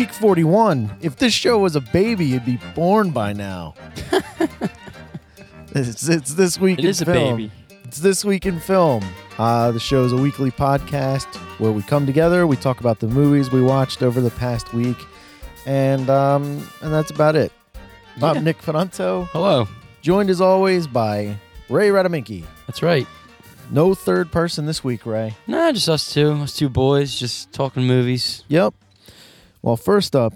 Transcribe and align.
week 0.00 0.12
41. 0.14 0.96
If 1.02 1.16
this 1.16 1.34
show 1.34 1.58
was 1.58 1.76
a 1.76 1.80
baby, 1.82 2.30
it'd 2.32 2.46
be 2.46 2.58
born 2.74 3.10
by 3.10 3.34
now. 3.34 3.74
it's, 5.72 6.08
it's 6.08 6.32
this 6.32 6.58
week 6.58 6.78
It 6.78 6.84
in 6.86 6.90
is 6.90 7.02
a 7.02 7.04
film. 7.04 7.36
baby. 7.36 7.52
It's 7.84 7.98
this 7.98 8.24
week 8.24 8.46
in 8.46 8.60
film. 8.60 9.04
Uh, 9.36 9.72
the 9.72 9.78
show 9.78 10.02
is 10.04 10.12
a 10.12 10.16
weekly 10.16 10.50
podcast 10.50 11.26
where 11.58 11.70
we 11.70 11.82
come 11.82 12.06
together, 12.06 12.46
we 12.46 12.56
talk 12.56 12.80
about 12.80 13.00
the 13.00 13.08
movies 13.08 13.52
we 13.52 13.60
watched 13.60 14.02
over 14.02 14.22
the 14.22 14.30
past 14.30 14.72
week, 14.72 14.96
and 15.66 16.08
um, 16.08 16.66
and 16.80 16.90
that's 16.94 17.10
about 17.10 17.36
it. 17.36 17.52
Yeah. 18.16 18.28
I'm 18.30 18.42
Nick 18.42 18.62
Ferranto, 18.62 19.26
Hello. 19.32 19.68
joined 20.00 20.30
as 20.30 20.40
always 20.40 20.86
by 20.86 21.36
Ray 21.68 21.90
Radaminki. 21.90 22.44
That's 22.66 22.82
right. 22.82 23.06
No 23.70 23.94
third 23.94 24.32
person 24.32 24.64
this 24.64 24.82
week, 24.82 25.04
Ray. 25.04 25.36
Nah, 25.46 25.72
just 25.72 25.90
us 25.90 26.10
two. 26.10 26.32
Us 26.32 26.54
two 26.56 26.70
boys 26.70 27.18
just 27.18 27.52
talking 27.52 27.82
movies. 27.86 28.44
Yep. 28.48 28.72
Well, 29.62 29.76
first 29.76 30.16
up, 30.16 30.34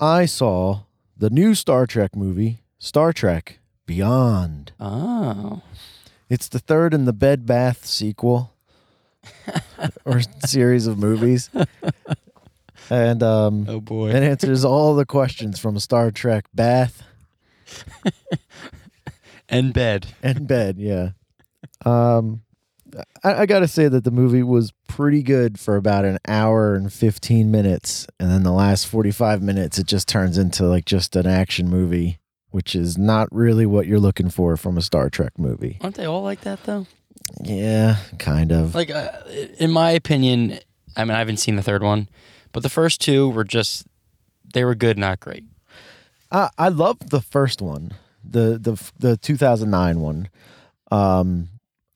I 0.00 0.26
saw 0.26 0.80
the 1.16 1.30
new 1.30 1.54
Star 1.54 1.86
Trek 1.86 2.16
movie, 2.16 2.62
Star 2.78 3.12
Trek 3.12 3.58
Beyond. 3.86 4.72
Oh. 4.78 5.62
It's 6.28 6.48
the 6.48 6.58
third 6.58 6.92
in 6.94 7.04
the 7.04 7.12
Bed 7.12 7.46
Bath 7.46 7.86
sequel 7.86 8.52
or 10.04 10.20
series 10.46 10.86
of 10.86 10.98
movies. 10.98 11.48
And 12.90 13.22
um 13.22 13.66
Oh 13.68 13.80
boy. 13.80 14.10
it 14.10 14.22
answers 14.22 14.64
all 14.64 14.94
the 14.94 15.06
questions 15.06 15.58
from 15.58 15.78
Star 15.78 16.10
Trek 16.10 16.46
Bath 16.54 17.02
And 19.48 19.72
bed. 19.72 20.06
and 20.22 20.46
Bed, 20.46 20.76
yeah. 20.78 21.10
Um 21.84 22.42
I, 23.22 23.42
I 23.42 23.46
gotta 23.46 23.68
say 23.68 23.88
that 23.88 24.04
the 24.04 24.10
movie 24.10 24.42
was 24.42 24.72
pretty 24.88 25.22
good 25.22 25.58
for 25.58 25.76
about 25.76 26.04
an 26.04 26.18
hour 26.26 26.74
and 26.74 26.92
15 26.92 27.50
minutes. 27.50 28.06
And 28.18 28.30
then 28.30 28.42
the 28.42 28.52
last 28.52 28.86
45 28.86 29.42
minutes, 29.42 29.78
it 29.78 29.86
just 29.86 30.08
turns 30.08 30.38
into 30.38 30.64
like 30.64 30.84
just 30.84 31.16
an 31.16 31.26
action 31.26 31.68
movie, 31.68 32.18
which 32.50 32.74
is 32.74 32.96
not 32.96 33.28
really 33.30 33.66
what 33.66 33.86
you're 33.86 34.00
looking 34.00 34.30
for 34.30 34.56
from 34.56 34.78
a 34.78 34.82
Star 34.82 35.10
Trek 35.10 35.38
movie. 35.38 35.78
Aren't 35.80 35.96
they 35.96 36.06
all 36.06 36.22
like 36.22 36.42
that 36.42 36.62
though? 36.64 36.86
Yeah, 37.42 37.96
kind 38.18 38.52
of. 38.52 38.74
Like, 38.74 38.90
uh, 38.90 39.10
in 39.58 39.70
my 39.70 39.90
opinion, 39.90 40.58
I 40.96 41.04
mean, 41.04 41.14
I 41.14 41.18
haven't 41.18 41.36
seen 41.38 41.56
the 41.56 41.62
third 41.62 41.82
one, 41.82 42.08
but 42.52 42.62
the 42.62 42.68
first 42.68 43.00
two 43.00 43.28
were 43.28 43.44
just 43.44 43.86
they 44.54 44.64
were 44.64 44.74
good, 44.74 44.98
not 44.98 45.20
great. 45.20 45.44
I 46.32 46.50
I 46.58 46.68
loved 46.68 47.10
the 47.10 47.20
first 47.20 47.60
one, 47.60 47.92
the 48.24 48.58
the 48.58 48.90
the 48.98 49.16
2009 49.16 50.00
one. 50.00 50.28
Um, 50.90 51.48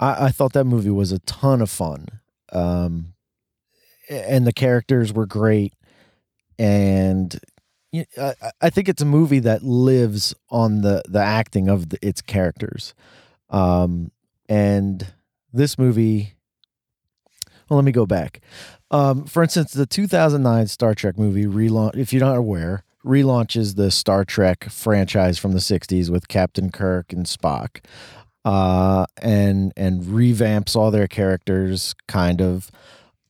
I, 0.03 0.27
I 0.27 0.31
thought 0.31 0.53
that 0.55 0.65
movie 0.65 0.91
was 0.91 1.13
a 1.13 1.21
ton 1.21 1.63
of 1.63 1.71
fun. 1.71 2.07
Um, 2.53 3.15
and 4.11 4.47
the 4.47 4.53
characters 4.53 5.13
were 5.13 5.27
great, 5.27 5.73
and 6.59 7.39
i 8.63 8.71
think 8.71 8.89
it's 8.89 9.03
a 9.03 9.07
movie 9.07 9.39
that 9.39 9.63
lives 9.63 10.35
on 10.49 10.81
the 10.81 11.03
the 11.07 11.21
acting 11.21 11.69
of 11.69 11.91
the, 11.91 11.99
its 12.07 12.21
characters. 12.21 12.95
Um, 13.51 14.11
and 14.49 15.13
this 15.53 15.79
movie. 15.79 16.35
Well, 17.69 17.79
let 17.79 17.85
me 17.85 17.93
go 17.93 18.05
back. 18.07 18.41
Um, 18.91 19.25
for 19.25 19.43
instance, 19.43 19.73
the 19.73 19.87
2009 19.87 20.67
Star 20.67 20.95
Trek 20.95 21.17
movie 21.17 21.47
relaunch. 21.47 21.97
If 21.97 22.13
you're 22.13 22.25
not 22.25 22.37
aware, 22.37 22.85
relaunches 23.05 23.77
the 23.77 23.91
Star 23.91 24.25
Trek 24.25 24.65
franchise 24.65 25.39
from 25.39 25.53
the 25.53 25.59
60s 25.59 26.11
with 26.11 26.29
Captain 26.29 26.71
Kirk 26.71 27.13
and 27.13 27.25
Spock. 27.25 27.83
Uh, 28.45 29.07
and 29.21 29.73
and 29.77 30.03
revamps 30.03 30.75
all 30.75 30.91
their 30.91 31.07
characters 31.07 31.95
kind 32.09 32.43
of 32.43 32.73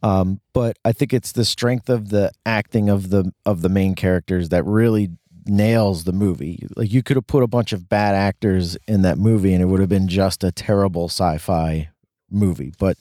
um, 0.02 0.41
but 0.52 0.78
I 0.84 0.92
think 0.92 1.12
it's 1.12 1.33
the 1.33 1.45
strength 1.45 1.89
of 1.89 2.08
the 2.08 2.33
acting 2.45 2.89
of 2.89 3.11
the 3.11 3.33
of 3.46 3.62
the 3.62 3.68
main 3.68 3.95
characters 3.95 4.48
that 4.48 4.64
really 4.64 5.11
nails 5.46 6.05
the 6.05 6.12
movie. 6.12 6.67
Like 6.77 6.92
you 6.92 7.02
could 7.02 7.17
have 7.17 7.27
put 7.27 7.42
a 7.42 7.48
bunch 7.48 7.72
of 7.72 7.89
bad 7.89 8.14
actors 8.14 8.77
in 8.86 9.02
that 9.02 9.18
movie 9.18 9.52
and 9.52 9.62
it 9.62 9.67
would 9.67 9.80
have 9.80 9.89
been 9.89 10.08
just 10.08 10.45
a 10.45 10.52
terrible 10.52 11.06
sci-fi 11.06 11.89
movie. 12.30 12.72
But 12.78 12.96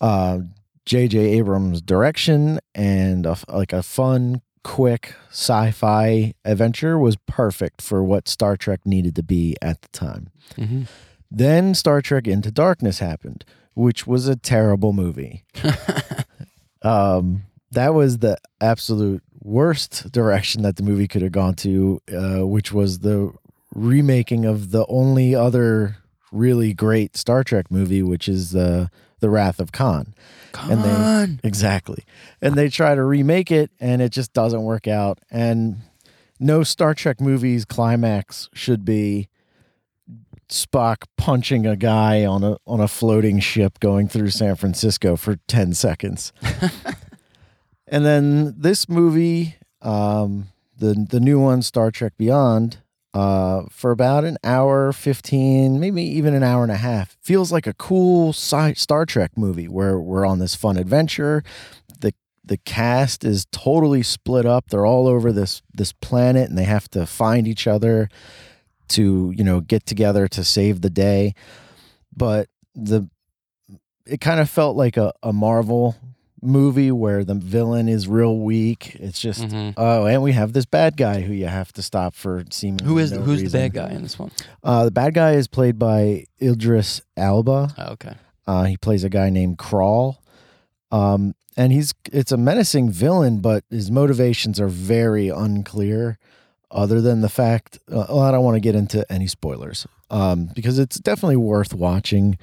uh, 0.00 0.40
J.J. 0.86 1.18
Abrams' 1.18 1.80
direction 1.80 2.60
and 2.74 3.26
a, 3.26 3.36
like 3.48 3.72
a 3.72 3.82
fun, 3.82 4.42
quick 4.62 5.14
sci-fi 5.30 6.34
adventure 6.44 6.98
was 6.98 7.16
perfect 7.26 7.82
for 7.82 8.02
what 8.02 8.28
Star 8.28 8.56
Trek 8.56 8.80
needed 8.84 9.16
to 9.16 9.22
be 9.22 9.56
at 9.62 9.82
the 9.82 9.88
time. 9.88 10.30
Mm-hmm. 10.56 10.82
Then 11.36 11.74
Star 11.74 12.00
Trek 12.00 12.26
Into 12.26 12.50
Darkness 12.50 12.98
happened, 13.00 13.44
which 13.74 14.06
was 14.06 14.28
a 14.28 14.36
terrible 14.36 14.92
movie. 14.92 15.44
um, 16.82 17.44
that 17.72 17.94
was 17.94 18.18
the 18.18 18.36
absolute 18.60 19.22
worst 19.40 20.10
direction 20.12 20.62
that 20.62 20.76
the 20.76 20.82
movie 20.82 21.08
could 21.08 21.22
have 21.22 21.32
gone 21.32 21.54
to, 21.54 22.00
uh, 22.12 22.46
which 22.46 22.72
was 22.72 23.00
the 23.00 23.32
remaking 23.74 24.44
of 24.44 24.70
the 24.70 24.86
only 24.88 25.34
other 25.34 25.96
really 26.30 26.72
great 26.72 27.16
Star 27.16 27.44
Trek 27.44 27.70
movie, 27.70 28.02
which 28.02 28.28
is 28.28 28.52
the 28.52 28.90
the 29.20 29.30
Wrath 29.30 29.58
of 29.58 29.72
Khan. 29.72 30.14
Come 30.52 30.70
And 30.70 30.84
they- 30.84 31.48
Exactly. 31.48 32.04
And 32.42 32.56
they 32.56 32.68
try 32.68 32.94
to 32.94 33.02
remake 33.02 33.50
it 33.50 33.70
and 33.80 34.02
it 34.02 34.10
just 34.10 34.34
doesn't 34.34 34.62
work 34.62 34.86
out. 34.86 35.18
And 35.30 35.76
no 36.38 36.62
Star 36.62 36.92
Trek 36.94 37.22
movie's 37.22 37.64
climax 37.64 38.50
should 38.52 38.84
be 38.84 39.28
Spock 40.54 41.06
punching 41.16 41.66
a 41.66 41.74
guy 41.74 42.24
on 42.24 42.44
a 42.44 42.56
on 42.64 42.80
a 42.80 42.86
floating 42.86 43.40
ship 43.40 43.80
going 43.80 44.06
through 44.06 44.30
San 44.30 44.54
Francisco 44.54 45.16
for 45.16 45.36
10 45.48 45.74
seconds. 45.74 46.32
and 47.88 48.06
then 48.06 48.54
this 48.56 48.88
movie 48.88 49.56
um 49.82 50.46
the 50.78 51.06
the 51.10 51.18
new 51.18 51.40
one 51.40 51.60
Star 51.60 51.90
Trek 51.90 52.12
Beyond 52.16 52.78
uh, 53.14 53.64
for 53.68 53.90
about 53.90 54.24
an 54.24 54.38
hour 54.44 54.92
15 54.92 55.80
maybe 55.80 56.02
even 56.02 56.34
an 56.34 56.44
hour 56.44 56.62
and 56.62 56.72
a 56.72 56.76
half 56.76 57.16
feels 57.20 57.50
like 57.50 57.66
a 57.66 57.74
cool 57.74 58.30
sci- 58.30 58.74
star 58.74 59.06
trek 59.06 59.32
movie 59.36 59.68
where 59.68 59.98
we're 59.98 60.24
on 60.26 60.38
this 60.38 60.54
fun 60.54 60.76
adventure. 60.76 61.42
The 62.00 62.14
the 62.44 62.58
cast 62.58 63.24
is 63.24 63.46
totally 63.50 64.04
split 64.04 64.46
up. 64.46 64.68
They're 64.68 64.86
all 64.86 65.08
over 65.08 65.32
this 65.32 65.62
this 65.72 65.92
planet 65.92 66.48
and 66.48 66.56
they 66.56 66.64
have 66.64 66.88
to 66.90 67.06
find 67.06 67.48
each 67.48 67.66
other 67.66 68.08
to 68.88 69.32
you 69.36 69.44
know 69.44 69.60
get 69.60 69.86
together 69.86 70.28
to 70.28 70.44
save 70.44 70.80
the 70.80 70.90
day 70.90 71.34
but 72.16 72.48
the 72.74 73.08
it 74.06 74.20
kind 74.20 74.38
of 74.40 74.50
felt 74.50 74.76
like 74.76 74.96
a, 74.96 75.12
a 75.22 75.32
marvel 75.32 75.96
movie 76.42 76.90
where 76.92 77.24
the 77.24 77.34
villain 77.34 77.88
is 77.88 78.06
real 78.06 78.38
weak 78.38 78.94
it's 78.96 79.18
just 79.18 79.40
Mhm. 79.42 79.72
oh 79.78 80.04
and 80.04 80.22
we 80.22 80.32
have 80.32 80.52
this 80.52 80.66
bad 80.66 80.96
guy 80.98 81.22
who 81.22 81.32
you 81.32 81.46
have 81.46 81.72
to 81.72 81.82
stop 81.82 82.14
for 82.14 82.44
seemingly 82.50 82.86
Who 82.86 82.98
is 82.98 83.12
no 83.12 83.20
who's 83.22 83.40
reason. 83.40 83.52
the 83.60 83.64
bad 83.70 83.72
guy 83.72 83.90
in 83.94 84.02
this 84.02 84.18
one? 84.18 84.30
Uh, 84.62 84.84
the 84.84 84.90
bad 84.90 85.14
guy 85.14 85.32
is 85.32 85.48
played 85.48 85.78
by 85.78 86.26
Idris 86.42 87.00
Elba. 87.16 87.74
Oh, 87.78 87.92
okay. 87.92 88.14
Uh, 88.46 88.64
he 88.64 88.76
plays 88.76 89.04
a 89.04 89.08
guy 89.08 89.30
named 89.30 89.56
Krall, 89.56 90.18
um, 90.92 91.34
and 91.56 91.72
he's 91.72 91.94
it's 92.12 92.30
a 92.30 92.36
menacing 92.36 92.90
villain, 92.90 93.40
but 93.40 93.64
his 93.70 93.90
motivations 93.90 94.60
are 94.60 94.68
very 94.68 95.30
unclear. 95.30 96.18
Other 96.74 97.00
than 97.00 97.20
the 97.20 97.28
fact, 97.28 97.78
uh, 97.90 98.06
well, 98.08 98.18
I 98.20 98.32
don't 98.32 98.44
want 98.44 98.56
to 98.56 98.60
get 98.60 98.74
into 98.74 99.10
any 99.10 99.28
spoilers 99.28 99.86
um, 100.10 100.50
because 100.54 100.78
it's 100.80 100.98
definitely 100.98 101.36
worth 101.36 101.72
watching, 101.72 102.36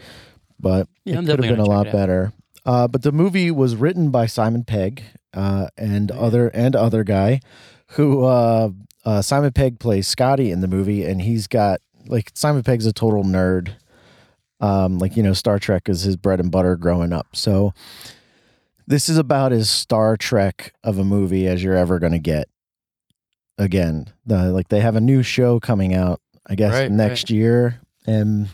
but 0.57 0.87
Yeah, 1.03 1.15
it 1.19 1.25
could 1.25 1.27
have 1.27 1.39
been 1.41 1.59
a 1.59 1.65
lot 1.65 1.83
check 1.83 1.93
it 1.93 1.97
out. 1.97 2.01
better. 2.01 2.33
Uh, 2.65 2.87
but 2.87 3.01
the 3.03 3.11
movie 3.11 3.51
was 3.51 3.75
written 3.75 4.09
by 4.09 4.27
Simon 4.27 4.63
Pegg 4.63 5.03
uh, 5.33 5.67
and 5.77 6.11
other 6.11 6.47
and 6.49 6.75
other 6.75 7.03
guy, 7.03 7.41
who 7.91 8.23
uh, 8.23 8.69
uh, 9.03 9.21
Simon 9.21 9.51
Pegg 9.51 9.79
plays 9.79 10.07
Scotty 10.07 10.49
in 10.49 10.61
the 10.61 10.67
movie, 10.67 11.03
and 11.03 11.21
he's 11.21 11.47
got 11.47 11.81
like 12.07 12.31
Simon 12.33 12.63
Pegg's 12.63 12.85
a 12.85 12.93
total 12.93 13.23
nerd. 13.23 13.73
Um, 14.61 14.97
like 14.99 15.17
you 15.17 15.23
know, 15.23 15.33
Star 15.33 15.59
Trek 15.59 15.89
is 15.89 16.03
his 16.03 16.15
bread 16.15 16.39
and 16.39 16.51
butter 16.51 16.75
growing 16.77 17.11
up. 17.11 17.35
So 17.35 17.73
this 18.87 19.09
is 19.09 19.17
about 19.17 19.51
as 19.51 19.69
Star 19.69 20.15
Trek 20.15 20.73
of 20.83 20.97
a 20.99 21.03
movie 21.03 21.47
as 21.47 21.63
you're 21.63 21.75
ever 21.75 21.99
going 21.99 22.13
to 22.13 22.19
get. 22.19 22.47
Again, 23.61 24.07
the, 24.25 24.51
like 24.51 24.69
they 24.69 24.79
have 24.79 24.95
a 24.95 25.01
new 25.01 25.21
show 25.21 25.59
coming 25.59 25.93
out, 25.93 26.19
I 26.47 26.55
guess 26.55 26.73
Right, 26.73 26.91
next 26.91 27.29
year, 27.29 27.79
and 28.07 28.47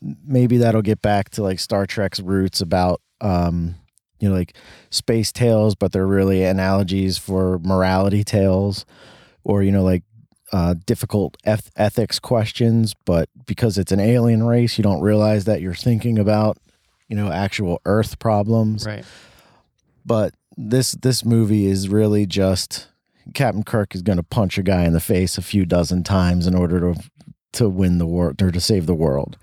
maybe 0.00 0.56
that'll 0.58 0.80
get 0.82 1.02
back 1.02 1.28
to 1.30 1.42
like 1.42 1.58
Star 1.58 1.86
Trek's 1.86 2.20
roots 2.20 2.60
about 2.62 3.02
um, 3.20 3.74
you 4.20 4.28
know, 4.28 4.34
like 4.34 4.54
space 4.90 5.32
tales, 5.32 5.74
but 5.74 5.92
they're 5.92 6.06
really 6.06 6.44
analogies 6.44 7.18
for 7.18 7.58
morality 7.58 8.24
tales, 8.24 8.84
or 9.44 9.62
you 9.62 9.70
know, 9.70 9.82
like 9.82 10.02
uh, 10.52 10.74
difficult 10.86 11.36
eth- 11.44 11.70
ethics 11.76 12.18
questions. 12.18 12.94
But 13.04 13.28
because 13.46 13.78
it's 13.78 13.92
an 13.92 14.00
alien 14.00 14.44
race, 14.44 14.78
you 14.78 14.82
don't 14.82 15.00
realize 15.00 15.44
that 15.44 15.60
you're 15.60 15.74
thinking 15.74 16.18
about 16.18 16.58
you 17.08 17.16
know 17.16 17.30
actual 17.30 17.80
Earth 17.84 18.18
problems. 18.18 18.86
Right. 18.86 19.04
But 20.06 20.34
this 20.56 20.92
this 20.92 21.24
movie 21.24 21.66
is 21.66 21.88
really 21.88 22.26
just 22.26 22.88
Captain 23.34 23.62
Kirk 23.62 23.94
is 23.94 24.02
going 24.02 24.16
to 24.16 24.22
punch 24.22 24.58
a 24.58 24.62
guy 24.62 24.84
in 24.84 24.92
the 24.92 25.00
face 25.00 25.38
a 25.38 25.42
few 25.42 25.64
dozen 25.64 26.02
times 26.02 26.46
in 26.46 26.54
order 26.54 26.80
to 26.80 27.00
to 27.54 27.68
win 27.68 27.98
the 27.98 28.06
world 28.06 28.40
or 28.42 28.50
to 28.50 28.60
save 28.60 28.86
the 28.86 28.94
world. 28.94 29.36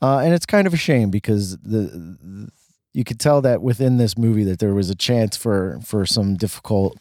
Uh, 0.00 0.18
and 0.18 0.32
it's 0.32 0.46
kind 0.46 0.66
of 0.66 0.74
a 0.74 0.78
shame 0.78 1.10
because 1.10 1.56
the, 1.58 1.78
the 1.78 2.48
you 2.92 3.04
could 3.04 3.20
tell 3.20 3.42
that 3.42 3.60
within 3.60 3.98
this 3.98 4.16
movie 4.16 4.44
that 4.44 4.58
there 4.58 4.74
was 4.74 4.88
a 4.88 4.94
chance 4.94 5.36
for 5.36 5.78
for 5.84 6.06
some 6.06 6.34
difficult 6.34 6.96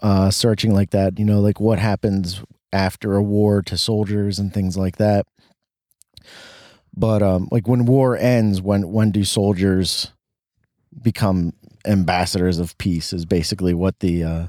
uh, 0.00 0.30
searching 0.30 0.74
like 0.74 0.90
that. 0.90 1.18
You 1.18 1.24
know, 1.24 1.40
like 1.40 1.60
what 1.60 1.78
happens 1.78 2.42
after 2.72 3.16
a 3.16 3.22
war 3.22 3.62
to 3.62 3.78
soldiers 3.78 4.38
and 4.38 4.52
things 4.52 4.76
like 4.76 4.96
that. 4.96 5.26
But 6.94 7.22
um, 7.22 7.48
like 7.50 7.66
when 7.66 7.86
war 7.86 8.16
ends, 8.16 8.60
when 8.60 8.92
when 8.92 9.10
do 9.10 9.24
soldiers 9.24 10.12
become 11.00 11.54
ambassadors 11.86 12.58
of 12.58 12.76
peace? 12.76 13.12
Is 13.12 13.24
basically 13.24 13.72
what 13.72 14.00
the 14.00 14.24
uh, 14.24 14.46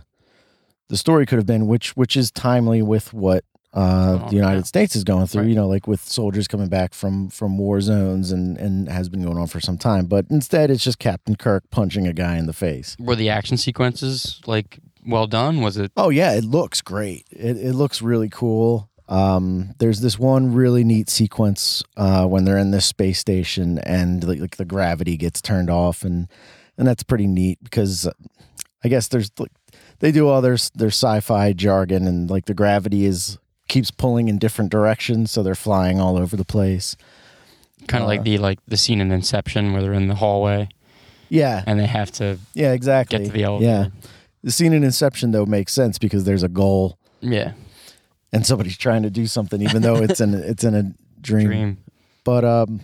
the 0.90 0.98
story 0.98 1.26
could 1.26 1.38
have 1.38 1.46
been, 1.46 1.68
which 1.68 1.96
which 1.98 2.16
is 2.16 2.32
timely 2.32 2.82
with 2.82 3.14
what 3.14 3.44
uh, 3.74 4.20
Oh, 4.22 4.30
the 4.30 4.36
United 4.36 4.58
yeah. 4.60 4.64
States 4.64 4.96
is 4.96 5.04
going 5.04 5.26
through. 5.26 5.42
Right. 5.42 5.50
You 5.50 5.56
know, 5.56 5.68
like 5.68 5.88
with 5.88 6.02
soldiers 6.02 6.48
coming 6.48 6.70
back 6.70 6.94
from 6.94 7.30
from 7.30 7.58
war 7.58 7.82
zones 7.82 8.32
and 8.32 8.58
and 8.58 8.88
has 8.90 9.10
been 9.10 9.24
going 9.24 9.38
on 9.38 9.48
for 9.48 9.60
some 9.60 9.78
time. 9.78 10.06
But 10.06 10.26
instead, 10.30 10.70
it's 10.70 10.84
just 10.84 11.00
Captain 11.00 11.36
Kirk 11.36 11.64
punching 11.72 12.06
a 12.08 12.14
guy 12.14 12.38
in 12.38 12.46
the 12.46 12.54
face. 12.54 12.96
Were 13.00 13.16
the 13.16 13.30
action 13.30 13.58
sequences 13.58 14.42
like 14.46 14.80
well 15.06 15.28
done? 15.28 15.62
Was 15.62 15.78
it? 15.78 15.92
Oh 15.98 16.10
yeah, 16.10 16.34
it 16.34 16.44
looks 16.44 16.82
great. 16.82 17.26
It 17.32 17.58
it 17.58 17.74
looks 17.74 18.02
really 18.02 18.30
cool. 18.30 18.90
Um, 19.10 19.74
there's 19.80 20.00
this 20.00 20.18
one 20.18 20.54
really 20.54 20.84
neat 20.86 21.10
sequence 21.10 21.84
uh, 21.98 22.26
when 22.26 22.46
they're 22.46 22.58
in 22.58 22.72
this 22.72 22.86
space 22.86 23.20
station 23.20 23.78
and 23.80 24.24
like, 24.24 24.40
like 24.40 24.56
the 24.56 24.64
gravity 24.66 25.18
gets 25.18 25.42
turned 25.42 25.70
off 25.70 26.04
and 26.04 26.28
and 26.78 26.88
that's 26.88 27.04
pretty 27.04 27.28
neat 27.28 27.60
because 27.64 28.08
I 28.84 28.90
guess 28.90 29.08
there's 29.08 29.32
like 29.40 29.52
they 30.00 30.12
do 30.12 30.28
all 30.28 30.42
their 30.42 30.58
their 30.76 30.90
sci-fi 30.90 31.54
jargon 31.54 32.08
and 32.08 32.30
like 32.30 32.46
the 32.46 32.54
gravity 32.54 33.06
is 33.06 33.38
keeps 33.68 33.92
pulling 33.92 34.28
in 34.28 34.38
different 34.38 34.72
directions 34.72 35.32
so 35.32 35.42
they're 35.42 35.56
flying 35.56 36.00
all 36.00 36.18
over 36.18 36.36
the 36.36 36.46
place. 36.46 36.96
Kind 37.88 38.04
of 38.04 38.08
Uh, 38.08 38.14
like 38.14 38.24
the 38.24 38.38
like 38.38 38.60
the 38.68 38.78
scene 38.78 39.02
in 39.02 39.12
Inception 39.12 39.74
where 39.74 39.82
they're 39.82 39.94
in 39.94 40.08
the 40.08 40.16
hallway 40.16 40.70
Yeah, 41.30 41.64
and 41.66 41.80
they 41.80 41.88
have 41.88 42.12
to 42.14 42.38
yeah, 42.54 42.74
exactly. 42.74 43.20
get 43.20 43.26
to 43.28 43.32
the 43.32 43.44
elevator. 43.44 43.72
Yeah, 43.72 44.10
the 44.44 44.52
scene 44.52 44.74
in 44.74 44.84
Inception 44.84 45.32
though 45.32 45.46
makes 45.46 45.74
sense 45.74 45.98
because 45.98 46.24
there's 46.26 46.44
a 46.44 46.50
goal 46.50 46.98
Yeah. 47.22 47.54
and 48.32 48.46
somebody's 48.46 48.78
trying 48.78 49.04
to 49.04 49.10
do 49.10 49.28
something 49.28 49.62
even 49.62 49.82
though 49.82 49.96
it's 49.98 50.20
in 50.22 50.34
it's 50.52 50.64
in 50.64 50.76
a 50.76 50.94
dream. 51.22 51.48
Dream. 51.48 51.78
But 52.26 52.46
um, 52.46 52.82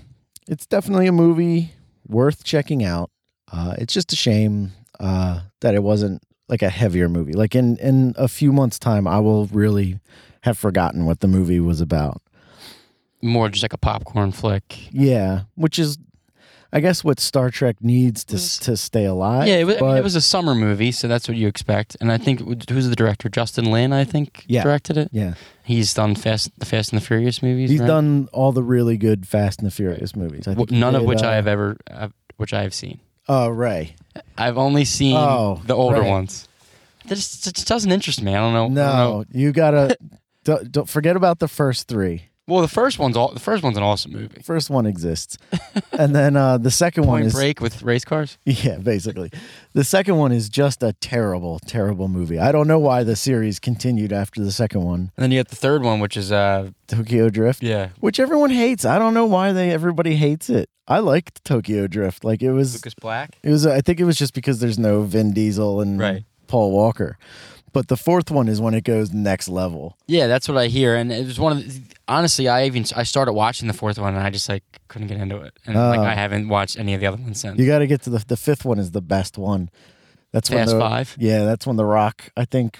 it's 0.47 0.65
definitely 0.65 1.07
a 1.07 1.11
movie 1.13 1.71
worth 2.07 2.43
checking 2.43 2.83
out. 2.83 3.09
Uh, 3.51 3.75
it's 3.77 3.93
just 3.93 4.11
a 4.13 4.15
shame 4.17 4.73
uh, 4.99 5.41
that 5.61 5.75
it 5.75 5.83
wasn't 5.83 6.21
like 6.47 6.61
a 6.61 6.69
heavier 6.69 7.07
movie. 7.09 7.33
Like 7.33 7.55
in 7.55 7.77
in 7.77 8.13
a 8.17 8.27
few 8.27 8.51
months' 8.51 8.79
time, 8.79 9.07
I 9.07 9.19
will 9.19 9.45
really 9.47 9.99
have 10.41 10.57
forgotten 10.57 11.05
what 11.05 11.19
the 11.19 11.27
movie 11.27 11.59
was 11.59 11.81
about. 11.81 12.21
More 13.21 13.49
just 13.49 13.63
like 13.63 13.73
a 13.73 13.77
popcorn 13.77 14.31
flick. 14.31 14.93
Yeah, 14.93 15.41
which 15.55 15.77
is, 15.77 15.97
I 16.71 16.79
guess, 16.79 17.03
what 17.03 17.19
Star 17.19 17.49
Trek 17.51 17.75
needs 17.81 18.23
to 18.25 18.35
Yes. 18.35 18.57
to 18.59 18.77
stay 18.77 19.03
alive. 19.03 19.45
Yeah, 19.47 19.55
it 19.55 19.65
was, 19.65 19.77
I 19.81 19.81
mean, 19.81 19.97
it 19.97 20.03
was 20.03 20.15
a 20.15 20.21
summer 20.21 20.55
movie, 20.55 20.93
so 20.93 21.09
that's 21.09 21.27
what 21.27 21.35
you 21.35 21.47
expect. 21.47 21.97
And 21.99 22.11
I 22.13 22.17
think 22.17 22.39
who's 22.69 22.87
the 22.87 22.95
director? 22.95 23.27
Justin 23.27 23.65
Lin, 23.71 23.91
I 23.91 24.05
think, 24.05 24.45
Yeah. 24.47 24.63
directed 24.63 24.95
it. 24.95 25.09
Yeah, 25.11 25.33
He's 25.65 25.93
done 25.93 26.15
Fast, 26.15 26.57
the 26.57 26.65
Fast 26.65 26.93
and 26.93 27.01
the 27.01 27.05
Furious 27.05 27.43
movies. 27.43 27.69
he's 27.69 27.81
right? 27.81 27.87
done 27.87 28.29
all 28.31 28.53
the 28.53 28.63
really 28.63 28.95
good 28.97 29.27
Fast 29.27 29.59
and 29.59 29.67
the 29.67 29.71
Furious 29.75 30.15
movies. 30.15 30.47
I 30.47 30.51
W- 30.51 30.65
think 30.65 30.75
he 30.75 30.79
none 30.79 30.95
of 30.95 31.01
did, 31.01 31.09
which 31.09 31.21
I 31.23 31.33
uh, 31.33 31.35
have 31.35 31.47
ever, 31.47 31.77
uh, 31.91 32.07
which 32.37 32.53
I 32.53 32.61
have 32.63 32.73
seen. 32.73 32.99
Oh, 33.27 33.49
Ray. 33.49 33.95
I've 34.37 34.57
only 34.57 34.85
seen 34.85 35.15
Oh, 35.17 35.61
the 35.65 35.75
older 35.75 36.01
right. 36.01 36.09
ones. 36.09 36.47
This 37.05 37.41
just, 37.41 37.67
doesn't 37.67 37.91
interest 37.91 38.21
me. 38.21 38.35
I 38.35 38.39
don't 38.39 38.53
know. 38.53 38.65
I 38.65 38.67
don't 38.67 38.75
know. 38.75 39.19
No, 39.19 39.25
you 39.31 39.51
gotta 39.51 39.97
don't, 40.43 40.71
don't 40.71 40.89
forget 40.89 41.15
about 41.15 41.39
the 41.39 41.47
first 41.47 41.87
three. 41.87 42.28
Well, 42.49 42.61
the 42.61 42.67
first 42.67 42.97
one's 42.99 43.15
all. 43.15 43.31
The 43.31 43.39
first 43.39 43.63
one's 43.63 43.77
an 43.77 43.83
awesome 43.83 44.11
movie. 44.11 44.41
First 44.41 44.69
one 44.69 44.85
exists, 44.85 45.37
and 45.91 46.15
then 46.15 46.35
uh, 46.35 46.57
the 46.57 46.71
second 46.71 47.05
one 47.05 47.19
Point 47.21 47.27
is 47.27 47.33
Break 47.33 47.61
with 47.61 47.83
race 47.83 48.03
cars. 48.03 48.37
yeah, 48.45 48.77
basically. 48.77 49.31
The 49.73 49.83
second 49.83 50.17
one 50.17 50.31
is 50.31 50.49
just 50.49 50.81
a 50.81 50.93
terrible, 50.93 51.59
terrible 51.59 52.07
movie. 52.07 52.39
I 52.39 52.51
don't 52.51 52.67
know 52.67 52.79
why 52.79 53.03
the 53.03 53.15
series 53.15 53.59
continued 53.59 54.11
after 54.11 54.43
the 54.43 54.51
second 54.51 54.83
one, 54.83 55.11
And 55.15 55.23
then 55.23 55.31
you 55.31 55.39
got 55.39 55.49
the 55.49 55.55
third 55.55 55.83
one, 55.83 55.99
which 55.99 56.17
is 56.17 56.31
uh, 56.31 56.71
Tokyo 56.87 57.29
Drift, 57.29 57.61
yeah, 57.61 57.89
which 57.99 58.19
everyone 58.19 58.49
hates. 58.49 58.83
I 58.83 58.97
don't 58.97 59.13
know 59.13 59.25
why 59.27 59.51
they 59.51 59.69
everybody 59.71 60.15
hates 60.15 60.49
it. 60.49 60.69
I 60.87 60.99
liked 60.99 61.45
Tokyo 61.45 61.85
Drift. 61.85 62.23
Like 62.23 62.41
it 62.41 62.51
was, 62.51 62.73
Lucas 62.73 62.95
Black. 62.95 63.37
it 63.43 63.49
was. 63.51 63.67
I 63.67 63.81
think 63.81 63.99
it 63.99 64.05
was 64.05 64.17
just 64.17 64.33
because 64.33 64.59
there's 64.59 64.79
no 64.79 65.03
Vin 65.03 65.33
Diesel 65.33 65.81
and 65.81 65.99
Right. 65.99 66.23
Paul 66.47 66.71
Walker. 66.71 67.19
But 67.73 67.87
the 67.87 67.97
fourth 67.97 68.31
one 68.31 68.47
is 68.47 68.59
when 68.59 68.73
it 68.73 68.83
goes 68.83 69.13
next 69.13 69.47
level. 69.47 69.97
Yeah, 70.07 70.27
that's 70.27 70.47
what 70.47 70.57
I 70.57 70.67
hear, 70.67 70.95
and 70.95 71.11
it 71.11 71.25
was 71.25 71.39
one 71.39 71.57
of. 71.57 71.65
The, 71.65 71.95
honestly, 72.07 72.47
I 72.47 72.65
even 72.65 72.85
I 72.95 73.03
started 73.03 73.33
watching 73.33 73.67
the 73.67 73.73
fourth 73.73 73.97
one, 73.99 74.15
and 74.15 74.23
I 74.23 74.29
just 74.29 74.49
like 74.49 74.63
couldn't 74.87 75.07
get 75.07 75.17
into 75.17 75.37
it, 75.41 75.53
and 75.65 75.75
like 75.75 75.99
Oh. 75.99 76.03
I 76.03 76.13
haven't 76.13 76.47
watched 76.49 76.77
any 76.77 76.93
of 76.93 76.99
the 77.01 77.07
other 77.07 77.17
ones 77.21 77.39
since. 77.39 77.59
You 77.59 77.65
got 77.65 77.79
to 77.79 77.87
get 77.87 78.01
to 78.03 78.09
the 78.09 78.23
the 78.27 78.37
fifth 78.37 78.65
one 78.65 78.79
is 78.79 78.91
the 78.91 79.01
best 79.01 79.37
one. 79.37 79.69
That's 80.31 80.49
when 80.49 80.65
the, 80.67 80.79
Five. 80.79 81.15
Yeah, 81.19 81.45
that's 81.45 81.65
when 81.65 81.75
the 81.75 81.85
Rock. 81.85 82.29
I 82.37 82.45
think 82.45 82.77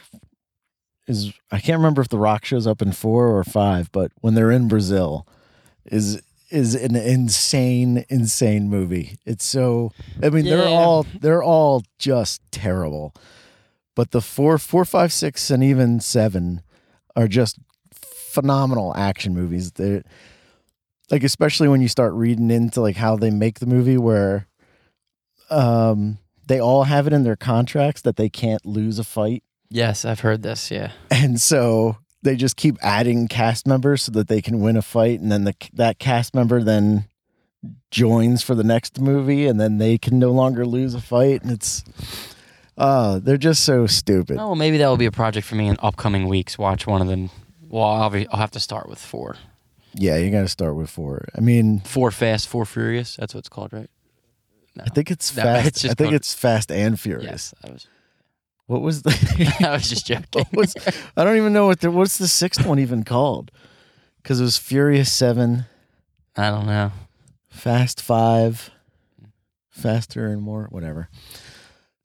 is 1.08 1.34
I 1.52 1.60
can't 1.60 1.78
remember 1.80 2.02
if 2.02 2.10
the 2.10 2.18
Rock 2.20 2.46
shows 2.46 2.68
up 2.68 2.82
in 2.82 2.92
four 2.92 3.28
or 3.36 3.44
five, 3.44 3.92
but 3.92 4.12
when 4.22 4.36
they're 4.36 4.52
in 4.52 4.68
Brazil, 4.68 5.28
is 5.86 6.22
is 6.52 6.74
an 6.76 6.96
insane, 6.96 8.06
insane 8.10 8.70
movie. 8.70 9.18
It's 9.26 9.46
so. 9.46 9.92
I 10.22 10.30
mean, 10.30 10.46
they're 10.46 10.68
all 10.68 11.06
they're 11.20 11.44
all 11.44 11.84
just 11.98 12.42
terrible, 12.52 13.14
but 13.96 14.12
the 14.12 14.22
four, 14.22 14.58
four, 14.58 14.86
five, 14.86 15.12
six, 15.12 15.50
and 15.50 15.64
even 15.64 16.00
seven 16.00 16.62
are 17.16 17.28
just 17.28 17.60
phenomenal 17.92 18.96
action 18.96 19.34
movies. 19.34 19.72
They're 19.72 20.04
like 21.12 21.24
especially 21.24 21.68
when 21.68 21.82
you 21.82 21.88
start 21.88 22.14
reading 22.14 22.52
into 22.52 22.82
like 22.82 22.96
how 22.96 23.16
they 23.16 23.32
make 23.32 23.60
the 23.60 23.66
movie 23.66 23.98
where 23.98 24.48
um 25.50 26.20
they 26.46 26.60
all 26.60 26.84
have 26.84 27.08
it 27.08 27.14
in 27.14 27.24
their 27.24 27.36
contracts 27.36 28.02
that 28.02 28.16
they 28.16 28.30
can't 28.30 28.66
lose 28.66 29.00
a 29.00 29.04
fight 29.04 29.44
Yes, 29.70 30.04
I've 30.04 30.22
heard 30.22 30.42
this. 30.42 30.72
Yeah, 30.72 30.92
and 31.12 31.40
so 31.40 31.98
they 32.22 32.36
just 32.36 32.58
keep 32.58 32.78
adding 32.82 33.28
cast 33.28 33.68
members 33.68 34.04
so 34.04 34.12
that 34.14 34.28
they 34.28 34.42
can 34.42 34.60
win 34.60 34.76
a 34.76 34.82
fight 34.82 35.20
and 35.20 35.32
then 35.32 35.44
the 35.46 35.54
that 35.74 36.00
cast 36.00 36.36
member 36.36 36.62
then 36.62 37.06
joins 37.92 38.42
for 38.42 38.56
the 38.56 38.64
next 38.64 39.00
movie 39.00 39.46
and 39.46 39.60
then 39.60 39.78
they 39.78 39.98
can 39.98 40.18
no 40.20 40.32
longer 40.32 40.66
lose 40.66 40.94
a 40.94 41.02
fight 41.02 41.42
and 41.44 41.52
it's 41.52 41.84
uh 42.80 43.20
they're 43.20 43.38
just 43.38 43.64
so 43.64 43.86
stupid 43.88 44.38
oh, 44.40 44.48
well, 44.48 44.56
maybe 44.56 44.78
that 44.78 44.88
will 44.88 44.98
be 44.98 45.06
a 45.06 45.12
project 45.12 45.46
for 45.46 45.56
me 45.56 45.68
in 45.68 45.76
upcoming 45.80 46.28
weeks. 46.28 46.58
Watch 46.58 46.88
one 46.88 47.02
of 47.02 47.08
them. 47.08 47.30
Well, 47.68 47.84
I'll, 47.84 48.10
be, 48.10 48.28
I'll 48.30 48.40
have 48.40 48.52
to 48.52 48.60
start 48.60 48.90
with 48.90 48.98
four. 49.00 49.36
yeah 49.94 50.18
you 50.18 50.31
got 50.31 50.42
to 50.42 50.48
start 50.48 50.76
with 50.76 50.90
four 50.90 51.28
i 51.36 51.42
mean 51.42 51.80
Four 51.81 52.09
Fast, 52.12 52.48
Four 52.48 52.66
Furious. 52.66 53.16
That's 53.18 53.33
what 53.33 53.40
it's 53.40 53.50
called, 53.50 53.74
right? 53.74 53.90
No. 54.76 54.83
i 54.86 54.90
think 54.90 55.12
it's 55.12 55.30
fast 55.40 55.68
it's 55.68 55.86
i 55.86 55.94
think 55.94 56.14
it's 56.14 56.33
fast 56.33 56.71
and 56.71 57.00
furious 57.00 57.26
Yes, 57.26 57.54
I 57.64 57.71
was. 57.74 57.88
what 58.68 58.81
was 58.81 59.02
the 59.02 59.12
I 59.68 59.74
was 59.74 59.90
just 59.90 60.06
joking. 60.12 60.45
was, 60.54 60.74
i 61.18 61.24
don't 61.24 61.38
even 61.38 61.54
know 61.54 61.66
what 61.68 61.81
the 61.81 61.92
what's 61.92 62.18
the 62.18 62.28
sixth 62.28 62.66
one 62.66 62.80
even 62.80 63.04
called 63.04 63.52
because 64.21 64.40
it 64.40 64.44
was 64.44 64.57
furious 64.57 65.12
seven 65.12 65.66
I 66.38 66.52
don't 66.52 66.68
know. 66.68 66.92
Fast 67.50 68.02
Five, 68.02 68.69
Faster 69.69 70.28
and 70.28 70.42
More, 70.42 70.68
whatever. 70.69 71.09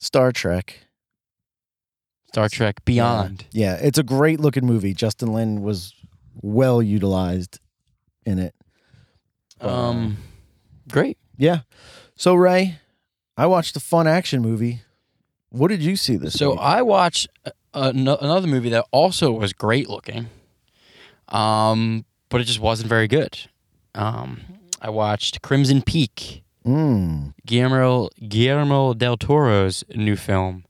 Star 0.04 0.32
Trek. 0.32 0.80
Star 2.28 2.50
Trek 2.50 2.84
Beyond. 2.84 3.46
Yeah, 3.52 3.76
it's 3.76 3.96
a 3.96 4.02
great 4.02 4.38
looking 4.38 4.66
movie. 4.66 4.92
Justin 4.92 5.32
Lin 5.32 5.62
was 5.62 5.94
well 6.42 6.82
utilized 6.82 7.58
in 8.26 8.38
it. 8.38 8.54
Um, 9.62 10.18
great. 10.90 11.16
Yeah. 11.38 11.60
So 12.16 12.34
Ray, 12.34 12.78
I 13.38 13.46
watched 13.46 13.76
a 13.76 13.80
fun 13.80 14.06
action 14.06 14.42
movie. 14.42 14.82
What 15.48 15.68
did 15.68 15.80
you 15.82 15.96
see 15.96 16.16
this 16.16 16.34
So 16.34 16.50
week? 16.50 16.60
I 16.60 16.82
watched 16.82 17.28
a, 17.46 17.52
ano- 17.72 18.18
another 18.20 18.46
movie 18.46 18.68
that 18.70 18.84
also 18.90 19.30
was 19.32 19.54
great 19.54 19.88
looking, 19.88 20.28
um, 21.28 22.04
but 22.28 22.42
it 22.42 22.44
just 22.44 22.60
wasn't 22.60 22.90
very 22.90 23.08
good. 23.08 23.38
Um, 23.94 24.42
I 24.82 24.90
watched 24.90 25.40
Crimson 25.40 25.80
Peak, 25.80 26.43
Mm. 26.66 27.34
Guillermo 27.46 28.08
Guillermo 28.28 28.94
del 28.94 29.16
Toro's 29.16 29.84
new 29.94 30.16
film. 30.16 30.64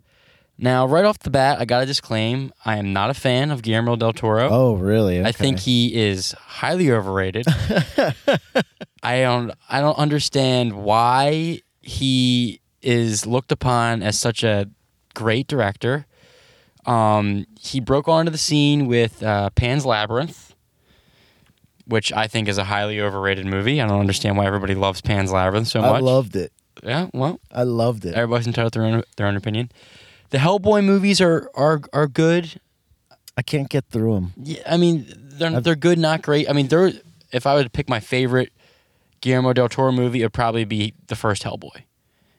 Now, 0.57 0.87
right 0.87 1.05
off 1.05 1.19
the 1.19 1.31
bat, 1.31 1.61
I 1.61 1.65
gotta 1.65 1.87
disclaim: 1.87 2.53
I 2.65 2.77
am 2.79 2.93
not 2.93 3.11
a 3.11 3.15
fan 3.15 3.51
of 3.51 3.63
Guillermo 3.63 3.97
del 3.97 4.13
Toro. 4.13 4.49
Oh, 4.51 4.75
really? 4.75 5.25
I 5.25 5.33
think 5.33 5.61
he 5.61 5.95
is 5.95 6.33
highly 6.33 6.91
overrated. 6.91 7.47
I 9.03 9.21
don't 9.21 9.53
I 9.69 9.81
don't 9.81 9.99
understand 9.99 10.75
why 10.75 11.61
he 11.81 12.61
is 12.83 13.27
looked 13.27 13.51
upon 13.53 14.03
as 14.03 14.19
such 14.19 14.45
a 14.45 14.69
great 15.15 15.49
director. 15.49 16.07
Um, 16.87 17.47
he 17.59 17.81
broke 17.81 18.09
onto 18.09 18.31
the 18.31 18.39
scene 18.39 18.87
with 18.87 19.23
uh, 19.23 19.51
Pan's 19.51 19.87
Labyrinth, 19.87 20.54
which 21.87 22.13
I 22.13 22.27
think 22.27 22.49
is 22.49 22.59
a 22.59 22.65
highly 22.65 23.01
overrated 23.01 23.47
movie. 23.47 23.81
I 23.81 23.87
don't 23.87 24.01
understand 24.01 24.37
why 24.37 24.47
everybody 24.47 24.75
loves 24.75 25.01
Pan's 25.01 25.33
Labyrinth 25.33 25.69
so 25.69 25.81
much. 25.81 25.91
I 25.91 25.99
loved 25.99 26.37
it. 26.37 26.53
yeah, 26.83 27.09
well, 27.13 27.41
I 27.51 27.63
loved 27.65 28.05
it. 28.05 28.15
everybody's 28.15 28.47
entitled 28.47 28.73
to 28.75 28.81
their 28.81 28.89
own, 28.89 29.03
their 29.17 29.27
own 29.27 29.37
opinion. 29.37 29.71
The 30.31 30.39
Hellboy 30.39 30.85
movies 30.85 31.21
are 31.21 31.51
are 31.55 31.81
are 31.93 32.07
good. 32.07 32.61
I 33.37 33.43
can't 33.43 33.69
get 33.69 33.85
through 33.87 34.15
them. 34.15 34.33
Yeah, 34.37 34.63
I 34.67 34.77
mean 34.77 35.07
they're 35.17 35.51
I've- 35.51 35.61
they're 35.61 35.77
good, 35.77 35.99
not 35.99 36.23
great. 36.23 36.49
I 36.49 36.53
mean, 36.53 36.69
they're 36.69 36.93
if 37.33 37.47
I 37.47 37.55
were 37.55 37.65
to 37.65 37.71
pick 37.71 37.89
my 37.89 38.01
favorite 38.01 38.53
Guillermo 39.21 39.53
del 39.53 39.69
Toro 39.69 39.93
movie, 39.93 40.21
it'd 40.21 40.33
probably 40.33 40.65
be 40.65 40.95
the 41.09 41.17
first 41.17 41.43
Hellboy, 41.43 41.85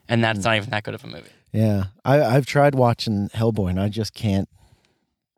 and 0.08 0.22
that's 0.22 0.38
hmm. 0.38 0.44
not 0.44 0.56
even 0.56 0.70
that 0.70 0.84
good 0.84 0.94
of 0.94 1.04
a 1.04 1.06
movie. 1.06 1.30
Yeah, 1.52 1.84
I, 2.04 2.22
I've 2.22 2.46
tried 2.46 2.74
watching 2.74 3.28
Hellboy 3.30 3.70
and 3.70 3.80
I 3.80 3.88
just 3.88 4.12
can't. 4.12 4.48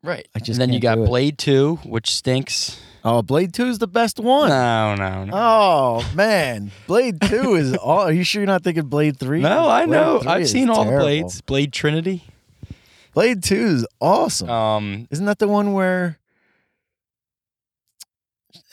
Right. 0.02 0.26
I 0.34 0.38
just 0.38 0.60
and 0.60 0.60
then 0.60 0.72
you 0.72 0.80
got. 0.80 0.96
Blade 0.96 1.38
Two, 1.38 1.76
which 1.84 2.14
stinks. 2.14 2.80
Oh, 3.10 3.22
Blade 3.22 3.54
Two 3.54 3.66
is 3.66 3.78
the 3.78 3.86
best 3.86 4.20
one. 4.20 4.50
No, 4.50 4.94
no, 4.94 5.24
no. 5.24 5.32
Oh 5.34 6.12
man, 6.14 6.70
Blade 6.86 7.20
Two 7.22 7.54
is 7.56 7.74
all. 7.76 8.00
Are 8.00 8.12
you 8.12 8.22
sure 8.22 8.42
you're 8.42 8.46
not 8.46 8.62
thinking 8.62 8.84
Blade 8.84 9.18
Three? 9.18 9.40
no, 9.40 9.66
I 9.68 9.86
Blade 9.86 9.92
know. 9.96 10.22
I've 10.26 10.48
seen 10.48 10.68
all 10.68 10.84
the 10.84 10.98
blades. 10.98 11.40
Blade 11.40 11.72
Trinity. 11.72 12.24
Blade 13.14 13.42
Two 13.42 13.56
is 13.66 13.86
awesome. 14.00 14.50
Um. 14.50 15.08
Isn't 15.10 15.24
that 15.26 15.38
the 15.38 15.48
one 15.48 15.72
where? 15.72 16.18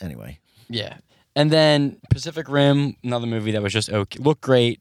Anyway, 0.00 0.38
Yeah. 0.68 0.98
And 1.34 1.50
then 1.50 1.98
Pacific 2.10 2.48
Rim, 2.48 2.96
another 3.04 3.26
movie 3.26 3.52
that 3.52 3.62
was 3.62 3.72
just 3.72 3.90
okay, 3.90 4.18
looked 4.22 4.40
great, 4.40 4.80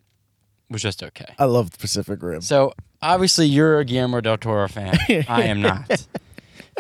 was 0.69 0.81
just 0.81 1.03
okay. 1.03 1.33
I 1.39 1.45
love 1.45 1.69
Pacific 1.79 2.21
Rim. 2.21 2.41
So 2.41 2.74
obviously 3.01 3.45
you're 3.47 3.79
a 3.79 3.85
Guillermo 3.85 4.21
del 4.21 4.38
Toro 4.38 4.67
fan. 4.67 4.97
I 5.29 5.43
am 5.43 5.62
not. 5.62 6.05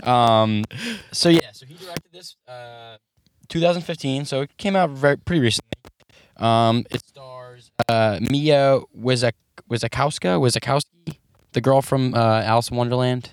Um. 0.03 0.63
So 1.11 1.29
yeah. 1.29 1.51
So 1.53 1.65
he 1.65 1.73
directed 1.75 2.11
this, 2.11 2.35
uh, 2.47 2.97
2015. 3.49 4.25
So 4.25 4.41
it 4.41 4.57
came 4.57 4.75
out 4.75 4.89
very 4.91 5.17
pretty 5.17 5.41
recently. 5.41 5.71
Um. 6.37 6.85
It 6.91 7.05
stars 7.05 7.71
uh 7.89 8.19
Mia 8.21 8.79
Wizak 8.97 9.33
Wizakowska 9.69 10.39
Wizakowski, 10.39 11.17
the 11.53 11.61
girl 11.61 11.81
from 11.81 12.13
uh, 12.13 12.41
Alice 12.41 12.69
in 12.69 12.77
Wonderland, 12.77 13.31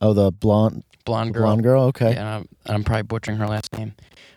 Oh, 0.00 0.12
the 0.12 0.30
blonde 0.30 0.84
blonde 1.04 1.32
girl. 1.34 1.44
blonde 1.44 1.62
girl. 1.62 1.82
Okay. 1.84 2.12
Yeah, 2.12 2.18
and 2.20 2.28
I'm, 2.28 2.48
and 2.66 2.74
I'm 2.74 2.84
probably 2.84 3.02
butchering 3.04 3.38
her 3.38 3.46
last 3.48 3.72
name. 3.76 3.94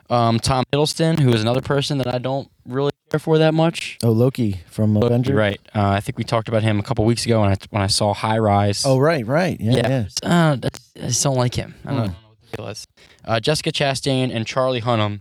Um, 0.09 0.39
Tom 0.39 0.63
Hiddleston, 0.71 1.19
who 1.19 1.33
is 1.33 1.41
another 1.41 1.61
person 1.61 1.97
that 1.97 2.07
I 2.13 2.19
don't 2.19 2.49
really 2.67 2.91
care 3.09 3.19
for 3.19 3.37
that 3.37 3.53
much. 3.53 3.97
Oh, 4.03 4.11
Loki 4.11 4.61
from 4.67 4.97
Avenger. 4.97 5.35
Right. 5.35 5.59
Uh, 5.73 5.89
I 5.89 5.99
think 5.99 6.17
we 6.17 6.23
talked 6.23 6.47
about 6.47 6.63
him 6.63 6.79
a 6.79 6.83
couple 6.83 7.05
weeks 7.05 7.25
ago 7.25 7.41
when 7.41 7.51
I 7.51 7.55
when 7.69 7.81
I 7.81 7.87
saw 7.87 8.13
High 8.13 8.37
Rise. 8.39 8.83
Oh, 8.85 8.97
right, 8.97 9.25
right. 9.25 9.59
Yeah, 9.59 10.07
yeah. 10.23 10.29
Uh, 10.29 10.57
I 11.01 11.07
just 11.07 11.23
don't 11.23 11.35
like 11.37 11.55
him. 11.55 11.75
I 11.85 11.89
don't, 11.89 11.97
Hmm. 11.99 12.05
Know 12.07 12.13
what 12.29 12.37
the 12.51 12.57
deal 12.57 12.67
is. 12.67 12.87
Uh, 13.23 13.39
Jessica 13.39 13.71
Chastain 13.71 14.33
and 14.35 14.45
Charlie 14.45 14.81
Hunnam, 14.81 15.19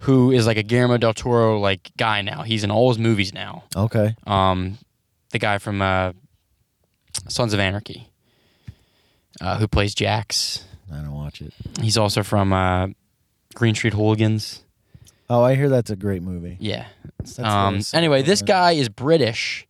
who 0.00 0.30
is 0.32 0.46
like 0.46 0.56
a 0.56 0.62
Guillermo 0.62 0.96
del 0.98 1.14
Toro 1.14 1.58
like 1.58 1.90
guy 1.96 2.22
now. 2.22 2.42
He's 2.42 2.64
in 2.64 2.70
all 2.70 2.88
his 2.90 2.98
movies 2.98 3.32
now. 3.34 3.64
Okay. 3.76 4.14
Um, 4.26 4.78
the 5.30 5.38
guy 5.38 5.58
from 5.58 5.80
uh, 5.82 6.12
Sons 7.28 7.52
of 7.52 7.60
Anarchy, 7.60 8.08
uh, 9.40 9.58
who 9.58 9.68
plays 9.68 9.94
Jax. 9.94 10.64
I 10.92 10.96
don't 10.96 11.12
watch 11.14 11.40
it. 11.40 11.52
He's 11.80 11.96
also 11.96 12.22
from 12.22 12.52
uh, 12.52 12.88
Green 13.54 13.74
Street 13.74 13.94
Hooligans. 13.94 14.64
Oh, 15.30 15.42
I 15.42 15.54
hear 15.54 15.68
that's 15.68 15.90
a 15.90 15.96
great 15.96 16.22
movie. 16.22 16.56
Yeah. 16.60 16.86
Um, 17.38 17.80
anyway, 17.94 18.22
this 18.22 18.42
guy 18.42 18.72
is 18.72 18.88
British, 18.88 19.66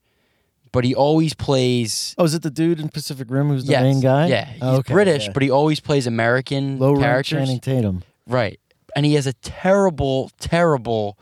but 0.72 0.84
he 0.84 0.94
always 0.94 1.34
plays. 1.34 2.14
Oh, 2.18 2.24
is 2.24 2.34
it 2.34 2.42
the 2.42 2.50
dude 2.50 2.80
in 2.80 2.88
Pacific 2.88 3.28
Rim 3.30 3.48
who's 3.48 3.66
the 3.66 3.72
Yes, 3.72 3.82
main 3.82 4.00
guy? 4.00 4.26
Yeah, 4.28 4.44
he's 4.46 4.62
Oh, 4.62 4.76
okay, 4.78 4.92
British, 4.92 5.26
yeah. 5.26 5.32
but 5.32 5.42
he 5.42 5.50
always 5.50 5.78
plays 5.78 6.06
American 6.06 6.78
low 6.78 6.92
rank 6.92 7.02
characters. 7.02 7.38
Channing 7.46 7.60
Tatum. 7.60 8.02
Right, 8.26 8.58
and 8.96 9.04
he 9.04 9.14
has 9.14 9.26
a 9.26 9.34
terrible, 9.34 10.30
terrible 10.40 11.18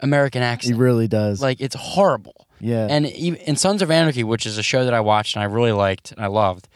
American 0.00 0.42
accent. 0.42 0.62
He 0.64 0.68
accent. 0.74 0.80
really 0.80 1.08
does. 1.08 1.42
like 1.42 1.60
it's 1.60 1.74
horrible. 1.76 2.46
yeah. 2.60 2.86
And 2.88 3.06
even 3.06 3.40
in 3.40 3.56
Sons 3.56 3.82
of 3.82 3.90
Anarchy, 3.90 4.22
which 4.24 4.46
is 4.46 4.58
a 4.58 4.62
show 4.62 4.84
that 4.84 4.94
I 4.94 5.00
watched 5.00 5.34
and 5.36 5.42
I 5.42 5.46
really 5.46 5.72
liked 5.72 6.12
and 6.12 6.20
I 6.20 6.28
loved, 6.28 6.68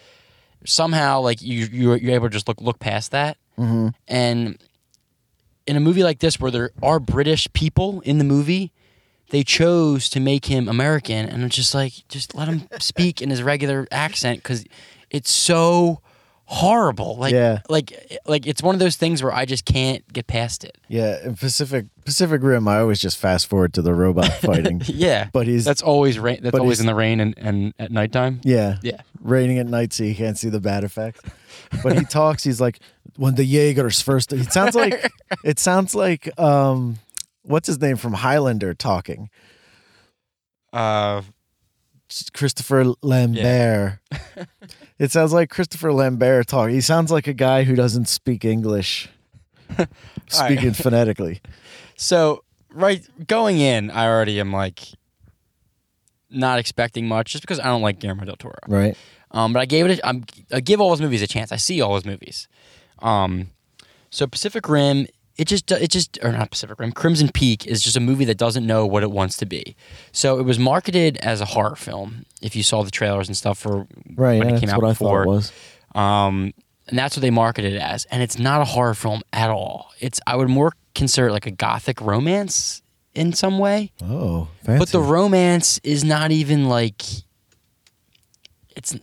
somehow 0.65 1.21
like 1.21 1.41
you 1.43 1.67
you're, 1.71 1.97
you're 1.97 2.15
able 2.15 2.27
to 2.29 2.33
just 2.33 2.49
look 2.49 2.61
look 2.61 2.79
past 2.81 3.13
that. 3.13 3.37
hmm 3.57 3.89
And 4.09 4.59
in 5.71 5.77
a 5.77 5.81
movie 5.81 6.03
like 6.03 6.19
this, 6.19 6.41
where 6.41 6.51
there 6.51 6.73
are 6.83 6.99
British 6.99 7.47
people 7.53 8.01
in 8.01 8.19
the 8.19 8.25
movie, 8.25 8.73
they 9.29 9.45
chose 9.45 10.11
to 10.11 10.19
make 10.19 10.47
him 10.47 10.69
American, 10.69 11.29
and 11.29 11.45
it's 11.45 11.55
just 11.55 11.77
like, 11.77 11.93
just 12.09 12.35
let 12.35 12.49
him 12.49 12.67
speak 12.81 13.23
in 13.23 13.31
his 13.31 13.41
regular 13.41 13.87
accent 13.93 14.41
because 14.41 14.65
it's 15.11 15.31
so 15.31 16.01
horrible. 16.53 17.17
Like, 17.17 17.33
Yeah. 17.33 17.61
like, 17.69 18.19
like 18.27 18.45
it's 18.45 18.61
one 18.61 18.75
of 18.75 18.81
those 18.81 18.97
things 18.97 19.23
where 19.23 19.33
I 19.33 19.45
just 19.45 19.65
can't 19.65 20.05
get 20.13 20.27
past 20.27 20.65
it. 20.65 20.77
Yeah, 20.89 21.25
in 21.25 21.37
Pacific 21.37 21.87
Pacific 22.05 22.43
Rim, 22.43 22.67
I 22.67 22.81
always 22.81 22.99
just 22.99 23.19
fast 23.19 23.47
forward 23.47 23.73
to 23.75 23.83
the 23.83 23.95
robot 23.95 24.33
fighting. 24.43 24.83
Yeah, 24.87 25.29
But 25.33 25.47
he's 25.47 25.65
that's 25.65 25.81
always 25.81 26.19
rain. 26.19 26.41
That's 26.43 26.59
always 26.59 26.81
in 26.81 26.87
the 26.87 26.95
rain 26.95 27.21
and, 27.21 27.35
and 27.39 27.73
at 27.79 27.93
nighttime. 27.93 28.41
yeah, 28.43 28.79
Yeah. 28.83 29.01
raining 29.23 29.59
at 29.59 29.67
night 29.69 29.93
so 29.93 30.03
you 30.03 30.15
can't 30.17 30.37
see 30.37 30.49
the 30.49 30.61
bad 30.61 30.83
effects. 30.83 31.21
But 31.85 31.97
he 31.97 32.05
talks. 32.05 32.43
He's 32.43 32.61
like, 32.61 32.81
when 33.17 33.37
the 33.37 33.45
Jaegers 33.45 34.01
first. 34.03 34.33
It 34.33 34.53
sounds 34.53 34.75
like 34.75 35.09
it 35.45 35.61
sounds 35.61 35.95
like 35.95 36.37
um, 36.39 36.99
what's 37.43 37.69
his 37.69 37.81
name 37.81 37.97
from 37.97 38.15
Highlander 38.15 38.75
talking. 38.75 39.31
Uh, 40.73 41.23
Christopher 42.33 42.87
Lambert. 43.03 44.01
it 45.01 45.11
sounds 45.11 45.33
like 45.33 45.49
Christopher 45.49 45.95
Lambert 45.95 46.47
talking. 46.47 46.75
He 46.75 46.83
sounds 46.83 47.11
like 47.11 47.27
a 47.27 47.33
guy 47.33 47.65
who 47.65 47.75
doesn't 47.75 48.07
speak 48.07 48.45
English, 48.45 49.09
speaking 50.29 50.73
phonetically. 50.75 51.41
So 51.97 52.45
right 52.75 53.03
going 53.27 53.59
in, 53.59 53.91
I 53.91 54.07
already 54.07 54.39
am 54.39 54.53
like 54.53 54.81
not 56.29 56.59
expecting 56.59 57.09
much, 57.09 57.33
just 57.33 57.41
because 57.41 57.59
I 57.59 57.65
don't 57.65 57.81
like 57.81 57.99
Guillermo 57.99 58.27
del 58.27 58.37
Toro. 58.37 58.59
Right. 58.69 58.95
Um, 59.31 59.55
but 59.55 59.61
I 59.61 59.65
gave 59.65 59.87
it. 59.87 60.01
A, 60.01 60.07
I'm, 60.07 60.25
I 60.53 60.61
give 60.61 60.83
all 60.83 60.91
his 60.91 61.01
movies 61.01 61.23
a 61.23 61.27
chance. 61.27 61.51
I 61.51 61.57
see 61.57 61.81
all 61.81 61.95
his 61.95 62.05
movies. 62.05 62.47
Um, 62.99 63.49
so 64.11 64.27
Pacific 64.27 64.69
Rim, 64.69 65.07
it 65.41 65.47
just 65.49 65.71
it 65.73 65.91
just 65.91 66.19
or 66.23 66.31
not 66.33 66.51
Pacific 66.51 66.79
Rim, 66.79 66.93
Crimson 66.93 67.29
Peak 67.31 67.67
is 67.67 67.83
just 67.83 67.97
a 67.97 68.01
movie 68.01 68.27
that 68.27 68.37
doesn't 68.39 68.67
know 68.67 68.87
what 68.87 69.03
it 69.03 69.11
wants 69.11 69.37
to 69.39 69.47
be. 69.47 69.75
So 70.13 70.39
it 70.39 70.43
was 70.45 70.59
marketed 70.59 71.17
as 71.19 71.41
a 71.41 71.45
horror 71.47 71.77
film. 71.77 72.25
If 72.43 72.55
you 72.55 72.63
saw 72.63 72.83
the 72.83 72.91
trailers 72.91 73.27
and 73.29 73.37
stuff 73.37 73.59
for 73.59 73.87
Right. 74.15 74.39
when 74.39 74.49
yeah, 74.51 74.57
it 74.57 74.61
came 74.61 74.69
that's 74.69 74.73
out 74.75 74.83
what 74.83 74.89
I 74.89 74.93
before, 74.93 75.25
thought 75.25 75.31
it 75.31 75.35
was. 75.35 75.53
um, 75.95 76.53
and 76.89 76.99
that's 76.99 77.17
what 77.17 77.23
they 77.23 77.31
marketed 77.31 77.73
it 77.75 77.81
as. 77.81 78.05
And 78.07 78.23
it's 78.23 78.39
not 78.39 78.61
a 78.61 78.65
horror 78.65 78.95
film 78.95 79.23
at 79.33 79.49
all. 79.51 79.91
It's 80.01 80.21
I 80.27 80.37
would 80.37 80.49
more 80.51 80.73
consider 80.95 81.29
it 81.29 81.33
like 81.33 81.47
a 81.47 81.51
gothic 81.53 82.01
romance 82.01 82.83
in 83.15 83.33
some 83.33 83.59
way. 83.59 83.93
Oh, 84.03 84.49
fancy. 84.65 84.79
But 84.79 84.89
the 84.91 85.01
romance 85.01 85.81
is 85.83 86.05
not 86.05 86.31
even 86.33 86.69
like 86.69 87.03
it's 88.77 88.95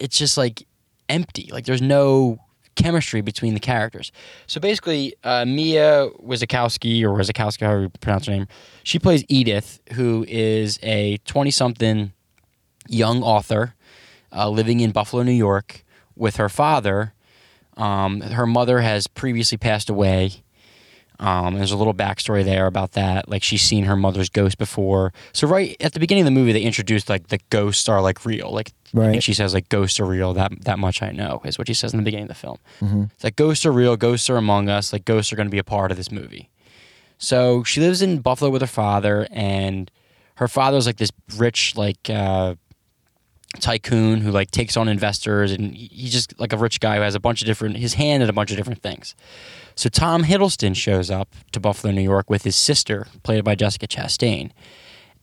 it's 0.00 0.18
just 0.18 0.36
like 0.36 0.66
empty. 1.08 1.48
Like 1.52 1.64
there's 1.66 1.82
no 1.82 2.38
chemistry 2.74 3.20
between 3.20 3.54
the 3.54 3.60
characters. 3.60 4.12
So 4.46 4.60
basically, 4.60 5.14
uh, 5.24 5.44
Mia 5.44 6.10
Wazakowski 6.22 7.02
or 7.02 7.10
Wazakowski, 7.10 7.60
however 7.60 7.82
you 7.82 7.88
pronounce 8.00 8.26
her 8.26 8.32
name, 8.32 8.48
she 8.82 8.98
plays 8.98 9.24
Edith, 9.28 9.80
who 9.92 10.24
is 10.28 10.78
a 10.82 11.18
twenty-something 11.24 12.12
young 12.88 13.22
author 13.22 13.74
uh, 14.32 14.48
living 14.48 14.80
in 14.80 14.90
Buffalo, 14.90 15.22
New 15.22 15.32
York, 15.32 15.84
with 16.16 16.36
her 16.36 16.48
father. 16.48 17.14
Um, 17.76 18.20
her 18.20 18.46
mother 18.46 18.80
has 18.80 19.06
previously 19.06 19.58
passed 19.58 19.90
away. 19.90 20.42
Um, 21.20 21.54
there's 21.54 21.70
a 21.70 21.76
little 21.76 21.94
backstory 21.94 22.44
there 22.44 22.66
about 22.66 22.92
that. 22.92 23.28
Like 23.28 23.42
she's 23.42 23.62
seen 23.62 23.84
her 23.84 23.96
mother's 23.96 24.28
ghost 24.28 24.58
before. 24.58 25.12
So 25.32 25.46
right 25.46 25.76
at 25.80 25.92
the 25.92 26.00
beginning 26.00 26.22
of 26.22 26.26
the 26.26 26.32
movie, 26.32 26.52
they 26.52 26.62
introduced 26.62 27.08
like 27.08 27.28
the 27.28 27.38
ghosts 27.50 27.88
are 27.88 28.02
like 28.02 28.26
real. 28.26 28.50
Like 28.52 28.72
Right. 28.94 29.10
think 29.10 29.22
she 29.24 29.34
says 29.34 29.52
like 29.52 29.68
ghosts 29.68 29.98
are 30.00 30.06
real. 30.06 30.32
That 30.34 30.52
that 30.64 30.78
much 30.78 31.02
I 31.02 31.10
know 31.10 31.42
is 31.44 31.58
what 31.58 31.66
she 31.66 31.74
says 31.74 31.92
in 31.92 31.98
the 31.98 32.04
beginning 32.04 32.24
of 32.24 32.28
the 32.28 32.34
film. 32.34 32.58
Mhm. 32.80 33.10
It's 33.12 33.24
like 33.24 33.36
ghosts 33.36 33.66
are 33.66 33.72
real. 33.72 33.96
Ghosts 33.96 34.30
are 34.30 34.36
among 34.36 34.68
us. 34.68 34.92
Like 34.92 35.04
ghosts 35.04 35.32
are 35.32 35.36
going 35.36 35.48
to 35.48 35.52
be 35.52 35.58
a 35.58 35.64
part 35.64 35.90
of 35.90 35.96
this 35.96 36.10
movie. 36.12 36.48
So 37.18 37.62
she 37.64 37.80
lives 37.80 38.02
in 38.02 38.20
Buffalo 38.20 38.50
with 38.50 38.62
her 38.62 38.68
father, 38.68 39.26
and 39.30 39.90
her 40.36 40.48
father's 40.48 40.86
like 40.86 40.96
this 40.98 41.10
rich 41.36 41.76
like 41.76 42.08
uh, 42.10 42.54
tycoon 43.60 44.20
who 44.20 44.30
like 44.30 44.50
takes 44.50 44.76
on 44.76 44.88
investors, 44.88 45.52
and 45.52 45.74
he's 45.74 46.12
just 46.12 46.38
like 46.40 46.52
a 46.52 46.56
rich 46.56 46.80
guy 46.80 46.96
who 46.96 47.02
has 47.02 47.14
a 47.14 47.20
bunch 47.20 47.40
of 47.42 47.46
different 47.46 47.76
his 47.76 47.94
hand 47.94 48.22
in 48.22 48.28
a 48.28 48.32
bunch 48.32 48.50
of 48.50 48.56
different 48.56 48.82
things. 48.82 49.14
So 49.76 49.88
Tom 49.88 50.24
Hiddleston 50.24 50.76
shows 50.76 51.10
up 51.10 51.34
to 51.52 51.60
Buffalo, 51.60 51.92
New 51.92 52.00
York, 52.02 52.30
with 52.30 52.44
his 52.44 52.56
sister, 52.56 53.06
played 53.22 53.42
by 53.44 53.54
Jessica 53.54 53.86
Chastain, 53.86 54.50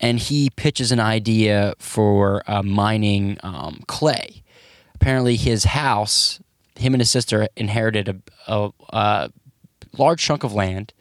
and 0.02 0.18
he 0.18 0.50
pitches 0.50 0.92
an 0.92 1.00
idea 1.00 1.76
for 1.78 2.44
uh, 2.48 2.64
mining 2.64 3.38
um, 3.44 3.84
clay. 3.88 4.44
Apparently, 4.96 5.36
his 5.36 5.64
house, 5.64 6.40
him 6.76 6.94
and 6.94 7.02
his 7.02 7.12
sister 7.12 7.48
inherited 7.56 8.10
a, 8.10 8.52
a, 8.52 8.72
a 8.90 9.32
large 9.98 10.22
chunk 10.22 10.44
of 10.44 10.54
land 10.54 10.92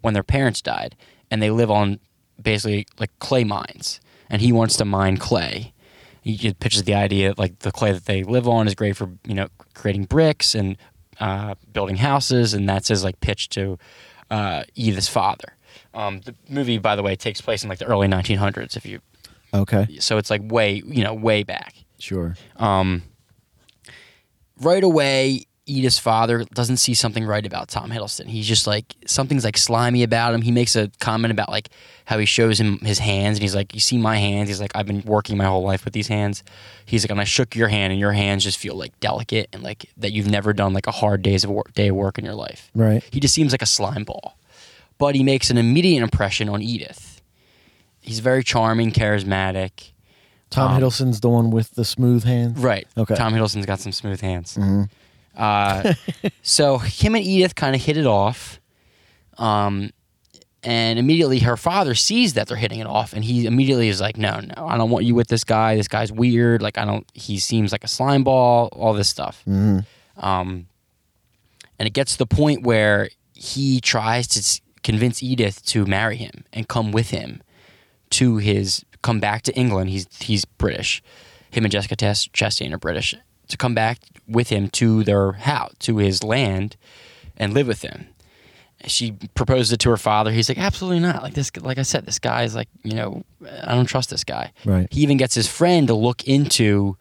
when 0.00 0.12
their 0.12 0.24
parents 0.24 0.60
died, 0.60 0.96
and 1.30 1.40
they 1.40 1.50
live 1.50 1.70
on 1.70 2.00
basically 2.40 2.86
like 2.98 3.16
clay 3.20 3.44
mines. 3.44 4.00
And 4.28 4.42
he 4.42 4.52
wants 4.52 4.76
to 4.76 4.84
mine 4.84 5.16
clay. 5.16 5.72
He 6.20 6.52
pitches 6.52 6.82
the 6.82 6.94
idea 6.94 7.32
like 7.38 7.60
the 7.60 7.72
clay 7.72 7.92
that 7.92 8.04
they 8.04 8.22
live 8.22 8.46
on 8.46 8.66
is 8.66 8.74
great 8.74 8.96
for 8.96 9.08
you 9.26 9.34
know 9.34 9.48
creating 9.72 10.04
bricks 10.04 10.54
and 10.54 10.76
uh, 11.20 11.54
building 11.72 11.96
houses, 11.96 12.52
and 12.52 12.68
that's 12.68 12.88
his 12.88 13.04
like 13.04 13.20
pitch 13.20 13.48
to 13.50 13.78
uh, 14.30 14.64
Edith's 14.74 15.08
father. 15.08 15.54
Um, 15.94 16.20
the 16.20 16.34
movie, 16.48 16.78
by 16.78 16.96
the 16.96 17.02
way, 17.02 17.16
takes 17.16 17.40
place 17.40 17.62
in 17.62 17.68
like 17.68 17.78
the 17.78 17.86
early 17.86 18.08
1900s. 18.08 18.76
If 18.76 18.86
you 18.86 19.00
Okay. 19.54 19.86
so, 20.00 20.18
it's 20.18 20.30
like 20.30 20.42
way 20.44 20.82
you 20.86 21.02
know 21.02 21.14
way 21.14 21.42
back. 21.42 21.74
Sure. 21.98 22.36
Um, 22.56 23.02
right 24.60 24.84
away, 24.84 25.44
Edith's 25.66 25.98
father 25.98 26.44
doesn't 26.54 26.78
see 26.78 26.94
something 26.94 27.24
right 27.26 27.44
about 27.44 27.68
Tom 27.68 27.90
Hiddleston. 27.90 28.26
He's 28.26 28.46
just 28.46 28.66
like 28.66 28.94
something's 29.06 29.44
like 29.44 29.58
slimy 29.58 30.02
about 30.02 30.32
him. 30.32 30.40
He 30.42 30.50
makes 30.50 30.74
a 30.76 30.90
comment 30.98 31.30
about 31.30 31.50
like 31.50 31.68
how 32.06 32.18
he 32.18 32.24
shows 32.24 32.58
him 32.58 32.78
his 32.78 32.98
hands 32.98 33.36
and 33.36 33.42
he's 33.42 33.54
like, 33.54 33.74
"You 33.74 33.80
see 33.80 33.98
my 33.98 34.16
hands?" 34.16 34.48
He's 34.48 34.60
like, 34.62 34.72
"I've 34.74 34.86
been 34.86 35.02
working 35.02 35.36
my 35.36 35.44
whole 35.44 35.62
life 35.62 35.84
with 35.84 35.92
these 35.92 36.08
hands." 36.08 36.42
He's 36.86 37.04
like, 37.04 37.10
"And 37.10 37.20
I 37.20 37.24
shook 37.24 37.54
your 37.54 37.68
hand 37.68 37.92
and 37.92 38.00
your 38.00 38.12
hands 38.12 38.44
just 38.44 38.56
feel 38.58 38.76
like 38.76 38.98
delicate 39.00 39.48
and 39.52 39.62
like 39.62 39.90
that 39.98 40.12
you've 40.12 40.30
never 40.30 40.54
done 40.54 40.72
like 40.72 40.86
a 40.86 40.90
hard 40.92 41.20
days 41.20 41.44
of 41.44 41.50
work, 41.50 41.74
day 41.74 41.88
of 41.88 41.96
work 41.96 42.18
in 42.18 42.24
your 42.24 42.34
life." 42.34 42.70
Right. 42.74 43.04
He 43.10 43.20
just 43.20 43.34
seems 43.34 43.52
like 43.52 43.62
a 43.62 43.66
slime 43.66 44.04
ball. 44.04 44.37
But 44.98 45.14
he 45.14 45.22
makes 45.22 45.50
an 45.50 45.58
immediate 45.58 46.02
impression 46.02 46.48
on 46.48 46.60
Edith. 46.62 47.22
He's 48.00 48.18
very 48.20 48.42
charming, 48.42 48.90
charismatic. 48.92 49.92
Tom 50.50 50.72
Um, 50.72 50.80
Hiddleston's 50.82 51.20
the 51.20 51.28
one 51.28 51.50
with 51.50 51.72
the 51.72 51.84
smooth 51.84 52.24
hands. 52.24 52.58
Right. 52.58 52.86
Okay. 52.96 53.14
Tom 53.14 53.32
Hiddleston's 53.34 53.66
got 53.66 53.80
some 53.80 53.92
smooth 53.92 54.20
hands. 54.20 54.56
Mhm. 54.56 54.88
Uh, 55.36 55.94
so 56.42 56.78
him 56.78 57.14
and 57.14 57.24
Edith 57.24 57.54
kind 57.54 57.76
of 57.76 57.82
hit 57.82 57.96
it 57.96 58.06
off. 58.06 58.58
Um, 59.36 59.90
and 60.64 60.98
immediately 60.98 61.38
her 61.40 61.56
father 61.56 61.94
sees 61.94 62.34
that 62.34 62.48
they're 62.48 62.56
hitting 62.56 62.80
it 62.80 62.86
off, 62.86 63.12
and 63.12 63.24
he 63.24 63.46
immediately 63.46 63.88
is 63.88 64.00
like, 64.00 64.16
"No, 64.16 64.40
no, 64.40 64.66
I 64.66 64.76
don't 64.76 64.90
want 64.90 65.04
you 65.04 65.14
with 65.14 65.28
this 65.28 65.44
guy. 65.44 65.76
This 65.76 65.86
guy's 65.86 66.10
weird. 66.10 66.60
Like, 66.62 66.76
I 66.78 66.84
don't. 66.84 67.06
He 67.14 67.38
seems 67.38 67.70
like 67.70 67.84
a 67.84 67.88
slime 67.88 68.24
ball. 68.24 68.68
All 68.72 68.92
this 68.94 69.08
stuff." 69.08 69.40
Mhm. 69.46 69.86
Um, 70.16 70.66
and 71.78 71.86
it 71.86 71.90
gets 71.92 72.12
to 72.12 72.18
the 72.18 72.26
point 72.26 72.64
where 72.64 73.08
he 73.34 73.80
tries 73.80 74.26
to 74.28 74.60
convince 74.88 75.22
Edith 75.22 75.62
to 75.66 75.84
marry 75.84 76.16
him 76.16 76.44
and 76.50 76.66
come 76.66 76.92
with 76.92 77.10
him 77.10 77.42
to 78.08 78.38
his 78.38 78.86
come 79.02 79.20
back 79.20 79.42
to 79.42 79.54
England. 79.54 79.90
He's 79.90 80.06
he's 80.18 80.46
British. 80.46 81.02
Him 81.50 81.66
and 81.66 81.70
Jessica 81.70 81.94
Tess, 81.94 82.26
Chastain 82.28 82.72
are 82.72 82.78
British. 82.78 83.14
To 83.48 83.56
come 83.58 83.74
back 83.74 83.98
with 84.26 84.48
him 84.48 84.70
to 84.70 85.04
their 85.04 85.32
house, 85.32 85.74
to 85.80 85.98
his 85.98 86.24
land, 86.24 86.76
and 87.36 87.52
live 87.52 87.66
with 87.66 87.82
him. 87.82 88.06
She 88.86 89.12
proposed 89.34 89.74
it 89.74 89.80
to 89.80 89.90
her 89.90 89.98
father. 89.98 90.32
He's 90.32 90.48
like, 90.48 90.56
absolutely 90.58 91.00
not. 91.00 91.22
Like 91.22 91.34
this, 91.34 91.54
like 91.60 91.76
I 91.76 91.82
said, 91.82 92.06
this 92.06 92.18
guy 92.18 92.44
is 92.44 92.54
like, 92.54 92.68
you 92.82 92.94
know, 92.94 93.24
I 93.62 93.74
don't 93.74 93.86
trust 93.86 94.08
this 94.08 94.24
guy. 94.24 94.52
Right. 94.64 94.88
He 94.90 95.02
even 95.02 95.18
gets 95.18 95.34
his 95.34 95.48
friend 95.48 95.86
to 95.88 95.94
look 95.94 96.24
into 96.24 96.96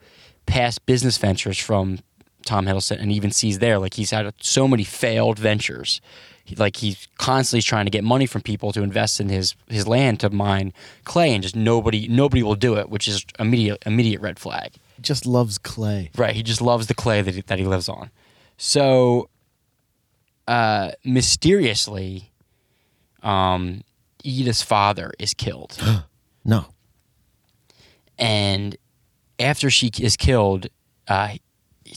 past 0.45 0.85
business 0.85 1.17
ventures 1.17 1.57
from 1.57 1.99
Tom 2.45 2.65
Hiddleston 2.65 2.99
and 2.99 3.13
even 3.13 3.31
sees 3.31 3.59
there 3.59 3.79
like 3.79 3.93
he's 3.93 4.11
had 4.11 4.33
so 4.41 4.67
many 4.67 4.83
failed 4.83 5.39
ventures. 5.39 6.01
He, 6.47 6.55
like 6.55 6.77
he's 6.77 7.07
constantly 7.17 7.61
trying 7.61 7.85
to 7.85 7.91
get 7.91 8.03
money 8.03 8.25
from 8.25 8.41
people 8.41 8.71
to 8.71 8.81
invest 8.81 9.19
in 9.19 9.27
his 9.29 9.55
his 9.67 9.85
land 9.87 10.19
to 10.21 10.29
mine 10.29 10.71
clay 11.03 11.33
and 11.33 11.43
just 11.43 11.55
nobody 11.55 12.07
nobody 12.07 12.41
will 12.41 12.55
do 12.55 12.77
it, 12.77 12.89
which 12.89 13.07
is 13.07 13.25
immediate 13.37 13.83
immediate 13.85 14.21
red 14.21 14.39
flag. 14.39 14.71
He 14.95 15.01
Just 15.01 15.25
loves 15.25 15.57
clay. 15.57 16.09
Right, 16.15 16.33
he 16.35 16.41
just 16.43 16.61
loves 16.61 16.87
the 16.87 16.93
clay 16.95 17.21
that 17.21 17.35
he, 17.35 17.41
that 17.41 17.59
he 17.59 17.65
lives 17.65 17.89
on. 17.89 18.09
So 18.57 19.29
uh 20.47 20.91
mysteriously 21.03 22.31
um 23.23 23.81
Edith's 24.23 24.61
father 24.63 25.11
is 25.19 25.33
killed. 25.33 25.77
No. 26.45 26.67
and 28.17 28.77
after 29.37 29.69
she 29.69 29.91
is 29.99 30.15
killed, 30.15 30.67
uh, 31.09 31.33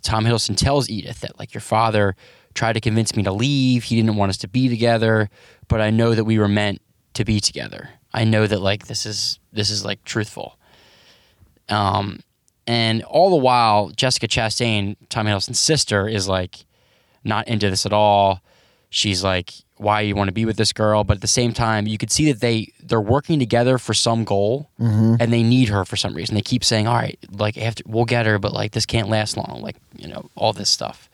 Tom 0.03 0.25
Hiddleston 0.25 0.57
tells 0.57 0.91
Edith 0.91 1.21
that 1.21 1.39
like 1.39 1.55
your 1.55 1.61
father 1.61 2.17
tried 2.61 2.75
to 2.75 2.81
convince 2.81 3.17
me 3.17 3.23
to 3.23 3.33
leave. 3.33 3.85
He 3.85 3.97
didn't 3.97 4.17
want 4.17 4.29
us 4.31 4.37
to 4.39 4.49
be 4.49 4.69
together, 4.69 5.31
but 5.69 5.81
I 5.81 5.89
know 5.91 6.15
that 6.15 6.25
we 6.25 6.39
were 6.39 6.49
meant 6.63 6.83
to 7.15 7.25
be 7.25 7.41
together. 7.41 7.89
I 8.13 8.25
know 8.25 8.47
that 8.47 8.61
like 8.61 8.87
this 8.87 9.07
is 9.07 9.39
this 9.51 9.71
is 9.71 9.83
like 9.85 10.05
truthful. 10.05 10.59
Um, 11.71 12.21
and 12.67 13.03
all 13.05 13.31
the 13.31 13.37
while, 13.37 13.89
Jessica 13.91 14.29
Chastain, 14.29 14.97
Tom 15.09 15.27
Hiddleston's 15.27 15.59
sister, 15.59 16.07
is 16.07 16.29
like 16.29 16.67
not 17.25 17.49
into 17.49 17.71
this 17.71 17.87
at 17.87 17.93
all. 17.93 18.43
She's 18.91 19.23
like, 19.25 19.53
"Why 19.77 20.01
you 20.03 20.15
want 20.17 20.29
to 20.29 20.33
be 20.35 20.45
with 20.45 20.57
this 20.57 20.73
girl?" 20.73 21.05
But 21.05 21.17
at 21.19 21.21
the 21.23 21.29
same 21.41 21.53
time, 21.53 21.87
you 21.87 21.97
could 21.97 22.11
see 22.11 22.31
that 22.31 22.41
they 22.41 22.73
they're 22.83 23.01
working 23.01 23.39
together 23.39 23.79
for 23.79 23.95
some 23.95 24.25
goal 24.25 24.69
Mm-hmm. 24.81 25.15
and 25.21 25.33
they 25.33 25.43
need 25.43 25.69
her 25.69 25.85
for 25.85 25.97
some 25.97 26.13
reason. 26.15 26.35
They 26.35 26.43
keep 26.43 26.65
saying, 26.65 26.87
"All 26.89 26.97
right, 26.97 27.19
like 27.31 27.57
after 27.57 27.83
we'll 27.87 28.05
get 28.17 28.27
her, 28.27 28.39
but 28.39 28.53
like 28.53 28.73
this 28.73 28.87
can't 28.87 29.09
last 29.09 29.37
long." 29.37 29.61
Like 29.63 29.77
you 29.97 30.09
know 30.09 30.29
all 30.35 30.53
this 30.53 30.69
stuff. 30.71 31.09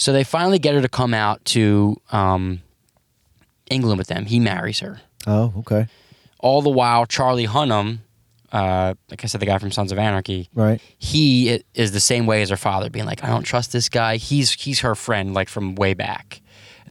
So 0.00 0.14
they 0.14 0.24
finally 0.24 0.58
get 0.58 0.74
her 0.74 0.80
to 0.80 0.88
come 0.88 1.12
out 1.12 1.44
to 1.56 1.96
um, 2.10 2.62
England 3.70 3.98
with 3.98 4.08
them. 4.08 4.24
He 4.26 4.40
marries 4.40 4.80
her. 4.80 5.00
Oh, 5.26 5.52
okay. 5.58 5.88
All 6.38 6.62
the 6.62 6.70
while, 6.70 7.04
Charlie 7.04 7.46
Hunnam, 7.46 7.98
uh, 8.50 8.94
like 9.10 9.22
I 9.22 9.26
said, 9.26 9.40
the 9.42 9.46
guy 9.46 9.58
from 9.58 9.70
Sons 9.70 9.92
of 9.92 9.98
Anarchy, 9.98 10.48
Right. 10.54 10.80
he 10.98 11.60
is 11.74 11.92
the 11.92 12.00
same 12.00 12.24
way 12.24 12.40
as 12.40 12.48
her 12.48 12.56
father, 12.56 12.88
being 12.88 13.04
like, 13.04 13.22
"I 13.22 13.26
don't 13.28 13.42
trust 13.42 13.72
this 13.72 13.90
guy. 13.90 14.16
He's 14.16 14.52
he's 14.52 14.80
her 14.80 14.94
friend, 14.94 15.34
like 15.34 15.48
from 15.50 15.74
way 15.74 15.92
back." 15.92 16.40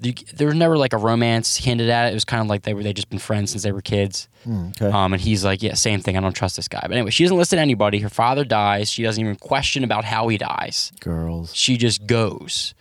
You- 0.02 0.14
There 0.36 0.46
was 0.48 0.56
never 0.56 0.78
like 0.78 0.94
a 0.94 0.98
romance 0.98 1.58
hinted 1.58 1.90
at. 1.90 2.12
It 2.12 2.14
was 2.14 2.24
kind 2.26 2.42
of 2.42 2.48
like 2.48 2.62
they 2.62 2.76
were 2.76 2.84
they 2.84 2.94
just 2.94 3.10
been 3.10 3.18
friends 3.20 3.50
since 3.52 3.64
they 3.64 3.72
were 3.72 3.82
kids. 3.82 4.30
Mm, 4.48 4.70
okay. 4.80 4.96
Um, 4.96 5.14
and 5.14 5.22
he's 5.22 5.44
like, 5.44 5.62
yeah, 5.64 5.74
same 5.74 6.00
thing. 6.00 6.16
I 6.16 6.22
don't 6.22 6.32
trust 6.34 6.56
this 6.56 6.68
guy. 6.70 6.80
But 6.84 6.92
anyway, 6.94 7.10
she 7.10 7.24
doesn't 7.26 7.38
listen 7.38 7.58
to 7.58 7.62
anybody. 7.62 8.00
Her 8.00 8.08
father 8.10 8.46
dies. 8.46 8.90
She 8.92 9.02
doesn't 9.04 9.20
even 9.22 9.36
question 9.36 9.84
about 9.84 10.06
how 10.06 10.28
he 10.30 10.38
dies. 10.38 10.92
Girls. 11.02 11.54
She 11.56 11.76
just 11.76 12.06
goes. 12.08 12.74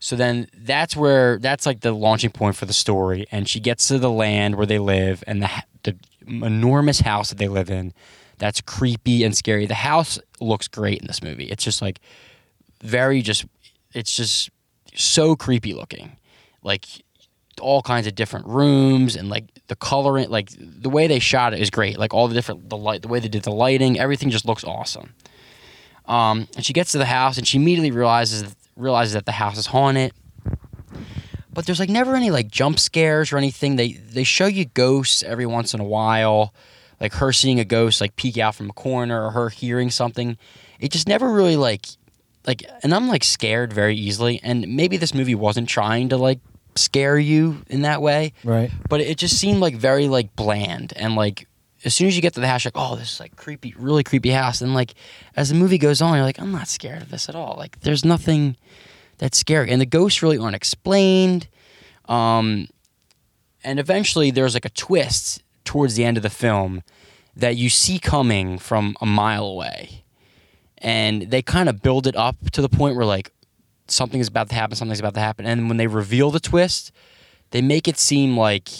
So 0.00 0.16
then 0.16 0.48
that's 0.56 0.96
where 0.96 1.38
that's 1.38 1.66
like 1.66 1.80
the 1.80 1.92
launching 1.92 2.30
point 2.30 2.56
for 2.56 2.64
the 2.64 2.72
story. 2.72 3.26
And 3.30 3.46
she 3.46 3.60
gets 3.60 3.86
to 3.88 3.98
the 3.98 4.10
land 4.10 4.56
where 4.56 4.66
they 4.66 4.78
live 4.78 5.22
and 5.26 5.42
the 5.42 5.50
the 5.82 5.96
enormous 6.26 7.00
house 7.00 7.28
that 7.28 7.38
they 7.38 7.48
live 7.48 7.70
in. 7.70 7.92
That's 8.38 8.62
creepy 8.62 9.22
and 9.22 9.36
scary. 9.36 9.66
The 9.66 9.74
house 9.74 10.18
looks 10.40 10.66
great 10.66 11.00
in 11.02 11.06
this 11.06 11.22
movie. 11.22 11.44
It's 11.44 11.62
just 11.62 11.82
like 11.82 12.00
very 12.82 13.20
just. 13.20 13.44
It's 13.92 14.16
just 14.16 14.50
so 14.94 15.36
creepy 15.36 15.74
looking. 15.74 16.16
Like 16.62 16.86
all 17.60 17.82
kinds 17.82 18.06
of 18.06 18.14
different 18.14 18.46
rooms 18.46 19.16
and 19.16 19.28
like 19.28 19.44
the 19.66 19.76
coloring 19.76 20.30
like 20.30 20.50
the 20.58 20.88
way 20.88 21.06
they 21.06 21.18
shot 21.18 21.52
it 21.52 21.60
is 21.60 21.68
great 21.68 21.98
like 21.98 22.14
all 22.14 22.26
the 22.26 22.32
different 22.32 22.70
the 22.70 22.76
light 22.76 23.02
the 23.02 23.08
way 23.08 23.20
they 23.20 23.28
did 23.28 23.42
the 23.42 23.50
lighting 23.50 24.00
everything 24.00 24.30
just 24.30 24.46
looks 24.46 24.64
awesome 24.64 25.12
um, 26.06 26.48
and 26.56 26.64
she 26.64 26.72
gets 26.72 26.92
to 26.92 26.98
the 26.98 27.04
house 27.04 27.36
and 27.36 27.46
she 27.46 27.58
immediately 27.58 27.90
realizes 27.90 28.56
realizes 28.80 29.14
that 29.14 29.26
the 29.26 29.32
house 29.32 29.58
is 29.58 29.66
haunted. 29.66 30.12
But 31.52 31.66
there's 31.66 31.80
like 31.80 31.90
never 31.90 32.14
any 32.14 32.30
like 32.30 32.48
jump 32.48 32.78
scares 32.78 33.32
or 33.32 33.38
anything. 33.38 33.76
They 33.76 33.92
they 33.92 34.24
show 34.24 34.46
you 34.46 34.66
ghosts 34.66 35.22
every 35.22 35.46
once 35.46 35.74
in 35.74 35.80
a 35.80 35.84
while 35.84 36.54
like 37.00 37.14
her 37.14 37.32
seeing 37.32 37.58
a 37.58 37.64
ghost 37.64 38.00
like 38.00 38.14
peek 38.16 38.38
out 38.38 38.54
from 38.54 38.70
a 38.70 38.72
corner 38.72 39.24
or 39.26 39.30
her 39.30 39.48
hearing 39.48 39.90
something. 39.90 40.36
It 40.78 40.92
just 40.92 41.08
never 41.08 41.30
really 41.32 41.56
like 41.56 41.86
like 42.46 42.62
and 42.82 42.94
i'm 42.94 43.08
like 43.08 43.24
scared 43.24 43.72
very 43.72 43.96
easily. 43.96 44.40
And 44.42 44.76
maybe 44.76 44.96
this 44.96 45.14
movie 45.14 45.34
wasn't 45.34 45.68
trying 45.68 46.10
to 46.10 46.16
like 46.16 46.40
scare 46.76 47.18
you 47.18 47.62
in 47.68 47.82
that 47.82 48.02
way. 48.02 48.32
Right. 48.44 48.70
but 48.88 49.00
it 49.00 49.18
just 49.18 49.38
seemed 49.38 49.60
like 49.60 49.74
very 49.74 50.08
like 50.08 50.36
bland 50.36 50.92
and 50.94 51.16
like 51.16 51.48
as 51.84 51.94
soon 51.94 52.08
as 52.08 52.16
you 52.16 52.22
get 52.22 52.34
to 52.34 52.40
the 52.40 52.48
house, 52.48 52.64
like, 52.64 52.74
oh, 52.76 52.96
this 52.96 53.14
is 53.14 53.20
like 53.20 53.36
creepy, 53.36 53.74
really 53.78 54.04
creepy 54.04 54.30
house. 54.30 54.60
And 54.60 54.74
like 54.74 54.94
as 55.36 55.48
the 55.48 55.54
movie 55.54 55.78
goes 55.78 56.02
on, 56.02 56.14
you're 56.14 56.24
like, 56.24 56.40
I'm 56.40 56.52
not 56.52 56.68
scared 56.68 57.02
of 57.02 57.10
this 57.10 57.28
at 57.28 57.34
all. 57.34 57.54
Like 57.56 57.80
there's 57.80 58.04
nothing 58.04 58.56
that's 59.18 59.38
scary, 59.38 59.70
and 59.70 59.80
the 59.80 59.86
ghosts 59.86 60.22
really 60.22 60.38
aren't 60.38 60.56
explained. 60.56 61.48
Um, 62.08 62.68
and 63.62 63.78
eventually, 63.78 64.30
there's 64.30 64.54
like 64.54 64.64
a 64.64 64.70
twist 64.70 65.42
towards 65.64 65.94
the 65.94 66.04
end 66.04 66.16
of 66.16 66.22
the 66.22 66.30
film 66.30 66.82
that 67.36 67.56
you 67.56 67.68
see 67.68 67.98
coming 67.98 68.58
from 68.58 68.96
a 69.00 69.06
mile 69.06 69.44
away, 69.44 70.04
and 70.78 71.30
they 71.30 71.42
kind 71.42 71.68
of 71.68 71.82
build 71.82 72.06
it 72.06 72.16
up 72.16 72.50
to 72.52 72.62
the 72.62 72.68
point 72.68 72.96
where 72.96 73.04
like 73.04 73.30
something 73.88 74.20
is 74.20 74.28
about 74.28 74.48
to 74.48 74.54
happen, 74.54 74.76
something's 74.76 75.00
about 75.00 75.14
to 75.14 75.20
happen, 75.20 75.46
and 75.46 75.68
when 75.68 75.76
they 75.76 75.86
reveal 75.86 76.30
the 76.30 76.40
twist, 76.40 76.90
they 77.50 77.60
make 77.60 77.86
it 77.86 77.98
seem 77.98 78.36
like 78.36 78.70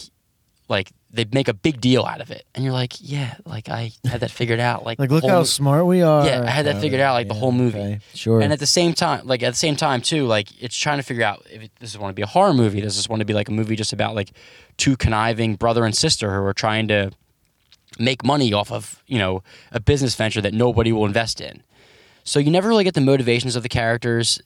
like 0.69 0.91
they 1.13 1.27
make 1.33 1.49
a 1.49 1.55
big 1.55 1.81
deal 1.81 2.05
out 2.05 2.21
of 2.21 2.31
it, 2.31 2.45
and 2.55 2.65
you're 2.65 2.73
like, 2.73 2.95
yeah, 3.01 3.35
like 3.45 3.69
I 3.69 3.91
had 4.05 4.21
that 4.21 4.31
figured 4.31 4.61
out. 4.61 4.85
Like, 4.85 4.99
Like, 5.01 5.11
look 5.11 5.25
how 5.25 5.39
mo- 5.39 5.45
smart 5.45 5.87
we 5.87 6.03
are. 6.03 6.25
Yeah, 6.25 6.43
I 6.47 6.51
had 6.51 6.67
that 6.67 6.77
oh, 6.77 6.81
figured 6.81 7.01
out, 7.01 7.15
like, 7.15 7.27
the 7.29 7.35
whole 7.35 7.51
movie. 7.53 7.79
okay. 7.79 8.01
Sure. 8.15 8.41
and 8.41 8.53
at 8.53 8.59
the 8.61 8.67
same 8.67 8.93
time, 8.95 9.27
like 9.27 9.43
at 9.43 9.51
the 9.51 9.57
same 9.59 9.75
time 9.77 10.01
too, 10.03 10.27
like 10.27 10.49
it's 10.63 10.77
trying 10.77 10.99
to 10.99 11.03
figure 11.03 11.25
out 11.25 11.45
if 11.51 11.63
it, 11.63 11.73
this 11.81 11.91
is 11.91 11.99
want 11.99 12.11
to 12.11 12.15
be 12.15 12.23
a 12.23 12.27
horror 12.27 12.55
movie. 12.55 12.81
Does 12.81 12.97
this 12.97 13.09
want 13.09 13.21
to 13.21 13.27
be 13.27 13.35
like 13.35 13.49
a 13.49 13.53
movie 13.53 13.75
just 13.77 13.93
about 13.93 14.15
like 14.15 14.31
two 14.77 14.97
conniving 14.97 15.57
brother 15.57 15.85
and 15.85 15.97
sister 15.97 16.31
who 16.31 16.45
are 16.45 16.55
trying 16.55 16.87
to 16.89 17.11
make 17.99 18.25
money 18.25 18.53
off 18.53 18.71
of 18.71 19.03
you 19.07 19.19
know 19.19 19.43
a 19.73 19.81
business 19.81 20.15
venture 20.15 20.41
that 20.41 20.55
nobody 20.55 20.93
will 20.93 21.07
invest 21.07 21.41
in. 21.41 21.63
So 22.23 22.39
you 22.39 22.51
never 22.51 22.69
really 22.69 22.85
get 22.85 22.95
the 22.95 23.01
motivations 23.01 23.57
of 23.57 23.63
the 23.63 23.69
characters. 23.69 24.41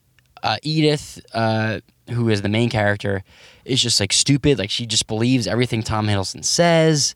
Uh, 0.44 0.58
Edith, 0.62 1.20
uh, 1.32 1.80
who 2.10 2.28
is 2.28 2.42
the 2.42 2.48
main 2.50 2.68
character, 2.70 3.24
is 3.64 3.82
just 3.82 3.98
like 3.98 4.12
stupid. 4.12 4.58
Like 4.58 4.70
she 4.70 4.84
just 4.86 5.06
believes 5.08 5.46
everything 5.48 5.82
Tom 5.82 6.06
Hiddleston 6.06 6.44
says. 6.44 7.14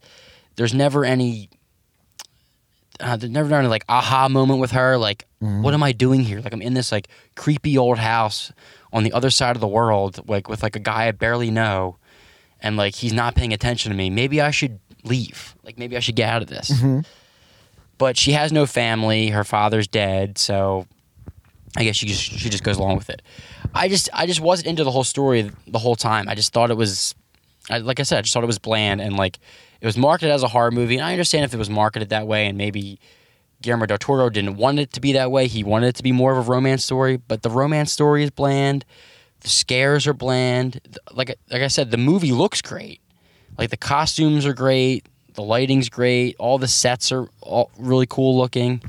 There's 0.56 0.72
never 0.74 1.04
any. 1.04 1.50
Uh, 3.00 3.16
there's 3.16 3.30
never 3.30 3.54
any 3.54 3.68
like 3.68 3.84
aha 3.88 4.28
moment 4.28 4.58
with 4.60 4.72
her. 4.72 4.96
Like, 4.96 5.26
what 5.38 5.72
am 5.72 5.82
I 5.84 5.92
doing 5.92 6.20
here? 6.22 6.40
Like 6.40 6.52
I'm 6.52 6.62
in 6.62 6.74
this 6.74 6.90
like 6.90 7.06
creepy 7.36 7.78
old 7.78 7.98
house 7.98 8.50
on 8.92 9.04
the 9.04 9.12
other 9.12 9.30
side 9.30 9.54
of 9.56 9.60
the 9.60 9.68
world, 9.68 10.26
like 10.28 10.48
with 10.48 10.62
like 10.64 10.74
a 10.74 10.80
guy 10.80 11.06
I 11.06 11.12
barely 11.12 11.50
know, 11.50 11.96
and 12.60 12.76
like 12.76 12.94
he's 12.96 13.12
not 13.12 13.36
paying 13.36 13.52
attention 13.52 13.92
to 13.92 13.96
me. 13.96 14.10
Maybe 14.10 14.40
I 14.40 14.50
should 14.50 14.80
leave. 15.04 15.54
Like 15.62 15.78
maybe 15.78 15.96
I 15.96 16.00
should 16.00 16.16
get 16.16 16.28
out 16.28 16.42
of 16.42 16.48
this 16.48 16.70
Mhm. 16.70 17.04
but 17.98 18.16
she 18.16 18.32
has 18.32 18.50
no 18.52 18.66
family. 18.66 19.28
Her 19.28 19.44
father's 19.44 19.86
dead, 19.86 20.38
so 20.38 20.86
I 21.78 21.84
guess 21.84 21.94
she 21.94 22.06
just 22.08 22.20
she 22.20 22.50
just 22.50 22.64
goes 22.64 22.76
along 22.76 22.96
with 22.96 23.08
it. 23.08 23.22
I 23.72 23.88
just 23.88 24.08
I 24.12 24.26
just 24.26 24.40
wasn't 24.40 24.66
into 24.66 24.82
the 24.82 24.90
whole 24.90 25.04
story 25.04 25.48
the 25.68 25.78
whole 25.78 25.94
time. 25.94 26.28
I 26.28 26.34
just 26.34 26.52
thought 26.52 26.72
it 26.72 26.76
was, 26.76 27.14
I, 27.70 27.78
like 27.78 28.00
I 28.00 28.02
said, 28.02 28.18
I 28.18 28.22
just 28.22 28.34
thought 28.34 28.42
it 28.42 28.48
was 28.48 28.58
bland 28.58 29.00
and 29.00 29.16
like 29.16 29.38
it 29.80 29.86
was 29.86 29.96
marketed 29.96 30.32
as 30.32 30.42
a 30.42 30.48
horror 30.48 30.72
movie. 30.72 30.96
And 30.96 31.04
I 31.04 31.12
understand 31.12 31.44
if 31.44 31.54
it 31.54 31.56
was 31.56 31.70
marketed 31.70 32.08
that 32.08 32.26
way, 32.26 32.48
and 32.48 32.58
maybe 32.58 32.98
Guillermo 33.62 33.86
del 33.86 33.98
Toro 33.98 34.28
didn't 34.28 34.56
want 34.56 34.80
it 34.80 34.92
to 34.94 35.00
be 35.00 35.12
that 35.12 35.30
way. 35.30 35.46
He 35.46 35.62
wanted 35.62 35.86
it 35.86 35.94
to 35.96 36.02
be 36.02 36.10
more 36.10 36.32
of 36.36 36.48
a 36.48 36.50
romance 36.50 36.84
story, 36.84 37.16
but 37.16 37.42
the 37.42 37.50
romance 37.50 37.92
story 37.92 38.24
is 38.24 38.30
bland. 38.30 38.84
The 39.42 39.48
scares 39.48 40.08
are 40.08 40.14
bland. 40.14 40.80
Like 41.12 41.38
like 41.48 41.62
I 41.62 41.68
said, 41.68 41.92
the 41.92 41.96
movie 41.96 42.32
looks 42.32 42.60
great. 42.60 43.00
Like 43.56 43.70
the 43.70 43.76
costumes 43.76 44.46
are 44.46 44.52
great. 44.52 45.06
The 45.34 45.44
lighting's 45.44 45.88
great. 45.88 46.34
All 46.40 46.58
the 46.58 46.66
sets 46.66 47.12
are 47.12 47.28
all 47.40 47.70
really 47.78 48.06
cool 48.06 48.36
looking. 48.36 48.82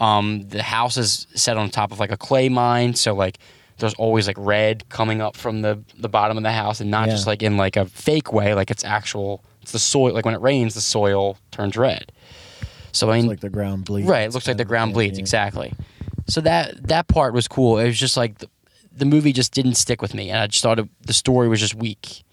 Um, 0.00 0.42
the 0.48 0.62
house 0.62 0.96
is 0.96 1.26
set 1.34 1.56
on 1.56 1.70
top 1.70 1.90
of 1.92 1.98
like 1.98 2.12
a 2.12 2.16
clay 2.16 2.48
mine, 2.48 2.94
so 2.94 3.14
like 3.14 3.38
there's 3.78 3.94
always 3.94 4.26
like 4.26 4.36
red 4.38 4.88
coming 4.88 5.20
up 5.20 5.36
from 5.36 5.62
the 5.62 5.82
the 5.98 6.08
bottom 6.08 6.36
of 6.36 6.42
the 6.42 6.52
house, 6.52 6.80
and 6.80 6.90
not 6.90 7.08
Yeah. 7.08 7.14
just 7.14 7.26
like 7.26 7.42
in 7.42 7.56
like 7.56 7.76
a 7.76 7.86
fake 7.86 8.32
way. 8.32 8.54
Like 8.54 8.70
it's 8.70 8.84
actual. 8.84 9.42
It's 9.62 9.72
the 9.72 9.78
soil. 9.78 10.12
Like 10.14 10.24
when 10.24 10.34
it 10.34 10.40
rains, 10.40 10.74
the 10.74 10.80
soil 10.80 11.36
turns 11.50 11.76
red. 11.76 12.10
So 12.92 13.10
I 13.10 13.16
It's 13.16 13.22
mean, 13.22 13.28
like 13.30 13.40
the 13.40 13.50
ground 13.50 13.84
bleeds. 13.84 14.08
Right, 14.08 14.22
it 14.22 14.32
looks 14.32 14.46
like 14.48 14.56
the 14.56 14.64
ground 14.64 14.90
thing, 14.90 14.94
bleeds 14.94 15.18
yeah. 15.18 15.22
exactly. 15.22 15.72
So 16.26 16.40
that 16.42 16.86
that 16.88 17.08
part 17.08 17.34
was 17.34 17.46
cool. 17.48 17.78
It 17.78 17.86
was 17.86 17.98
just 17.98 18.16
like 18.16 18.38
the, 18.38 18.48
the 18.92 19.04
movie 19.04 19.32
just 19.32 19.52
didn't 19.52 19.74
stick 19.74 20.00
with 20.00 20.14
me, 20.14 20.30
and 20.30 20.38
I 20.40 20.46
just 20.46 20.62
thought 20.62 20.78
it, 20.78 20.88
the 21.02 21.12
story 21.12 21.48
was 21.48 21.60
just 21.60 21.74
weak, 21.74 22.24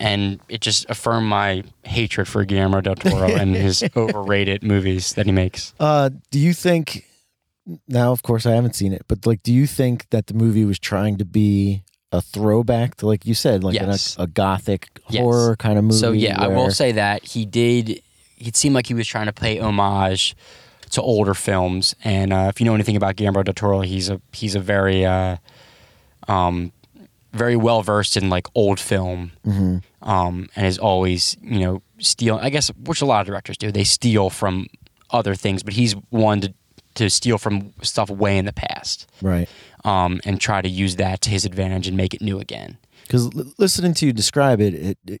and 0.00 0.40
it 0.48 0.60
just 0.62 0.88
affirmed 0.90 1.28
my 1.28 1.62
hatred 1.84 2.26
for 2.26 2.44
Guillermo 2.44 2.80
del 2.80 2.96
Toro 2.96 3.28
and 3.36 3.54
his 3.54 3.84
overrated 3.96 4.62
movies 4.64 5.12
that 5.14 5.26
he 5.26 5.32
makes. 5.32 5.72
Uh, 5.78 6.10
do 6.32 6.38
you 6.40 6.52
think? 6.54 7.06
Now, 7.86 8.10
of 8.10 8.22
course, 8.22 8.46
I 8.46 8.52
haven't 8.52 8.74
seen 8.74 8.92
it, 8.92 9.02
but 9.06 9.26
like, 9.26 9.42
do 9.44 9.52
you 9.52 9.66
think 9.66 10.08
that 10.10 10.26
the 10.26 10.34
movie 10.34 10.64
was 10.64 10.78
trying 10.78 11.18
to 11.18 11.24
be 11.24 11.84
a 12.10 12.20
throwback 12.20 12.96
to, 12.96 13.06
like 13.06 13.24
you 13.26 13.34
said, 13.34 13.62
like 13.62 13.78
an- 13.78 13.88
Yes. 13.90 14.16
a, 14.18 14.26
gothic 14.26 14.88
Yes. 15.08 15.22
horror 15.22 15.54
kind 15.56 15.78
of 15.78 15.84
movie? 15.84 15.98
So 16.00 16.10
yeah, 16.12 16.42
I 16.42 16.48
will 16.48 16.70
say 16.72 16.90
that 16.92 17.24
he 17.24 17.44
did. 17.44 18.02
It 18.38 18.56
seemed 18.56 18.74
like 18.74 18.86
he 18.88 18.94
was 18.94 19.06
trying 19.06 19.26
to 19.26 19.32
pay 19.32 19.60
homage 19.60 20.34
to 20.92 21.02
older 21.02 21.34
films, 21.34 21.94
and 22.02 22.32
uh, 22.32 22.46
if 22.48 22.58
you 22.60 22.64
know 22.66 22.74
anything 22.74 22.96
about 22.96 23.14
Guillermo 23.14 23.42
del 23.44 23.54
Toro, 23.54 23.82
he's 23.82 24.08
a 24.08 24.20
he's 24.32 24.56
a 24.56 24.60
very 24.60 25.04
uh, 25.04 25.36
um, 26.26 26.72
very 27.32 27.56
well 27.56 27.82
versed 27.82 28.16
in 28.16 28.28
like 28.30 28.46
old 28.54 28.80
film, 28.80 29.32
Mhm. 29.46 29.82
um, 30.02 30.48
and 30.56 30.66
is 30.66 30.78
always 30.78 31.36
you 31.42 31.60
know 31.60 31.82
steal. 31.98 32.38
I 32.42 32.50
guess 32.50 32.68
which 32.86 33.00
a 33.00 33.06
lot 33.06 33.20
of 33.20 33.26
directors 33.26 33.56
do. 33.56 33.70
They 33.72 33.84
steal 33.84 34.30
from 34.30 34.66
other 35.10 35.34
things, 35.34 35.62
but 35.62 35.74
he's 35.74 35.92
one 36.10 36.40
to 36.42 36.54
to 36.94 37.08
steal 37.08 37.38
from 37.38 37.72
stuff 37.82 38.10
way 38.10 38.36
in 38.36 38.44
the 38.46 38.52
past, 38.52 39.06
right? 39.22 39.48
um, 39.84 40.20
and 40.24 40.40
try 40.40 40.60
to 40.60 40.68
use 40.68 40.96
that 40.96 41.20
to 41.22 41.30
his 41.30 41.44
advantage 41.44 41.86
and 41.86 41.96
make 41.96 42.12
it 42.14 42.20
new 42.20 42.40
again. 42.40 42.76
Because 43.02 43.26
l- 43.36 43.52
listening 43.58 43.94
to 43.94 44.06
you 44.06 44.12
describe 44.12 44.60
it, 44.60 44.74
it, 44.74 44.98
it, 45.06 45.20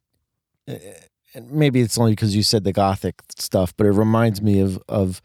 it 0.66 1.08
and 1.32 1.50
maybe 1.52 1.80
it's 1.80 1.96
only 1.96 2.10
because 2.12 2.34
you 2.34 2.42
said 2.42 2.64
the 2.64 2.72
gothic 2.72 3.22
stuff, 3.38 3.72
but 3.76 3.86
it 3.86 3.92
reminds 3.92 4.42
me 4.42 4.58
of 4.60 4.82
of 4.88 5.22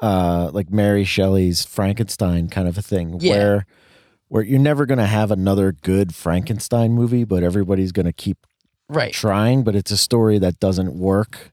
uh, 0.00 0.50
like 0.52 0.70
Mary 0.70 1.04
Shelley's 1.04 1.64
Frankenstein 1.64 2.48
kind 2.48 2.66
of 2.68 2.78
a 2.78 2.82
thing, 2.82 3.18
Yeah. 3.20 3.32
where 3.32 3.66
where 4.28 4.42
you're 4.42 4.58
never 4.58 4.86
going 4.86 4.98
to 4.98 5.06
have 5.06 5.30
another 5.30 5.72
good 5.72 6.14
Frankenstein 6.14 6.92
movie, 6.92 7.24
but 7.24 7.42
everybody's 7.42 7.92
going 7.92 8.06
to 8.06 8.12
keep 8.12 8.38
Right, 8.90 9.12
trying, 9.12 9.64
but 9.64 9.74
it's 9.76 9.90
a 9.90 9.96
story 9.98 10.38
that 10.38 10.58
doesn't 10.60 10.94
work. 10.98 11.50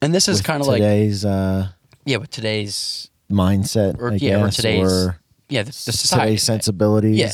and 0.00 0.14
this 0.14 0.26
is 0.28 0.40
kind 0.40 0.60
of 0.62 0.66
like 0.66 0.78
today's 0.78 1.22
uh, 1.24 1.68
yeah, 2.06 2.16
with 2.16 2.30
today's 2.30 3.10
mindset, 3.30 3.98
Or- 3.98 4.12
I 4.12 4.14
yeah, 4.16 4.42
or 4.42 4.50
today's 4.50 4.90
or 4.90 5.20
yeah 5.50 5.62
the, 5.62 5.66
the 5.66 5.72
society. 5.72 6.30
today's 6.30 6.42
sensibilities. 6.42 7.18
Yeah. 7.18 7.32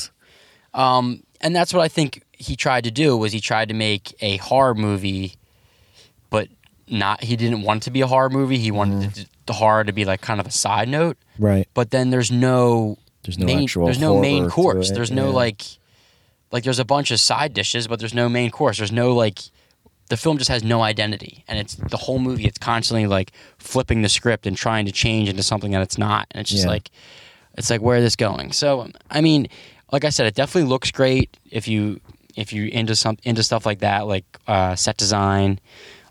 Um, 0.75 1.23
and 1.41 1.55
that's 1.55 1.73
what 1.73 1.83
I 1.83 1.89
think 1.89 2.25
he 2.33 2.57
tried 2.57 2.85
to 2.85 2.91
do 2.91 3.17
was 3.17 3.33
he 3.33 3.41
tried 3.41 3.69
to 3.69 3.75
make 3.75 4.13
a 4.21 4.39
horror 4.39 4.75
movie, 4.75 5.35
but 6.31 6.49
not 6.89 7.23
he 7.23 7.37
didn't 7.37 7.63
want 7.63 7.83
it 7.83 7.85
to 7.85 7.91
be 7.91 8.01
a 8.01 8.07
horror 8.09 8.31
movie. 8.31 8.59
He 8.59 8.71
wanted 8.73 9.01
Mm-hmm. 9.11 9.21
the, 9.21 9.27
the 9.47 9.53
horror 9.55 9.85
to 9.85 9.93
be 9.93 10.05
like 10.05 10.21
kind 10.21 10.41
of 10.41 10.47
a 10.47 10.51
side 10.51 10.89
note. 10.89 11.17
Right. 11.39 11.67
But 11.75 11.91
then 11.93 12.11
there's 12.11 12.31
no 12.33 12.99
There's 13.25 13.39
no 13.39 13.47
main, 13.47 13.63
actual. 13.65 13.85
there's 13.87 14.01
no 14.01 14.21
main 14.21 14.49
course. 14.49 14.91
There's 14.91 15.11
no 15.11 15.29
yeah. 15.29 15.35
like 15.35 15.63
like 16.51 16.65
there's 16.65 16.79
a 16.79 16.85
bunch 16.85 17.11
of 17.11 17.21
side 17.21 17.53
dishes, 17.55 17.87
but 17.87 17.99
there's 17.99 18.15
no 18.15 18.29
main 18.29 18.51
course. 18.51 18.79
There's 18.79 18.93
no 18.93 19.13
like 19.15 19.41
the 20.09 20.17
film 20.17 20.39
just 20.39 20.49
has 20.49 20.65
no 20.65 20.81
identity, 20.83 21.45
and 21.49 21.59
it's 21.59 21.75
the 21.75 21.97
whole 21.99 22.19
movie. 22.19 22.45
It's 22.47 22.59
constantly 22.59 23.07
like 23.07 23.33
flipping 23.59 24.01
the 24.03 24.09
script 24.09 24.47
and 24.47 24.57
trying 24.57 24.87
to 24.87 24.93
change 24.93 25.29
into 25.29 25.43
something 25.43 25.73
that 25.73 25.83
it's 25.83 25.99
not, 25.99 26.27
and 26.31 26.41
it's 26.41 26.51
just 26.51 26.65
Yeah. 26.65 26.71
like 26.71 26.91
it's 27.59 27.69
like 27.71 27.83
where 27.83 27.99
is 27.99 28.05
this 28.05 28.17
going? 28.17 28.53
So 28.53 28.89
I 29.11 29.21
mean, 29.21 29.49
like 29.93 30.05
I 30.05 30.11
said, 30.11 30.27
it 30.27 30.35
definitely 30.35 30.69
looks 30.69 30.91
great 30.91 31.37
if 31.51 31.69
you 31.69 32.01
if 32.37 32.53
you 32.53 32.67
into 32.69 32.95
some 32.97 33.19
into 33.25 33.43
stuff 33.43 33.67
like 33.67 33.81
that, 33.81 34.07
like 34.07 34.25
uh, 34.47 34.75
set 34.77 34.97
design, 34.97 35.61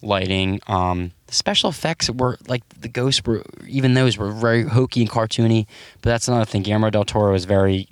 lighting. 0.02 0.60
Um, 0.68 1.12
the 1.28 1.34
special 1.36 1.70
effects 1.70 2.10
were 2.10 2.38
like 2.48 2.68
the 2.70 2.88
ghosts 2.88 3.24
were 3.26 3.44
even 3.68 3.94
those 3.94 4.18
were 4.18 4.32
very 4.32 4.64
hokey 4.64 5.02
and 5.02 5.10
cartoony. 5.10 5.66
But 6.02 6.10
that's 6.10 6.28
another 6.28 6.46
thing. 6.46 6.64
Guillermo 6.64 6.90
del 6.90 7.06
Toro 7.06 7.34
is 7.36 7.46
very 7.46 7.90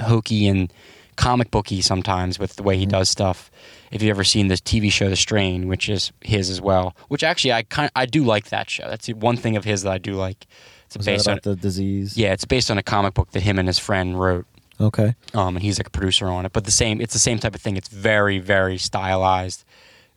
hokey 0.00 0.46
and 0.48 0.72
comic 1.16 1.50
booky 1.50 1.80
sometimes 1.80 2.38
with 2.38 2.56
the 2.56 2.62
way 2.62 2.76
he 2.76 2.86
does 2.86 3.08
stuff. 3.08 3.50
If 3.92 4.02
you've 4.02 4.10
ever 4.10 4.24
seen 4.24 4.48
the 4.48 4.56
TV 4.56 4.90
show 4.90 5.08
The 5.08 5.14
Strain, 5.16 5.68
which 5.68 5.88
is 5.88 6.10
his 6.22 6.50
as 6.50 6.60
well, 6.60 6.96
which 7.08 7.22
actually 7.22 7.52
I 7.52 7.62
kind 7.62 7.90
I 7.94 8.06
do 8.06 8.24
like 8.24 8.48
that 8.48 8.68
show. 8.68 8.88
That's 8.88 9.08
one 9.08 9.36
thing 9.36 9.56
of 9.56 9.64
his 9.64 9.82
that 9.82 9.92
I 9.92 9.98
do 9.98 10.14
like. 10.14 10.46
It's 10.86 10.96
Was 10.96 11.06
based 11.06 11.28
on 11.28 11.34
about 11.34 11.42
the 11.44 11.56
disease? 11.56 12.16
yeah, 12.16 12.32
it's 12.32 12.44
based 12.44 12.70
on 12.70 12.78
a 12.78 12.82
comic 12.82 13.14
book 13.14 13.30
that 13.32 13.42
him 13.42 13.58
and 13.58 13.68
his 13.68 13.78
friend 13.78 14.20
wrote. 14.20 14.46
Okay. 14.80 15.14
Um, 15.32 15.56
and 15.56 15.62
he's 15.62 15.78
like 15.78 15.86
a 15.86 15.90
producer 15.90 16.26
on 16.26 16.44
it. 16.44 16.52
But 16.52 16.64
the 16.64 16.72
same, 16.72 17.00
it's 17.00 17.12
the 17.12 17.20
same 17.20 17.38
type 17.38 17.54
of 17.54 17.60
thing. 17.60 17.76
It's 17.76 17.88
very, 17.88 18.40
very 18.40 18.76
stylized, 18.76 19.64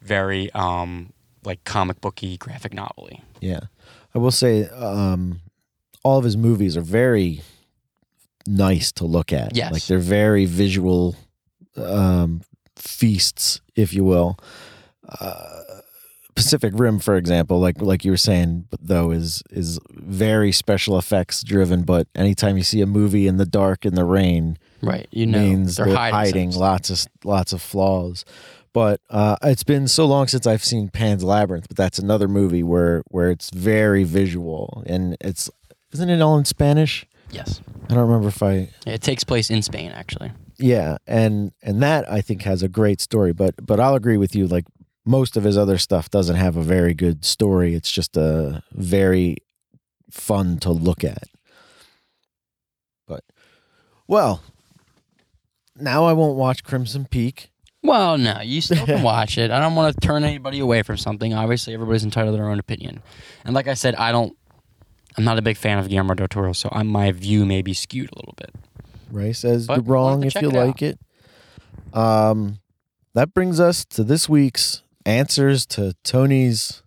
very 0.01 0.51
um, 0.53 1.13
like 1.47 1.63
comic 1.63 2.01
booky, 2.01 2.37
graphic 2.37 2.73
novel-y. 2.73 3.21
Yeah. 3.41 3.61
I 4.13 4.19
will 4.19 4.31
say, 4.31 4.67
um, 4.69 5.39
all 6.03 6.17
of 6.17 6.25
his 6.25 6.37
movies 6.37 6.75
are 6.77 6.81
very 6.81 7.41
nice 8.45 8.91
to 8.93 9.05
look 9.05 9.33
at. 9.33 9.55
Yes. 9.55 9.71
Like 9.71 9.85
they're 9.85 9.97
very 9.97 10.45
visual 10.45 11.15
um, 11.77 12.41
feasts, 12.75 13.61
if 13.75 13.93
you 13.93 14.03
will. 14.03 14.37
Uh, 15.07 15.63
Pacific 16.35 16.73
Rim, 16.75 16.99
for 16.99 17.15
example, 17.15 17.59
like 17.59 17.81
like 17.81 18.05
you 18.05 18.11
were 18.11 18.17
saying, 18.17 18.67
though, 18.79 19.09
is 19.09 19.41
is 19.49 19.79
very 19.89 20.51
special 20.51 20.99
effects 20.99 21.41
driven. 21.41 21.81
But 21.81 22.07
anytime 22.13 22.57
you 22.57 22.63
see 22.63 22.81
a 22.81 22.85
movie 22.85 23.25
in 23.25 23.37
the 23.37 23.45
dark 23.45 23.85
in 23.85 23.95
the 23.95 24.05
rain, 24.05 24.59
Right. 24.81 25.07
You 25.11 25.25
know, 25.25 25.39
means 25.39 25.77
they're, 25.77 25.87
they're, 25.87 25.95
hiding, 25.95 26.13
hiding, 26.13 26.51
lots 26.51 26.89
of 26.89 27.07
lots 27.23 27.53
of 27.53 27.61
flaws. 27.61 28.25
But 28.77 29.01
uh, 29.09 29.37
it's 29.41 29.63
been 29.63 29.87
so 29.87 30.05
long 30.05 30.27
since 30.27 30.45
I've 30.45 30.63
seen 30.63 30.89
Pan's 30.89 31.23
Labyrinth, 31.23 31.67
but 31.67 31.75
that's 31.75 31.97
another 31.97 32.27
movie 32.27 32.61
where 32.61 33.01
where 33.07 33.31
it's 33.31 33.49
very 33.49 34.03
visual 34.03 34.83
and 34.85 35.17
it's 35.19 35.49
isn't 35.93 36.07
it 36.11 36.21
all 36.21 36.37
in 36.37 36.45
Spanish? 36.45 37.03
Yes. 37.31 37.59
I 37.89 37.95
don't 37.95 38.07
remember 38.07 38.27
if 38.27 38.43
I 38.43 38.69
It 38.85 39.01
takes 39.01 39.23
place 39.23 39.49
in 39.49 39.63
Spain, 39.63 39.89
actually. 39.95 40.31
yeah, 40.59 40.97
and 41.07 41.53
and 41.63 41.81
that 41.81 42.07
I 42.07 42.21
think 42.21 42.43
has 42.43 42.61
a 42.61 42.67
great 42.67 43.01
story. 43.01 43.33
But 43.33 43.55
but 43.65 43.79
I'll 43.79 43.95
agree 43.95 44.17
with 44.17 44.35
you. 44.35 44.45
Like 44.45 44.65
most 45.07 45.35
of 45.37 45.43
his 45.43 45.57
other 45.57 45.79
stuff 45.79 46.11
doesn't 46.11 46.35
have 46.35 46.55
a 46.55 46.61
very 46.61 46.93
good 46.93 47.25
story. 47.25 47.73
It's 47.73 47.91
just 47.91 48.15
a 48.15 48.61
very 48.73 49.37
fun 50.11 50.59
to 50.59 50.71
look 50.71 51.03
at. 51.03 51.23
But 53.07 53.23
well, 54.07 54.43
now 55.75 56.05
I 56.05 56.13
won't 56.13 56.37
watch 56.37 56.63
Crimson 56.63 57.05
Peak. 57.05 57.49
Well, 57.87 58.17
no, 58.17 58.41
you 58.41 58.61
still 58.61 58.85
can 58.85 59.01
watch 59.13 59.37
it. 59.37 59.49
I 59.49 59.59
don't 59.59 59.75
want 59.75 59.95
to 59.95 59.99
turn 60.05 60.23
anybody 60.23 60.59
away 60.59 60.83
from 60.83 60.97
something. 60.97 61.33
Obviously, 61.33 61.73
everybody's 61.73 62.03
entitled 62.03 62.33
to 62.33 62.37
their 62.37 62.49
own 62.49 62.59
opinion. 62.59 63.01
And 63.45 63.55
like 63.55 63.67
I 63.67 63.73
said, 63.73 63.95
I 63.95 64.11
don't. 64.11 64.35
I'm 65.17 65.23
not 65.23 65.39
a 65.39 65.41
big 65.41 65.57
fan 65.57 65.79
of 65.79 65.87
Guillermo 65.89 66.13
del 66.13 66.27
Toro, 66.27 66.53
so 66.53 66.69
I, 66.71 66.83
my 66.83 67.11
view 67.11 67.45
may 67.45 67.61
be 67.63 67.73
skewed 67.73 68.11
a 68.11 68.15
little 68.15 68.35
bit. 68.37 68.53
Ray 69.11 69.33
says 69.33 69.65
But 69.65 69.77
you're 69.77 69.83
wrong 69.85 70.23
if 70.23 70.35
you 70.35 70.49
it 70.49 70.55
out. 70.55 70.67
like 70.67 70.81
it. 70.81 70.99
Um, 71.93 72.59
that 73.13 73.33
brings 73.33 73.59
us 73.59 73.83
to 73.85 74.03
this 74.03 74.29
week's 74.29 74.83
answers 75.05 75.65
to 75.67 75.95
Tony's 76.03 76.83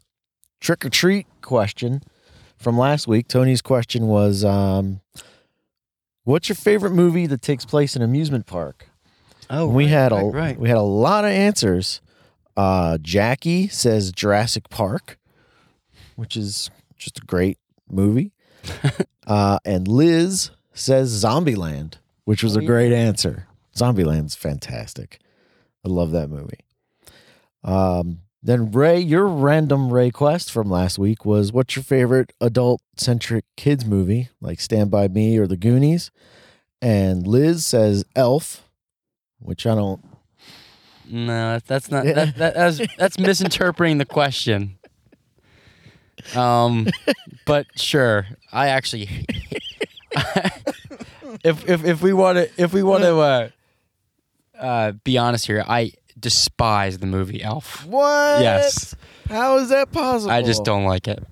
trick 0.61 0.85
or 0.85 0.91
treat 0.91 1.27
question 1.41 2.03
from 2.57 2.79
last 2.79 3.09
week. 3.09 3.27
Tony's 3.27 3.63
question 3.63 4.07
was, 4.07 4.45
um, 4.45 5.01
"What's 6.25 6.49
your 6.49 6.57
favorite 6.57 6.93
movie 6.93 7.27
that 7.27 7.43
takes 7.43 7.65
place 7.65 7.97
in 7.97 8.03
amusement 8.03 8.47
park?" 8.47 8.90
Oh, 9.51 9.67
we 9.67 9.89
had 9.89 10.13
a 10.13 10.17
right. 10.17 10.59
we 10.59 10.69
had 10.69 10.79
a 10.79 10.83
lot 10.83 11.25
of 11.25 11.31
answers. 11.31 12.01
Uh, 12.57 12.99
Jackie 12.99 13.69
says 13.69 14.13
Jurassic 14.13 14.69
Park, 14.69 15.19
which 16.17 16.37
is 16.37 16.71
just 16.97 17.19
a 17.19 17.23
great 17.27 17.59
movie. 17.91 18.33
uh, 19.27 19.59
and 19.65 19.89
Liz 19.89 20.51
says 20.75 21.25
Zombieland, 21.25 21.95
which 22.25 22.43
was 22.43 22.57
Oh, 22.57 22.61
a 22.61 22.63
yeah. 22.63 22.67
great 22.69 22.93
answer. 22.93 23.47
Zombieland's 23.75 24.35
fantastic. 24.35 25.19
I 25.85 25.89
love 25.89 26.11
that 26.13 26.29
movie. 26.29 26.61
Um, 27.65 28.21
then 28.43 28.71
Ray, 28.71 29.01
your 29.01 29.27
random 29.27 29.93
request 29.93 30.51
from 30.51 30.71
last 30.71 30.99
week 30.99 31.25
was 31.25 31.53
what's 31.53 31.77
your 31.77 31.83
favorite 31.83 32.33
adult 32.41 32.81
centric 32.97 33.45
kids 33.57 33.85
movie, 33.85 34.29
like 34.41 34.61
Stand 34.61 34.91
By 34.91 35.09
Me 35.09 35.37
or 35.39 35.47
The 35.47 35.57
Goonies? 35.57 36.11
And 36.83 37.27
Liz 37.27 37.65
says 37.67 38.05
Elf, 38.17 38.67
which 39.41 39.67
I 39.67 39.75
don't. 39.75 40.05
No, 41.09 41.59
that's 41.67 41.91
not 41.91 42.05
that, 42.05 42.37
that 42.37 42.55
that's 42.55 42.81
that's 42.97 43.19
misinterpreting 43.19 43.99
the 43.99 44.05
question. 44.05 44.79
Um, 46.35 46.89
but 47.47 47.67
sure, 47.77 48.27
I 48.53 48.69
actually, 48.69 49.27
if 51.45 51.69
if 51.69 51.85
if 51.85 52.03
we 52.03 52.13
want 52.13 52.39
to 52.39 52.51
if 52.63 52.73
we 52.73 52.83
want 52.83 53.03
to 53.05 53.17
uh, 53.19 53.49
uh, 54.59 54.93
be 55.05 55.19
honest 55.19 55.47
here, 55.47 55.65
I 55.67 55.93
despise 56.19 56.99
the 56.99 57.07
movie 57.07 57.43
Elf. 57.43 57.87
What? 57.87 58.43
Yes, 58.43 58.95
How 59.29 59.59
is 59.59 59.71
that 59.71 59.91
possible? 59.93 60.31
I 60.31 60.43
just 60.43 60.65
don't 60.65 60.85
like 60.85 61.09
it. 61.09 61.25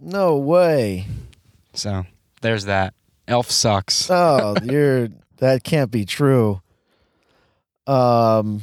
No 0.00 0.36
way. 0.36 1.06
So 1.74 2.04
there's 2.40 2.64
that. 2.64 2.94
Elf 3.28 3.50
sucks. 3.50 4.10
Oh, 4.10 4.56
you're 4.62 5.08
that 5.38 5.64
can't 5.64 5.90
be 5.90 6.04
true. 6.04 6.61
Um. 7.86 8.62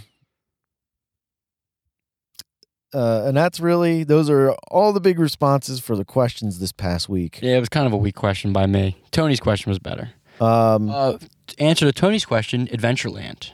Uh, 2.91 3.25
and 3.27 3.37
that's 3.37 3.59
really 3.59 4.03
those 4.03 4.31
are 4.31 4.51
all 4.71 4.91
the 4.93 4.99
big 4.99 5.19
responses 5.19 5.79
for 5.79 5.95
the 5.95 6.03
questions 6.05 6.57
this 6.59 6.71
past 6.71 7.07
week. 7.07 7.39
Yeah, 7.41 7.57
it 7.57 7.59
was 7.59 7.69
kind 7.69 7.85
of 7.85 7.93
a 7.93 7.97
weak 7.97 8.15
question 8.15 8.51
by 8.51 8.65
me. 8.65 8.97
Tony's 9.11 9.39
question 9.39 9.69
was 9.69 9.77
better. 9.77 10.09
Um, 10.41 10.89
Uh, 10.89 11.17
answer 11.59 11.85
to 11.85 11.91
Tony's 11.91 12.25
question, 12.25 12.67
Adventureland. 12.67 13.51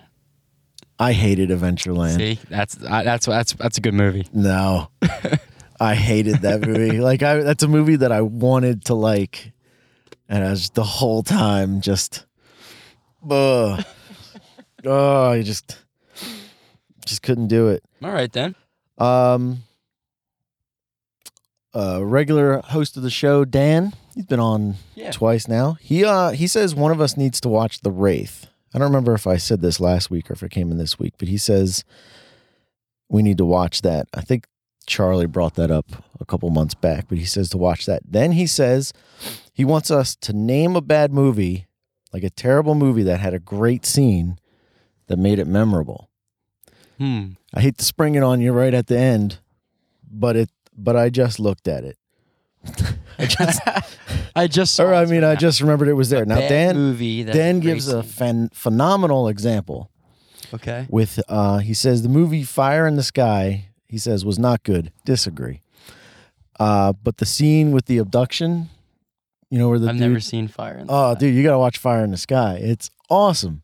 I 0.98 1.12
hated 1.12 1.50
Adventureland. 1.50 2.16
See, 2.16 2.40
that's 2.50 2.82
uh, 2.82 3.04
that's 3.04 3.26
that's 3.26 3.52
that's 3.54 3.78
a 3.78 3.82
good 3.82 3.94
movie. 3.94 4.26
No. 4.34 4.90
I 5.82 5.96
hated 5.96 6.38
that 6.44 6.62
movie. 6.62 7.02
Like 7.02 7.22
I 7.22 7.40
that's 7.40 7.64
a 7.64 7.68
movie 7.68 7.98
that 7.98 8.14
I 8.14 8.22
wanted 8.22 8.86
to 8.86 8.94
like 8.94 9.52
and 10.30 10.46
I 10.46 10.52
was 10.52 10.70
the 10.70 10.84
whole 10.84 11.24
time 11.24 11.82
just 11.82 12.26
ugh. 13.30 13.84
Oh, 14.86 15.32
I 15.32 15.42
just 15.42 15.78
just 17.06 17.22
couldn't 17.22 17.48
do 17.48 17.68
it. 17.70 17.84
All 18.04 18.12
right 18.12 18.32
then. 18.32 18.56
Um 18.98 19.64
uh 21.74 22.04
regular 22.06 22.62
host 22.62 22.96
of 22.98 23.04
the 23.04 23.10
show, 23.10 23.44
Dan, 23.46 23.94
he's 24.14 24.26
been 24.26 24.40
on 24.40 24.76
Yeah. 24.96 25.12
twice 25.12 25.48
now. 25.48 25.74
He 25.82 26.06
uh 26.06 26.32
he 26.32 26.48
says 26.48 26.74
one 26.76 26.92
of 26.92 27.02
us 27.02 27.18
needs 27.18 27.42
to 27.42 27.50
watch 27.50 27.82
The 27.82 27.92
Wraith. 27.92 28.48
I 28.74 28.78
don't 28.80 28.88
remember 28.88 29.14
if 29.14 29.28
I 29.28 29.38
said 29.38 29.62
this 29.62 29.80
last 29.80 30.10
week 30.10 30.30
or 30.30 30.34
if 30.34 30.44
it 30.44 30.52
came 30.52 30.72
in 30.72 30.78
this 30.78 31.00
week, 31.00 31.14
but 31.18 31.28
he 31.28 31.38
says 31.38 31.84
we 33.10 33.22
need 33.22 33.38
to 33.38 33.46
watch 33.46 33.82
that. 33.84 34.08
I 34.14 34.22
think 34.22 34.48
Charlie 34.88 35.26
brought 35.28 35.56
that 35.56 35.72
up 35.72 35.86
a 36.20 36.26
couple 36.26 36.50
months 36.50 36.76
back, 36.76 37.06
but 37.10 37.18
he 37.18 37.26
says 37.26 37.50
to 37.50 37.58
watch 37.58 37.86
that. 37.86 38.02
Then 38.08 38.32
he 38.34 38.48
says 38.48 38.94
he 39.54 39.66
wants 39.66 39.90
us 39.92 40.16
to 40.18 40.34
name 40.34 40.76
a 40.76 40.82
bad 40.82 41.12
movie, 41.12 41.68
like 42.14 42.24
a 42.24 42.30
terrible 42.30 42.76
movie 42.76 43.04
that 43.04 43.20
had 43.20 43.34
a 43.34 43.40
great 43.40 43.86
scene 43.86 44.38
that 45.08 45.18
made 45.18 45.40
it 45.40 45.48
memorable. 45.48 46.10
Hmm. 46.98 47.32
I 47.54 47.62
hate 47.62 47.78
to 47.78 47.86
spring 47.86 48.16
it 48.16 48.24
on 48.24 48.42
you 48.42 48.52
right 48.54 48.74
at 48.74 48.88
the 48.88 48.98
end, 48.98 49.40
but 50.10 50.36
it 50.36 50.50
but 50.78 50.96
I 50.96 51.10
just 51.10 51.40
looked 51.40 51.68
at 51.68 51.84
it. 51.84 51.98
I 53.20 53.26
just 53.26 53.62
I 54.36 54.48
just. 54.48 54.76
Saw 54.76 54.86
or 54.86 54.94
I 54.94 55.06
mean 55.06 55.24
I 55.24 55.36
just 55.36 55.62
remembered 55.62 55.88
it 55.88 55.94
was 55.94 56.10
there. 56.10 56.26
Now 56.26 56.40
Dan 56.40 56.76
movie. 56.76 57.24
Dan 57.24 57.60
gives 57.60 57.88
a 57.92 57.98
phen- 58.02 58.54
phenomenal 58.54 59.28
example 59.28 59.90
okay. 60.54 60.88
with 60.90 61.20
uh 61.30 61.60
he 61.60 61.74
says 61.74 62.02
the 62.02 62.10
movie 62.10 62.44
Fire 62.44 62.88
in 62.88 62.96
the 62.96 63.04
Sky 63.04 63.70
he 63.88 63.98
says 63.98 64.26
was 64.26 64.40
not 64.40 64.64
good. 64.64 64.92
Disagree. 65.06 65.62
Uh 66.60 66.94
but 66.94 67.18
the 67.18 67.26
scene 67.26 67.72
with 67.72 67.86
the 67.86 67.98
abduction, 68.00 68.70
you 69.50 69.60
know 69.60 69.70
where 69.70 69.80
the 69.80 69.88
I've 69.90 69.94
dude, 69.96 70.02
never 70.02 70.20
seen 70.20 70.48
Fire. 70.48 70.78
In 70.78 70.88
the 70.88 70.94
Oh, 70.94 71.12
Sky. 71.14 71.20
dude, 71.20 71.36
you 71.36 71.44
got 71.44 71.52
to 71.52 71.60
watch 71.60 71.78
Fire 71.78 72.04
in 72.04 72.12
the 72.12 72.18
Sky. 72.18 72.58
It's 72.62 72.90
awesome. 73.10 73.62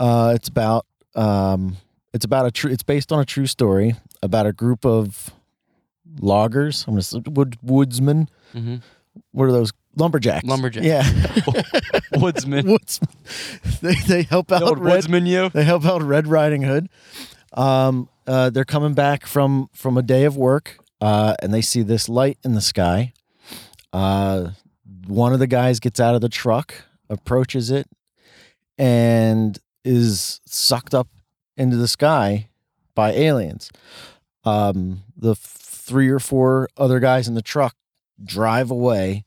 Uh 0.00 0.32
it's 0.34 0.48
about 0.48 0.86
um 1.14 1.76
it's 2.12 2.24
about 2.24 2.46
a 2.46 2.50
true 2.50 2.70
it's 2.72 2.82
based 2.82 3.12
on 3.12 3.20
a 3.20 3.24
true 3.24 3.46
story 3.46 3.94
about 4.22 4.46
a 4.46 4.52
group 4.52 4.84
of 4.84 5.30
loggers, 6.20 6.84
I'm 6.88 7.00
say 7.02 7.20
wood 7.26 7.56
woodsmen. 7.62 8.28
Mhm. 8.54 8.82
What 9.32 9.44
are 9.44 9.52
those? 9.52 9.72
Lumberjacks. 9.96 10.44
Lumberjacks. 10.46 10.86
Yeah. 10.86 11.02
Woodsmen. 12.20 12.78
They 13.82 13.94
they 14.06 14.22
help 14.22 14.52
out 14.52 14.78
Red 14.78 14.94
Woodsman, 14.94 15.26
you. 15.26 15.48
they 15.50 15.64
help 15.64 15.84
out 15.84 16.00
Red 16.02 16.28
Riding 16.28 16.62
Hood. 16.62 16.88
Um, 17.54 18.08
uh, 18.26 18.50
they're 18.50 18.64
coming 18.64 18.94
back 18.94 19.26
from 19.26 19.68
from 19.72 19.98
a 19.98 20.02
day 20.02 20.24
of 20.24 20.36
work, 20.36 20.78
uh, 21.00 21.34
and 21.42 21.52
they 21.52 21.60
see 21.60 21.82
this 21.82 22.08
light 22.08 22.38
in 22.44 22.54
the 22.54 22.60
sky. 22.60 23.12
Uh, 23.92 24.50
one 25.08 25.32
of 25.32 25.40
the 25.40 25.48
guys 25.48 25.80
gets 25.80 25.98
out 25.98 26.14
of 26.14 26.20
the 26.20 26.28
truck, 26.28 26.72
approaches 27.08 27.70
it, 27.72 27.88
and 28.78 29.58
is 29.84 30.40
sucked 30.46 30.94
up 30.94 31.08
into 31.56 31.76
the 31.76 31.88
sky 31.88 32.48
by 32.94 33.12
aliens. 33.12 33.70
Um, 34.44 35.02
the 35.16 35.34
three 35.34 36.08
or 36.08 36.18
four 36.18 36.68
other 36.76 37.00
guys 37.00 37.28
in 37.28 37.34
the 37.34 37.42
truck 37.42 37.76
drive 38.22 38.70
away. 38.70 39.24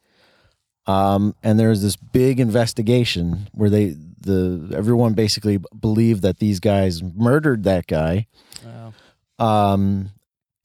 Um, 0.85 1.35
and 1.43 1.59
there's 1.59 1.81
this 1.81 1.95
big 1.95 2.39
investigation 2.39 3.47
where 3.53 3.69
they 3.69 3.95
the 4.19 4.73
everyone 4.75 5.13
basically 5.13 5.59
believed 5.79 6.21
that 6.21 6.39
these 6.39 6.59
guys 6.59 7.01
murdered 7.03 7.63
that 7.63 7.87
guy. 7.87 8.27
Wow. 8.65 8.93
Um, 9.39 10.09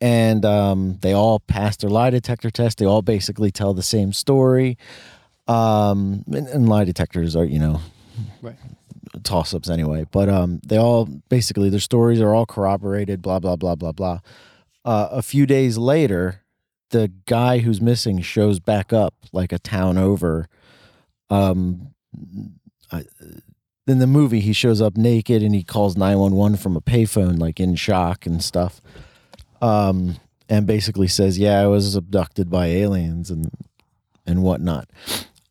and 0.01 0.45
um, 0.45 0.99
they 1.01 1.13
all 1.13 1.41
passed 1.41 1.81
their 1.81 1.91
lie 1.91 2.11
detector 2.11 2.51
test. 2.51 2.79
They 2.79 2.87
all 2.87 3.03
basically 3.03 3.51
tell 3.51 3.75
the 3.75 3.83
same 3.83 4.13
story. 4.13 4.79
Um, 5.47 6.25
and, 6.27 6.47
and 6.49 6.69
lie 6.69 6.85
detectors 6.85 7.35
are 7.37 7.45
you 7.45 7.59
know 7.59 7.81
Right. 8.43 8.57
Toss 9.25 9.55
ups 9.55 9.69
anyway. 9.71 10.07
But 10.11 10.29
um, 10.29 10.61
they 10.67 10.79
all 10.79 11.07
basically 11.29 11.71
their 11.71 11.81
stories 11.81 12.21
are 12.21 12.35
all 12.35 12.47
corroborated. 12.47 13.23
Blah 13.23 13.41
blah 13.41 13.57
blah 13.57 13.75
blah 13.75 13.93
blah. 13.93 14.21
Uh, 14.85 15.09
a 15.11 15.23
few 15.23 15.47
days 15.47 15.77
later, 15.77 16.43
the 16.91 17.13
guy 17.27 17.59
who's 17.59 17.81
missing 17.81 18.21
shows 18.21 18.61
back 18.61 18.93
up 18.93 19.15
like 19.33 19.53
a 19.53 19.59
town 19.59 19.99
over. 19.99 20.49
Um, 21.31 21.95
I, 22.91 23.05
in 23.87 23.99
the 23.99 24.07
movie, 24.07 24.41
he 24.41 24.53
shows 24.53 24.81
up 24.81 24.97
naked 24.97 25.43
and 25.43 25.55
he 25.55 25.63
calls 25.63 25.97
nine 25.97 26.19
one 26.19 26.35
one 26.35 26.57
from 26.57 26.77
a 26.77 26.81
payphone, 26.81 27.39
like 27.39 27.59
in 27.61 27.75
shock 27.75 28.27
and 28.27 28.43
stuff. 28.43 28.81
Um, 29.61 30.17
and 30.49 30.67
basically 30.67 31.09
says, 31.09 31.39
"Yeah, 31.39 31.61
I 31.61 31.67
was 31.67 31.95
abducted 31.95 32.51
by 32.51 32.67
aliens 32.67 33.31
and 33.31 33.51
and 34.27 34.43
whatnot." 34.43 34.89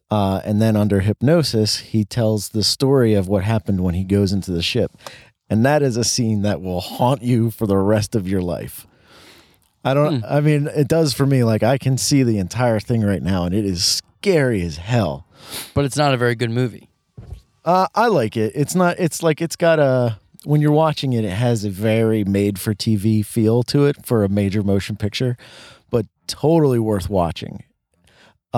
Uh, 0.10 0.42
and 0.46 0.62
then 0.62 0.76
under 0.76 1.02
hypnosis, 1.02 1.78
he 1.80 2.06
tells 2.06 2.50
the 2.50 2.64
story 2.64 3.14
of 3.14 3.28
what 3.28 3.44
happened 3.44 3.82
when 3.82 3.94
he 3.94 4.04
goes 4.04 4.32
into 4.32 4.52
the 4.52 4.62
ship. 4.62 4.92
And 5.50 5.66
that 5.66 5.82
is 5.82 5.98
a 5.98 6.04
scene 6.04 6.42
that 6.44 6.62
will 6.62 6.82
haunt 6.82 7.22
you 7.22 7.52
for 7.52 7.68
the 7.68 7.78
rest 7.78 8.16
of 8.16 8.28
your 8.28 8.42
life. 8.42 8.88
I 9.84 9.94
don't, 9.94 10.24
I 10.26 10.42
mean, 10.42 10.68
it 10.68 10.88
does 10.88 11.14
for 11.14 11.26
me. 11.26 11.44
Like, 11.44 11.64
I 11.64 11.78
can 11.78 11.98
see 11.98 12.24
the 12.24 12.40
entire 12.40 12.80
thing 12.80 13.04
right 13.04 13.22
now, 13.22 13.46
and 13.46 13.56
it 13.56 13.66
is 13.66 13.84
scary 13.86 14.62
as 14.62 14.78
hell. 14.78 15.26
But 15.74 15.86
it's 15.86 15.96
not 15.96 16.14
a 16.14 16.18
very 16.18 16.36
good 16.36 16.52
movie. 16.52 16.90
Uh, 17.64 17.88
I 17.96 18.08
like 18.08 18.36
it. 18.36 18.52
It's 18.56 18.76
not, 18.76 19.00
it's 19.00 19.24
like, 19.24 19.42
it's 19.42 19.56
got 19.56 19.80
a, 19.80 20.20
when 20.44 20.62
you're 20.62 20.72
watching 20.72 21.14
it, 21.14 21.24
it 21.24 21.32
has 21.32 21.64
a 21.64 21.70
very 21.70 22.24
made 22.24 22.60
for 22.60 22.74
TV 22.74 23.26
feel 23.26 23.64
to 23.64 23.86
it 23.86 24.06
for 24.06 24.24
a 24.24 24.30
major 24.30 24.64
motion 24.64 24.96
picture, 24.96 25.38
but 25.90 26.06
totally 26.28 26.80
worth 26.80 27.10
watching. 27.10 27.64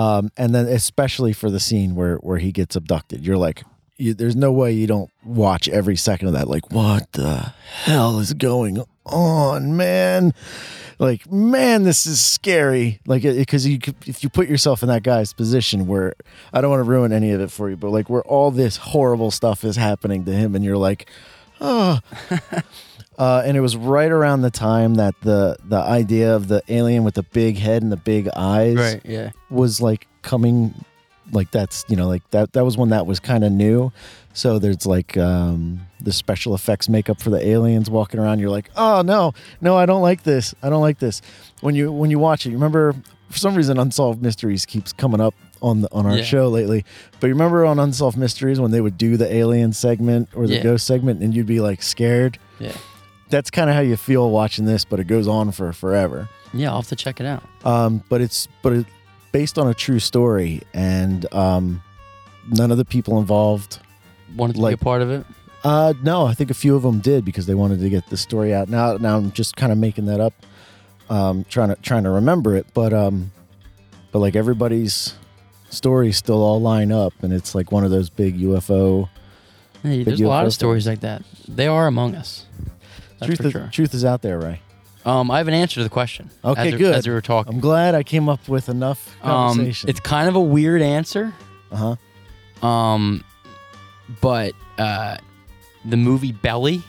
Um, 0.00 0.30
and 0.38 0.54
then 0.54 0.66
especially 0.66 1.34
for 1.34 1.50
the 1.50 1.60
scene 1.60 1.94
where 1.94 2.16
where 2.16 2.38
he 2.38 2.52
gets 2.52 2.74
abducted, 2.74 3.26
you're 3.26 3.36
like, 3.36 3.64
you, 3.98 4.14
there's 4.14 4.34
no 4.34 4.50
way 4.50 4.72
you 4.72 4.86
don't 4.86 5.10
watch 5.22 5.68
every 5.68 5.96
second 5.96 6.28
of 6.28 6.32
that. 6.32 6.48
Like, 6.48 6.72
what 6.72 7.12
the 7.12 7.52
hell 7.82 8.18
is 8.18 8.32
going 8.32 8.82
on, 9.04 9.76
man? 9.76 10.32
Like, 10.98 11.30
man, 11.30 11.82
this 11.82 12.06
is 12.06 12.18
scary. 12.18 13.00
Like, 13.06 13.22
because 13.22 13.66
you 13.66 13.78
if 14.06 14.22
you 14.22 14.30
put 14.30 14.48
yourself 14.48 14.82
in 14.82 14.88
that 14.88 15.02
guy's 15.02 15.34
position, 15.34 15.86
where 15.86 16.14
I 16.50 16.62
don't 16.62 16.70
want 16.70 16.80
to 16.80 16.90
ruin 16.90 17.12
any 17.12 17.32
of 17.32 17.42
it 17.42 17.50
for 17.50 17.68
you, 17.68 17.76
but 17.76 17.90
like 17.90 18.08
where 18.08 18.22
all 18.22 18.50
this 18.50 18.78
horrible 18.78 19.30
stuff 19.30 19.64
is 19.64 19.76
happening 19.76 20.24
to 20.24 20.32
him, 20.32 20.54
and 20.54 20.64
you're 20.64 20.78
like, 20.78 21.10
oh. 21.60 22.00
Uh, 23.20 23.42
and 23.44 23.54
it 23.56 23.60
was 23.60 23.76
right 23.76 24.10
around 24.10 24.40
the 24.40 24.50
time 24.50 24.94
that 24.94 25.14
the 25.20 25.56
the 25.68 25.76
idea 25.76 26.34
of 26.34 26.48
the 26.48 26.62
alien 26.68 27.04
with 27.04 27.14
the 27.14 27.22
big 27.22 27.58
head 27.58 27.82
and 27.82 27.92
the 27.92 27.96
big 28.14 28.28
eyes 28.34 28.76
Right. 28.76 29.00
Yeah. 29.04 29.30
was 29.50 29.80
like 29.80 30.06
coming 30.22 30.72
like 31.32 31.50
that's 31.50 31.84
you 31.88 31.96
know 31.96 32.08
like 32.08 32.28
that 32.30 32.54
that 32.54 32.64
was 32.64 32.76
when 32.78 32.88
that 32.88 33.06
was 33.06 33.20
kind 33.20 33.44
of 33.44 33.52
new 33.52 33.92
so 34.32 34.58
there's 34.58 34.84
like 34.86 35.16
um 35.16 35.80
the 36.00 36.12
special 36.12 36.54
effects 36.54 36.88
makeup 36.88 37.20
for 37.20 37.30
the 37.30 37.46
aliens 37.46 37.88
walking 37.90 38.18
around 38.18 38.38
you're 38.40 38.50
like 38.50 38.68
oh 38.74 39.02
no 39.02 39.32
no 39.60 39.76
i 39.76 39.84
don't 39.86 40.02
like 40.02 40.22
this 40.24 40.54
i 40.62 40.68
don't 40.70 40.80
like 40.80 40.98
this 40.98 41.20
when 41.60 41.74
you 41.76 41.92
when 41.92 42.10
you 42.10 42.18
watch 42.18 42.46
it 42.46 42.50
you 42.50 42.56
remember 42.56 42.94
for 43.28 43.38
some 43.38 43.54
reason 43.54 43.78
unsolved 43.78 44.20
mysteries 44.22 44.64
keeps 44.66 44.92
coming 44.92 45.20
up 45.20 45.34
on 45.62 45.82
the 45.82 45.92
on 45.92 46.04
our 46.06 46.16
Yeah. 46.16 46.24
show 46.24 46.48
lately 46.48 46.84
but 47.20 47.26
you 47.28 47.34
remember 47.34 47.64
on 47.64 47.78
unsolved 47.78 48.16
mysteries 48.16 48.58
when 48.58 48.70
they 48.72 48.80
would 48.80 48.96
do 48.98 49.16
the 49.16 49.32
alien 49.32 49.72
segment 49.72 50.30
or 50.34 50.46
the 50.48 50.54
Yeah. 50.56 50.62
ghost 50.64 50.84
segment 50.86 51.22
and 51.22 51.32
you'd 51.34 51.46
be 51.46 51.60
like 51.60 51.82
scared 51.82 52.38
Yeah. 52.58 52.72
That's 53.30 53.50
kind 53.50 53.70
of 53.70 53.76
how 53.76 53.82
you 53.82 53.96
feel 53.96 54.28
watching 54.30 54.64
this 54.64 54.84
but 54.84 55.00
it 55.00 55.04
goes 55.06 55.26
on 55.28 55.52
for 55.52 55.72
forever 55.72 56.28
Yeah. 56.52 56.70
I'll 56.70 56.76
have 56.82 56.88
to 56.88 56.96
check 56.96 57.20
it 57.20 57.26
out. 57.26 57.42
um, 57.64 58.02
but 58.08 58.20
it's 58.20 58.48
but 58.62 58.72
it, 58.72 58.86
based 59.32 59.58
on 59.58 59.68
a 59.68 59.74
true 59.74 60.00
story, 60.00 60.60
and 60.74 61.32
um, 61.32 61.80
none 62.48 62.72
of 62.72 62.78
the 62.78 62.84
people 62.84 63.20
involved. 63.20 63.78
Wanted 64.36 64.54
to 64.56 64.60
Like- 64.62 64.76
be 64.78 64.82
a 64.82 64.84
part 64.84 65.02
of 65.02 65.10
it. 65.10 65.24
Uh, 65.62 65.92
no, 66.02 66.26
I 66.26 66.34
think 66.34 66.50
a 66.50 66.54
few 66.54 66.74
of 66.74 66.82
them 66.82 66.98
did 67.00 67.24
because 67.24 67.46
they 67.46 67.54
wanted 67.54 67.78
to 67.80 67.88
get 67.90 68.08
the 68.08 68.16
story 68.16 68.52
out. 68.52 68.68
Now, 68.68 68.96
now 68.96 69.16
I'm 69.18 69.30
just 69.30 69.54
kind 69.56 69.70
of 69.70 69.78
making 69.78 70.06
that 70.06 70.18
up, 70.18 70.32
um, 71.10 71.44
trying 71.48 71.68
to 71.68 71.76
trying 71.76 72.02
to 72.04 72.10
remember 72.10 72.56
it. 72.56 72.66
But 72.74 72.92
um, 72.92 73.30
but 74.10 74.18
like 74.20 74.34
everybody's 74.36 75.14
stories 75.68 76.16
still 76.16 76.42
all 76.42 76.60
line 76.60 76.90
up, 76.90 77.12
and 77.22 77.32
it's 77.32 77.54
like 77.54 77.70
one 77.70 77.84
of 77.84 77.90
those 77.92 78.10
big 78.10 78.36
UFO. 78.40 79.08
Hey, 79.84 80.02
there's 80.02 80.18
you 80.18 80.26
a 80.26 80.28
lot 80.28 80.44
of 80.46 80.52
stories 80.52 80.86
like 80.86 81.00
that. 81.00 81.22
They 81.46 81.66
are 81.68 81.86
among 81.86 82.14
us. 82.16 82.46
Truth 83.22 83.40
is, 83.44 83.52
sure. 83.52 83.68
truth 83.72 83.94
is 83.94 84.04
out 84.04 84.22
there, 84.22 84.38
Ray. 84.38 84.60
Um, 85.04 85.30
I 85.30 85.38
have 85.38 85.48
an 85.48 85.54
answer 85.54 85.76
to 85.76 85.82
the 85.82 85.90
question. 85.90 86.30
Okay, 86.44 86.72
as 86.72 86.74
good. 86.74 86.94
As 86.94 87.06
we 87.06 87.14
were 87.14 87.20
talking, 87.20 87.54
I'm 87.54 87.60
glad 87.60 87.94
I 87.94 88.02
came 88.02 88.28
up 88.28 88.48
with 88.48 88.68
enough 88.68 89.16
um, 89.24 89.60
it's 89.60 90.00
kind 90.00 90.28
of 90.28 90.34
a 90.34 90.40
weird 90.40 90.82
answer. 90.82 91.32
uh 91.72 91.96
huh. 92.62 92.66
Um, 92.66 93.24
but 94.20 94.52
uh, 94.78 95.16
the 95.84 95.96
movie 95.96 96.32
Belly 96.32 96.82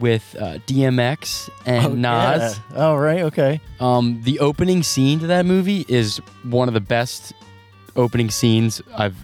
with 0.00 0.36
uh, 0.38 0.58
DMX 0.66 1.48
and 1.64 2.02
Nas. 2.02 2.58
Oh 2.74 2.96
right. 2.96 3.22
Okay. 3.22 3.60
Um, 3.80 4.20
the 4.24 4.40
opening 4.40 4.82
scene 4.82 5.20
to 5.20 5.26
that 5.28 5.46
movie 5.46 5.84
is 5.88 6.18
one 6.42 6.68
of 6.68 6.74
the 6.74 6.80
best 6.80 7.32
opening 7.94 8.30
scenes 8.30 8.82
I've 8.96 9.16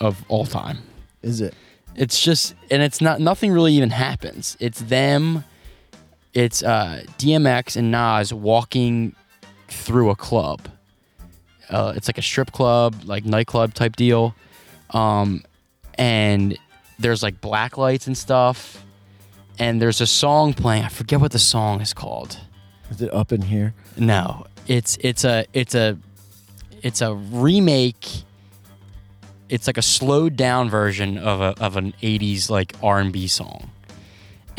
of 0.00 0.24
all 0.28 0.46
time. 0.46 0.78
Is 1.22 1.40
it? 1.40 1.54
It's 1.96 2.20
just, 2.20 2.54
and 2.70 2.82
it's 2.82 3.00
not 3.00 3.20
nothing 3.20 3.52
really 3.52 3.74
even 3.74 3.90
happens. 3.90 4.56
It's 4.60 4.80
them. 4.80 5.44
It's 6.32 6.62
uh, 6.62 7.04
DMX 7.18 7.76
and 7.76 7.90
Nas 7.90 8.32
walking 8.32 9.14
through 9.68 10.10
a 10.10 10.16
club. 10.16 10.68
Uh, 11.68 11.92
it's 11.96 12.08
like 12.08 12.18
a 12.18 12.22
strip 12.22 12.52
club, 12.52 12.96
like 13.04 13.24
nightclub 13.24 13.74
type 13.74 13.96
deal. 13.96 14.34
Um, 14.90 15.44
and 15.94 16.58
there's 16.98 17.22
like 17.22 17.40
black 17.40 17.78
lights 17.78 18.06
and 18.06 18.16
stuff. 18.16 18.84
And 19.58 19.80
there's 19.80 20.00
a 20.00 20.06
song 20.06 20.54
playing. 20.54 20.84
I 20.84 20.88
forget 20.88 21.20
what 21.20 21.32
the 21.32 21.38
song 21.38 21.80
is 21.80 21.92
called. 21.92 22.38
Is 22.90 23.02
it 23.02 23.12
up 23.12 23.32
in 23.32 23.42
here? 23.42 23.74
No, 23.96 24.46
it's 24.66 24.96
it's 25.00 25.24
a 25.24 25.44
it's 25.52 25.74
a 25.74 25.98
it's 26.82 27.02
a 27.02 27.14
remake. 27.14 28.06
It's 29.48 29.66
like 29.66 29.76
a 29.78 29.82
slowed 29.82 30.36
down 30.36 30.70
version 30.70 31.18
of 31.18 31.40
a 31.40 31.54
of 31.62 31.76
an 31.76 31.92
'80s 32.02 32.50
like 32.50 32.74
R&B 32.82 33.28
song. 33.28 33.70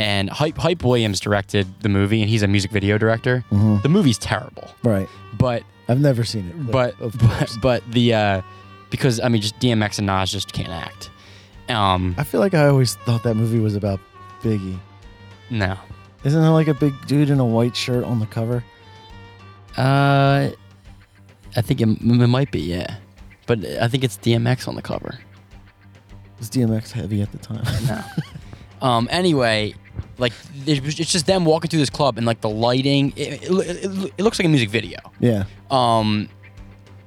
And 0.02 0.30
Hype 0.32 0.58
Hype 0.58 0.84
Williams 0.84 1.20
directed 1.20 1.68
the 1.82 1.90
movie, 1.90 2.22
and 2.22 2.30
he's 2.30 2.42
a 2.42 2.48
music 2.48 2.72
video 2.72 2.98
director. 2.98 3.44
Mhm. 3.52 3.84
The 3.84 3.90
movie's 3.90 4.18
terrible, 4.18 4.68
Right. 4.84 5.08
but 5.38 5.62
I've 5.88 6.00
never 6.00 6.24
seen 6.24 6.48
it. 6.50 6.72
but 6.72 6.96
but, 7.00 7.56
but 7.62 7.84
the 7.92 8.14
uh, 8.14 8.42
because 8.90 9.20
I 9.20 9.28
mean, 9.30 9.42
just 9.42 9.60
DMX 9.60 10.00
and 10.00 10.08
Nas 10.08 10.32
just 10.32 10.54
can't 10.54 10.70
act. 10.70 11.12
Um, 11.70 12.16
I 12.18 12.24
feel 12.24 12.40
like 12.42 12.54
I 12.56 12.68
always 12.68 12.96
thought 12.96 13.22
that 13.24 13.36
movie 13.36 13.60
was 13.60 13.76
about 13.76 14.00
Biggie. 14.42 14.80
no. 15.50 15.78
Isn't 16.24 16.42
there 16.42 16.52
like 16.52 16.68
a 16.68 16.74
big 16.76 16.94
dude 17.08 17.30
in 17.30 17.40
a 17.40 17.46
white 17.46 17.76
shirt 17.76 18.04
on 18.04 18.20
the 18.20 18.26
cover? 18.28 18.64
Uh, 19.78 20.50
I 21.56 21.62
think 21.62 21.82
it, 21.82 21.88
it 21.90 22.28
might 22.28 22.52
be, 22.52 22.60
yeah. 22.62 22.98
But 23.48 23.66
I 23.66 23.88
think 23.88 24.04
it's 24.04 24.18
DMX 24.18 24.68
on 24.68 24.76
the 24.76 24.82
cover. 24.82 25.18
Was 26.40 26.50
DMX 26.50 26.92
heavy 26.92 27.22
at 27.22 27.32
the 27.32 27.38
time? 27.40 27.64
No. 27.88 28.04
um. 28.88 29.08
Anyway, 29.12 29.74
like 30.22 30.34
it 30.66 30.86
it's 31.00 31.12
just 31.12 31.26
them 31.26 31.44
walking 31.44 31.70
through 31.70 31.80
this 31.80 31.90
club 31.90 32.18
and 32.18 32.26
like 32.26 32.40
the 32.42 32.50
lighting. 32.50 33.12
It, 33.18 33.44
it, 33.44 33.52
it, 33.52 34.14
it 34.18 34.24
looks 34.24 34.40
like 34.40 34.46
a 34.46 34.50
music 34.50 34.70
video. 34.70 35.00
yeah. 35.20 35.44
Um, 35.70 36.30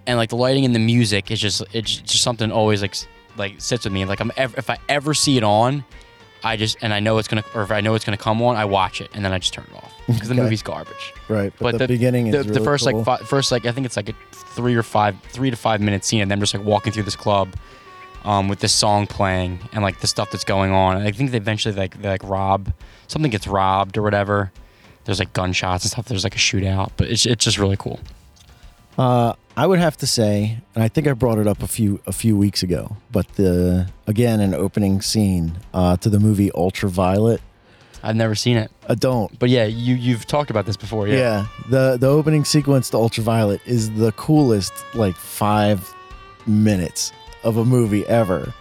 and 0.07 0.19
like 0.19 0.29
the 0.29 0.37
lighting 0.37 0.65
and 0.67 0.75
the 0.75 0.79
music 0.81 1.31
is 1.31 1.41
just 1.41 1.63
it's 1.73 1.97
just 1.97 2.23
something 2.23 2.51
always 2.53 2.83
like 2.83 2.95
like 3.39 3.61
sits 3.61 3.85
with 3.85 3.93
me. 3.95 4.05
Like 4.05 4.21
I'm 4.21 4.33
ever, 4.37 4.55
if 4.59 4.69
I 4.69 4.77
ever 4.89 5.15
see 5.15 5.37
it 5.39 5.43
on, 5.45 5.83
I 6.43 6.57
just 6.59 6.77
and 6.83 6.93
I 6.93 7.01
know 7.01 7.17
it's 7.19 7.29
gonna 7.29 7.45
or 7.55 7.63
if 7.63 7.71
I 7.71 7.81
know 7.81 7.95
it's 7.95 8.05
gonna 8.05 8.19
come 8.19 8.43
on, 8.43 8.57
I 8.57 8.65
watch 8.67 9.01
it 9.01 9.11
and 9.15 9.25
then 9.25 9.33
I 9.33 9.39
just 9.39 9.55
turn 9.55 9.65
it 9.71 9.77
off 9.77 9.93
because 10.07 10.29
the 10.29 10.35
Okay. 10.35 10.43
movie's 10.43 10.63
garbage. 10.63 11.15
Right. 11.29 11.53
But, 11.59 11.61
But 11.61 11.73
the, 11.73 11.79
the- 11.79 11.87
beginning 11.95 12.31
the 12.33 12.43
really 12.43 12.65
first 12.65 12.85
cool. 12.87 13.03
like 13.03 13.21
fi- 13.21 13.25
first 13.25 13.51
like 13.51 13.65
I 13.65 13.73
think 13.73 13.87
it's 13.87 13.97
like 13.97 14.11
a 14.11 14.15
three 14.33 14.75
or 14.75 14.83
five 14.83 15.17
three 15.29 15.51
to 15.51 15.57
five 15.57 15.81
minute 15.81 16.05
scene 16.05 16.21
and 16.21 16.31
them 16.31 16.41
just 16.41 16.53
like 16.55 16.65
walking 16.65 16.93
through 16.93 17.05
this 17.05 17.17
club. 17.17 17.55
Um, 18.25 18.49
with 18.49 18.61
this 18.61 18.73
song 18.73 19.07
playing 19.07 19.61
and 19.75 19.83
like 19.83 20.01
the 20.01 20.07
stuff 20.07 20.31
that's 20.31 20.45
going 20.45 20.73
on, 20.73 20.97
I 20.97 21.11
think 21.13 21.31
they 21.31 21.37
eventually 21.37 21.75
like 21.75 22.01
they 22.01 22.09
like 22.09 22.23
rob 22.25 22.73
something 23.09 23.31
gets 23.31 23.47
robbed 23.47 23.97
or 23.97 24.03
whatever. 24.03 24.53
There's 25.05 25.19
like 25.19 25.33
gunshots 25.33 25.85
and 25.85 25.91
stuff. 25.91 26.07
There's 26.07 26.25
like 26.25 26.35
a 26.35 26.39
shootout, 26.39 26.93
but 26.97 27.09
it's 27.09 27.27
it's 27.27 27.45
just 27.45 27.59
really 27.59 27.77
cool. 27.77 28.01
Uh, 28.97 29.35
I 29.57 29.67
would 29.67 29.79
have 29.79 29.97
to 29.99 30.07
say, 30.07 30.59
and 30.75 30.83
I 30.83 30.89
think 30.89 31.07
I 31.07 31.13
brought 31.13 31.39
it 31.39 31.47
up 31.47 31.63
a 31.63 31.67
few 31.67 32.01
a 32.07 32.13
few 32.13 32.37
weeks 32.37 32.63
ago, 32.63 32.97
but 33.13 33.29
the 33.35 33.89
again 34.07 34.41
an 34.41 34.55
opening 34.55 35.01
scene 35.03 35.59
uh, 35.73 35.97
to 35.99 36.09
the 36.09 36.19
movie 36.21 36.51
Ultraviolet. 36.53 37.41
I've 38.03 38.17
never 38.17 38.35
seen 38.35 38.59
it, 38.59 38.71
I 38.87 38.95
don't. 38.95 39.37
but 39.39 39.49
yeah, 39.49 39.65
you 39.65 39.95
you've 39.95 40.27
talked 40.27 40.51
about 40.51 40.67
this 40.67 40.77
before. 40.77 41.09
Yeah. 41.09 41.17
Yeah. 41.17 41.47
the 41.71 41.97
the 41.99 42.07
opening 42.09 42.45
sequence 42.45 42.91
to 42.91 42.99
Ultraviolet 42.99 43.61
is 43.67 43.91
the 43.93 44.13
coolest 44.13 44.73
like 44.95 45.17
five 45.17 45.93
minutes 46.47 47.13
of 47.45 47.57
a 47.57 47.65
movie 47.65 48.07
ever, 48.07 48.53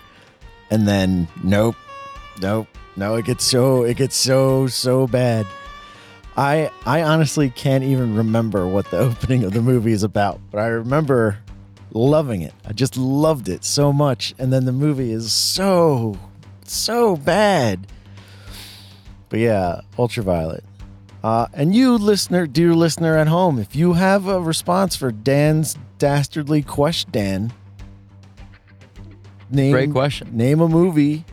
and 0.72 0.88
then 0.88 1.28
nope, 1.44 1.76
nope, 2.42 2.68
no, 2.96 3.16
it 3.16 3.26
gets 3.26 3.44
so 3.44 3.84
it 3.84 3.98
gets 3.98 4.16
so 4.16 4.68
so 4.68 5.08
bad. 5.08 5.46
I 6.36 6.72
I 6.86 7.04
honestly 7.04 7.50
can't 7.50 7.84
even 7.84 8.16
remember 8.16 8.68
what 8.68 8.90
the 8.92 8.98
opening 9.10 9.44
of 9.44 9.54
the 9.54 9.62
movie 9.62 9.92
is 9.92 10.04
about, 10.04 10.40
but 10.52 10.60
I 10.60 10.68
remember 10.68 11.38
loving 11.92 12.42
it. 12.42 12.54
I 12.66 12.74
just 12.74 12.98
loved 12.98 13.50
it 13.50 13.64
so 13.64 13.94
much, 13.94 14.34
and 14.40 14.52
then 14.52 14.66
the 14.66 14.72
movie 14.72 15.12
is 15.12 15.32
so 15.32 16.18
so 16.66 17.16
bad. 17.16 17.88
But 19.30 19.40
yeah, 19.40 19.82
Ultraviolet. 19.98 20.64
Uh, 21.24 21.48
and 21.54 21.74
you, 21.74 21.98
listener, 21.98 22.46
dear 22.46 22.74
listener 22.74 23.16
at 23.18 23.28
home, 23.28 23.58
if 23.58 23.76
you 23.78 23.94
have 23.94 24.28
a 24.28 24.42
response 24.42 24.96
for 24.96 25.10
Dan's 25.10 25.78
dastardly 25.98 26.62
question, 26.62 27.54
name 29.50 29.72
Great 29.72 29.92
question. 29.92 30.36
name 30.36 30.60
a 30.60 30.68
movie, 30.68 31.24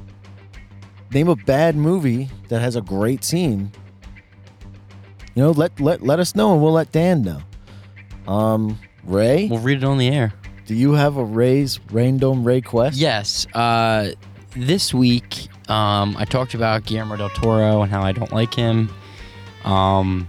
name 1.12 1.28
a 1.28 1.36
bad 1.36 1.76
movie 1.76 2.28
that 2.48 2.60
has 2.60 2.76
a 2.76 2.80
great 2.80 3.24
scene. 3.24 3.70
You 5.34 5.44
know, 5.44 5.50
let 5.52 5.78
let 5.80 6.02
let 6.02 6.18
us 6.20 6.34
know, 6.34 6.52
and 6.52 6.62
we'll 6.62 6.72
let 6.72 6.92
Dan 6.92 7.22
know. 7.22 7.40
Um, 8.32 8.78
Ray, 9.04 9.48
We'll 9.48 9.60
read 9.60 9.78
it 9.78 9.84
on 9.84 9.98
the 9.98 10.08
air. 10.08 10.32
do 10.66 10.74
you 10.74 10.92
have 10.92 11.16
a 11.16 11.24
Ray's 11.24 11.80
Rain 11.90 12.18
Dome 12.18 12.44
Ray 12.44 12.60
quest? 12.60 12.96
Yes. 12.96 13.46
Uh, 13.54 14.10
this 14.56 14.92
week, 14.92 15.48
um, 15.70 16.16
I 16.18 16.24
talked 16.24 16.54
about 16.54 16.84
Guillermo 16.84 17.16
del 17.16 17.30
Toro 17.30 17.82
and 17.82 17.90
how 17.90 18.02
I 18.02 18.12
don't 18.12 18.32
like 18.32 18.52
him. 18.54 18.90
Um, 19.64 20.28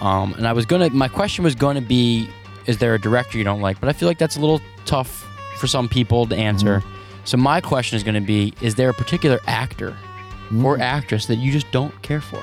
um, 0.00 0.34
and 0.34 0.46
I 0.46 0.52
was 0.52 0.66
gonna. 0.66 0.90
My 0.90 1.08
question 1.08 1.44
was 1.44 1.54
gonna 1.54 1.80
be, 1.80 2.28
is 2.66 2.78
there 2.78 2.94
a 2.94 3.00
director 3.00 3.38
you 3.38 3.44
don't 3.44 3.60
like? 3.60 3.80
But 3.80 3.88
I 3.88 3.92
feel 3.92 4.08
like 4.08 4.18
that's 4.18 4.36
a 4.36 4.40
little 4.40 4.60
tough 4.86 5.26
for 5.56 5.66
some 5.66 5.88
people 5.88 6.26
to 6.26 6.36
answer. 6.36 6.82
So 7.24 7.36
my 7.36 7.60
question 7.60 7.96
is 7.96 8.02
gonna 8.02 8.20
be, 8.20 8.52
is 8.60 8.74
there 8.74 8.88
a 8.90 8.94
particular 8.94 9.38
actor 9.46 9.96
or 10.64 10.76
Hmm. 10.76 10.82
actress 10.82 11.26
that 11.26 11.36
you 11.36 11.52
just 11.52 11.70
don't 11.70 12.00
care 12.02 12.20
for? 12.20 12.42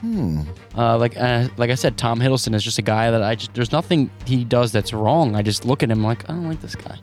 Hmm. 0.00 0.40
Uh, 0.76 0.96
like 0.98 1.16
uh, 1.16 1.48
like 1.58 1.70
I 1.70 1.74
said, 1.74 1.96
Tom 1.96 2.20
Hiddleston 2.20 2.54
is 2.54 2.62
just 2.64 2.78
a 2.78 2.82
guy 2.82 3.10
that 3.10 3.22
I 3.22 3.34
just 3.34 3.52
there's 3.54 3.72
nothing 3.72 4.10
he 4.24 4.44
does 4.44 4.72
that's 4.72 4.92
wrong. 4.92 5.34
I 5.36 5.42
just 5.42 5.64
look 5.64 5.82
at 5.82 5.90
him 5.90 6.02
like 6.02 6.28
I 6.28 6.32
don't 6.34 6.48
like 6.48 6.60
this 6.60 6.74
guy. 6.74 6.98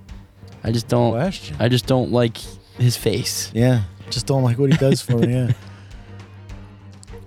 I 0.63 0.71
just 0.71 0.87
don't. 0.87 1.11
Question. 1.11 1.55
I 1.59 1.69
just 1.69 1.85
don't 1.85 2.11
like 2.11 2.37
his 2.77 2.97
face. 2.97 3.51
Yeah, 3.53 3.83
just 4.09 4.25
don't 4.25 4.41
like 4.43 4.57
what 4.57 4.71
he 4.71 4.77
does 4.77 5.01
for 5.01 5.17
me. 5.17 5.27
Yeah. 5.33 5.51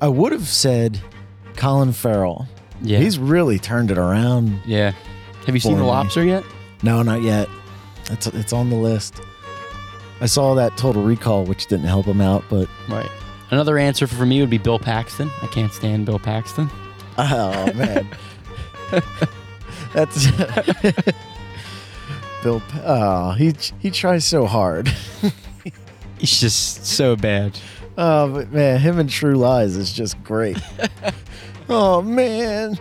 I 0.03 0.09
would 0.09 0.33
have 0.33 0.49
said 0.49 0.99
Colin 1.57 1.93
Farrell. 1.93 2.49
Yeah. 2.83 2.99
He's 2.99 3.19
really 3.19 3.59
turned 3.59 3.91
it 3.91 3.99
around. 3.99 4.61
yeah. 4.67 4.93
Have 5.47 5.55
you 5.55 5.61
seen 5.61 5.73
For 5.73 5.79
The 5.79 5.83
me. 5.85 5.89
Lobster 5.89 6.25
yet? 6.25 6.45
No, 6.83 7.03
not 7.03 7.23
yet. 7.23 7.49
It's 8.11 8.27
it's 8.29 8.53
on 8.53 8.71
the 8.71 8.77
list. 8.77 9.21
I 10.21 10.27
saw 10.27 10.55
that 10.55 10.77
Total 10.77 11.03
Recall, 11.03 11.45
which 11.45 11.67
didn't 11.67 11.87
help 11.87 12.07
him 12.07 12.21
out, 12.21 12.45
but 12.51 12.69
Right. 12.89 13.11
Another 13.51 13.79
answer 13.79 14.07
for 14.07 14.25
me 14.27 14.41
would 14.41 14.51
be 14.51 14.59
Bill 14.59 14.79
Paxton. 14.79 15.31
I 15.43 15.47
can't 15.47 15.73
stand 15.73 16.07
Bill 16.07 16.19
Paxton. 16.21 16.71
oh 17.19 17.73
man, 17.75 18.07
that's 19.93 20.31
Bill. 22.43 22.61
Pa- 22.61 22.81
Oh, 22.85 23.31
he 23.33 23.55
he 23.79 23.91
tries 23.91 24.25
so 24.25 24.47
hard. 24.47 24.89
He's 26.19 26.39
just 26.41 26.87
so 26.87 27.17
bad. 27.17 27.59
Oh, 27.99 28.33
but 28.33 28.53
man, 28.53 28.79
him 28.81 28.99
and 28.99 29.09
True 29.11 29.35
Lies 29.37 29.77
is 29.77 29.93
just 29.93 30.23
great. 30.23 30.59
oh 31.69 32.03
man. 32.03 32.79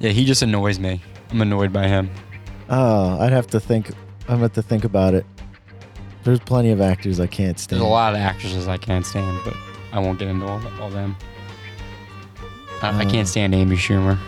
Yeah, 0.00 0.10
he 0.10 0.24
just 0.24 0.42
annoys 0.42 0.78
me. 0.78 1.00
I'm 1.30 1.40
annoyed 1.40 1.72
by 1.72 1.88
him. 1.88 2.10
Oh, 2.68 3.18
I'd 3.20 3.32
have 3.32 3.46
to 3.48 3.60
think. 3.60 3.90
I'm 4.28 4.40
have 4.40 4.52
to 4.54 4.62
think 4.62 4.84
about 4.84 5.14
it. 5.14 5.24
There's 6.26 6.40
plenty 6.40 6.70
of 6.72 6.80
actors 6.80 7.20
I 7.20 7.28
can't 7.28 7.56
stand. 7.58 7.80
There's 7.80 7.86
a 7.88 7.90
lot 7.90 8.14
of 8.14 8.20
actresses 8.20 8.66
I 8.66 8.76
can't 8.78 9.06
stand, 9.06 9.38
but 9.44 9.54
I 9.92 10.00
won't 10.00 10.18
get 10.18 10.26
into 10.26 10.44
all, 10.44 10.60
all 10.80 10.90
them. 10.90 11.16
I, 12.82 12.88
I 12.88 13.04
Uh. 13.04 13.08
can't 13.10 13.28
stand 13.28 13.54
Amy 13.54 13.76
Schumer. 13.76 14.18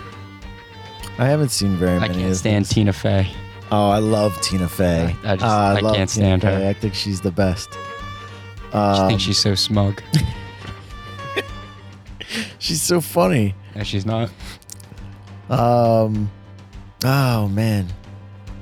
I 1.18 1.26
haven't 1.26 1.48
seen 1.48 1.76
very 1.76 1.98
many. 1.98 2.14
I 2.14 2.16
can't 2.16 2.30
of 2.30 2.36
stand. 2.36 2.66
Tina 2.66 2.92
Fey. 2.92 3.28
Oh, 3.72 3.90
I 3.90 3.98
love 3.98 4.40
Tina 4.40 4.68
Fey. 4.68 5.16
I- 5.24 5.32
I 5.32 5.36
just- 5.36 5.44
Oh, 5.44 5.48
I 5.48 5.80
love 5.80 5.96
can't 5.96 6.08
Tina 6.08 6.08
stand 6.08 6.42
her. 6.44 6.68
I 6.68 6.72
think 6.72 6.94
she's 6.94 7.20
the 7.20 7.32
best. 7.32 7.68
I 8.72 9.00
Um, 9.00 9.08
think 9.08 9.20
she's 9.20 9.38
so 9.38 9.56
smug. 9.56 10.00
she's 12.58 12.80
so 12.80 13.00
funny. 13.00 13.56
No, 13.74 13.82
she's 13.82 14.06
not. 14.06 14.30
Um, 15.50 16.30
oh 17.04 17.48
man, 17.48 17.88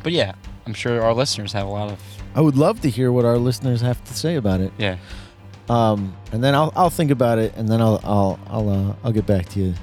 But 0.03 0.12
yeah, 0.12 0.32
I'm 0.66 0.74
sure 0.74 1.03
our 1.03 1.12
listeners 1.12 1.53
have 1.53 1.66
a 1.66 1.70
lot 1.70 1.91
of 1.91 1.99
I 2.37 2.41
would 2.41 2.57
love 2.57 2.80
to 2.82 2.91
hear 2.91 3.11
what 3.11 3.24
our 3.24 3.39
listeners 3.39 3.80
have 3.80 4.05
to 4.05 4.14
say 4.14 4.37
about 4.37 4.61
it. 4.61 4.72
yeah. 4.78 4.99
Um, 5.68 6.14
and 6.30 6.45
then 6.45 6.55
I'll 6.55 6.72
I'll 6.76 6.91
think 6.91 7.11
about 7.11 7.39
it, 7.41 7.53
and 7.57 7.68
then 7.68 7.80
I'll 7.80 8.01
I'll 8.05 8.39
I'll 8.47 8.68
uh, 8.68 8.95
I'll 9.03 9.11
get 9.11 9.26
back 9.26 9.49
to 9.51 9.61
you 9.61 9.74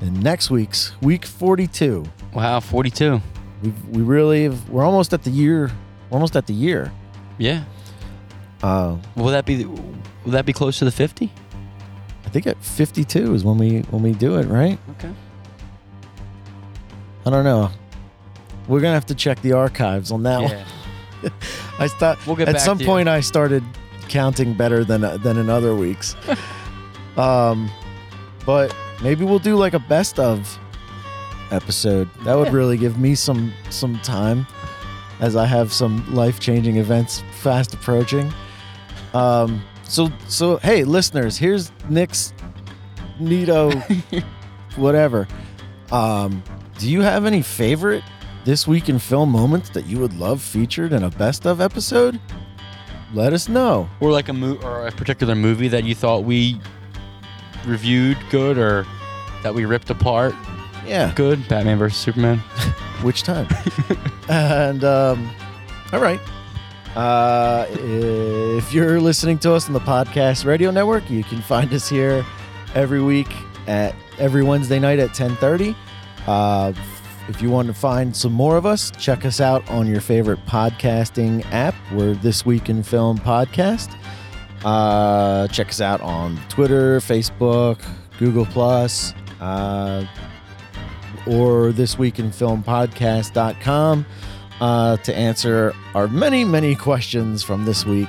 in 0.00 0.20
next 0.20 0.48
week's 0.48 0.92
week 1.02 1.24
forty 1.26 1.66
two. 1.66 2.04
Wow, 2.32 2.60
42. 2.60 3.20
We 3.62 3.72
we 3.90 4.02
really 4.02 4.44
have, 4.44 4.70
we're 4.70 4.84
almost 4.84 5.12
at 5.12 5.24
the 5.24 5.30
year. 5.30 5.72
We're 6.08 6.16
almost 6.18 6.36
at 6.36 6.46
the 6.46 6.52
year. 6.54 6.92
Yeah. 7.38 7.64
Uh, 8.62 8.96
Will 9.16 9.26
that 9.26 9.44
be 9.44 9.64
will 9.64 9.82
that 10.26 10.46
be 10.46 10.52
close 10.52 10.78
to 10.80 10.84
the 10.84 10.92
50? 10.92 11.32
I 12.24 12.28
think 12.28 12.46
at 12.46 12.62
fifty 12.62 13.02
two 13.04 13.34
is 13.34 13.42
when 13.42 13.58
we 13.58 13.80
when 13.90 14.02
we 14.04 14.12
do 14.12 14.36
it, 14.38 14.46
right? 14.46 14.78
Okay. 14.90 15.12
I 17.26 17.30
don't 17.30 17.44
know. 17.44 17.70
We're 18.68 18.80
gonna 18.80 18.94
have 18.94 19.06
to 19.06 19.14
check 19.16 19.42
the 19.42 19.52
archives 19.54 20.12
on 20.12 20.22
that 20.24 20.42
one. 20.42 21.32
I 21.78 21.88
thought 22.00 22.18
We'll 22.26 22.36
get 22.36 22.48
at 22.48 22.60
some 22.60 22.78
to 22.78 22.84
you. 22.84 22.88
point 22.90 23.08
I 23.08 23.20
started 23.20 23.62
counting 24.08 24.54
better 24.54 24.84
than 24.84 25.00
than 25.22 25.36
in 25.38 25.48
other 25.50 25.74
weeks. 25.74 26.16
um, 27.16 27.70
but 28.46 28.74
maybe 29.02 29.24
we'll 29.24 29.38
do 29.38 29.56
like 29.56 29.74
a 29.74 29.78
best 29.80 30.18
of 30.18 30.58
episode. 31.50 32.08
That 32.24 32.36
would 32.36 32.48
Yeah. 32.48 32.52
really 32.54 32.76
give 32.76 32.98
me 32.98 33.14
some 33.14 33.52
some 33.70 33.98
time 34.00 34.46
as 35.20 35.34
I 35.36 35.46
have 35.46 35.72
some 35.72 36.14
life 36.14 36.38
changing 36.40 36.76
events 36.76 37.22
fast 37.40 37.74
approaching. 37.74 38.32
Um, 39.14 39.62
so 39.84 40.10
so 40.28 40.56
hey 40.58 40.84
listeners, 40.84 41.36
here's 41.36 41.70
Nick's 41.88 42.32
Nito 43.18 43.70
whatever. 44.76 45.26
Um, 45.90 46.42
do 46.78 46.88
you 46.88 47.00
have 47.00 47.24
any 47.26 47.42
favorite 47.42 48.04
this 48.48 48.66
week 48.66 48.88
in 48.88 48.98
film 48.98 49.30
moments 49.30 49.68
that 49.68 49.84
you 49.84 49.98
would 49.98 50.14
love 50.14 50.40
featured 50.40 50.94
in 50.94 51.02
a 51.02 51.10
best 51.10 51.44
of 51.46 51.60
episode? 51.60 52.18
Let 53.12 53.34
us 53.34 53.46
know. 53.46 53.90
Or 54.00 54.10
like 54.10 54.30
a 54.30 54.32
mo- 54.32 54.58
or 54.62 54.86
a 54.86 54.90
particular 54.90 55.34
movie 55.34 55.68
that 55.68 55.84
you 55.84 55.94
thought 55.94 56.24
we 56.24 56.58
reviewed 57.66 58.16
good 58.30 58.56
or 58.56 58.86
that 59.42 59.54
we 59.54 59.66
ripped 59.66 59.90
apart 59.90 60.34
Yeah, 60.86 61.12
good. 61.14 61.46
Batman 61.46 61.76
versus 61.76 61.98
Superman. 61.98 62.38
which 63.02 63.22
time? 63.22 63.46
and 64.30 64.82
um, 64.82 65.30
all 65.92 66.00
right. 66.00 66.20
Uh, 66.96 67.66
if 67.70 68.72
you're 68.72 68.98
listening 68.98 69.38
to 69.40 69.52
us 69.52 69.66
on 69.66 69.74
the 69.74 69.80
podcast 69.80 70.46
radio 70.46 70.70
network, 70.70 71.10
you 71.10 71.22
can 71.22 71.42
find 71.42 71.70
us 71.74 71.86
here 71.86 72.24
every 72.74 73.02
week 73.02 73.28
at 73.66 73.94
every 74.18 74.42
Wednesday 74.42 74.78
night 74.78 74.98
at 74.98 75.10
10:30. 75.10 75.76
Uh, 76.26 76.72
if 77.28 77.42
you 77.42 77.50
want 77.50 77.68
to 77.68 77.74
find 77.74 78.16
some 78.16 78.32
more 78.32 78.56
of 78.56 78.64
us, 78.64 78.90
check 78.92 79.24
us 79.24 79.40
out 79.40 79.68
on 79.70 79.86
your 79.86 80.00
favorite 80.00 80.44
podcasting 80.46 81.44
app. 81.52 81.74
We're 81.92 82.14
This 82.14 82.46
Week 82.46 82.68
in 82.68 82.82
Film 82.82 83.18
Podcast. 83.18 83.94
Uh, 84.64 85.46
check 85.48 85.68
us 85.68 85.80
out 85.80 86.00
on 86.00 86.38
Twitter, 86.48 86.98
Facebook, 87.00 87.80
Google 88.18 88.46
Plus, 88.46 89.12
uh, 89.40 90.06
or 91.26 91.72
This 91.72 91.98
Week 91.98 92.18
in 92.18 92.32
Film 92.32 92.62
Podcast.com 92.62 94.06
uh, 94.60 94.96
to 94.96 95.14
answer 95.14 95.74
our 95.94 96.08
many, 96.08 96.44
many 96.44 96.74
questions 96.74 97.42
from 97.42 97.64
this 97.64 97.84
week. 97.84 98.08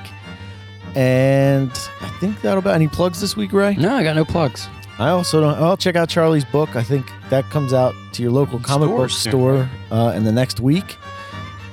And 0.96 1.70
I 2.00 2.08
think 2.18 2.40
that'll 2.40 2.62
be 2.62 2.70
any 2.70 2.88
plugs 2.88 3.20
this 3.20 3.36
week, 3.36 3.52
Ray. 3.52 3.76
No, 3.76 3.94
I 3.94 4.02
got 4.02 4.16
no 4.16 4.24
plugs. 4.24 4.66
I 5.00 5.08
also 5.08 5.40
don't. 5.40 5.54
I'll 5.54 5.78
check 5.78 5.96
out 5.96 6.10
Charlie's 6.10 6.44
book. 6.44 6.76
I 6.76 6.82
think 6.82 7.10
that 7.30 7.44
comes 7.46 7.72
out 7.72 7.94
to 8.12 8.22
your 8.22 8.30
local 8.32 8.58
comic 8.60 8.88
Store 8.88 8.98
book 8.98 9.10
soon, 9.10 9.30
store 9.32 9.68
uh, 9.90 10.12
in 10.14 10.24
the 10.24 10.30
next 10.32 10.60
week. 10.60 10.96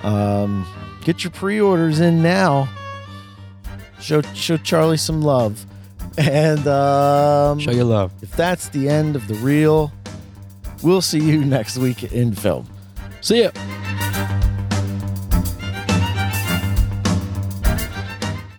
Um, 0.03 0.65
get 1.01 1.25
your 1.25 1.31
pre-orders 1.31 1.99
in 1.99 2.23
now. 2.23 2.69
Show 3.99 4.21
show 4.33 4.55
Charlie 4.55 4.95
some 4.95 5.21
love, 5.21 5.65
and 6.17 6.65
um, 6.67 7.59
Show 7.59 7.71
your 7.71 7.83
love. 7.83 8.13
if 8.21 8.31
that's 8.31 8.69
the 8.69 8.87
end 8.87 9.17
of 9.17 9.27
the 9.27 9.33
reel, 9.35 9.91
we'll 10.81 11.01
see 11.01 11.19
you 11.19 11.43
next 11.45 11.77
week 11.77 12.03
in 12.13 12.33
film. 12.33 12.65
See 13.19 13.43
ya. 13.43 13.51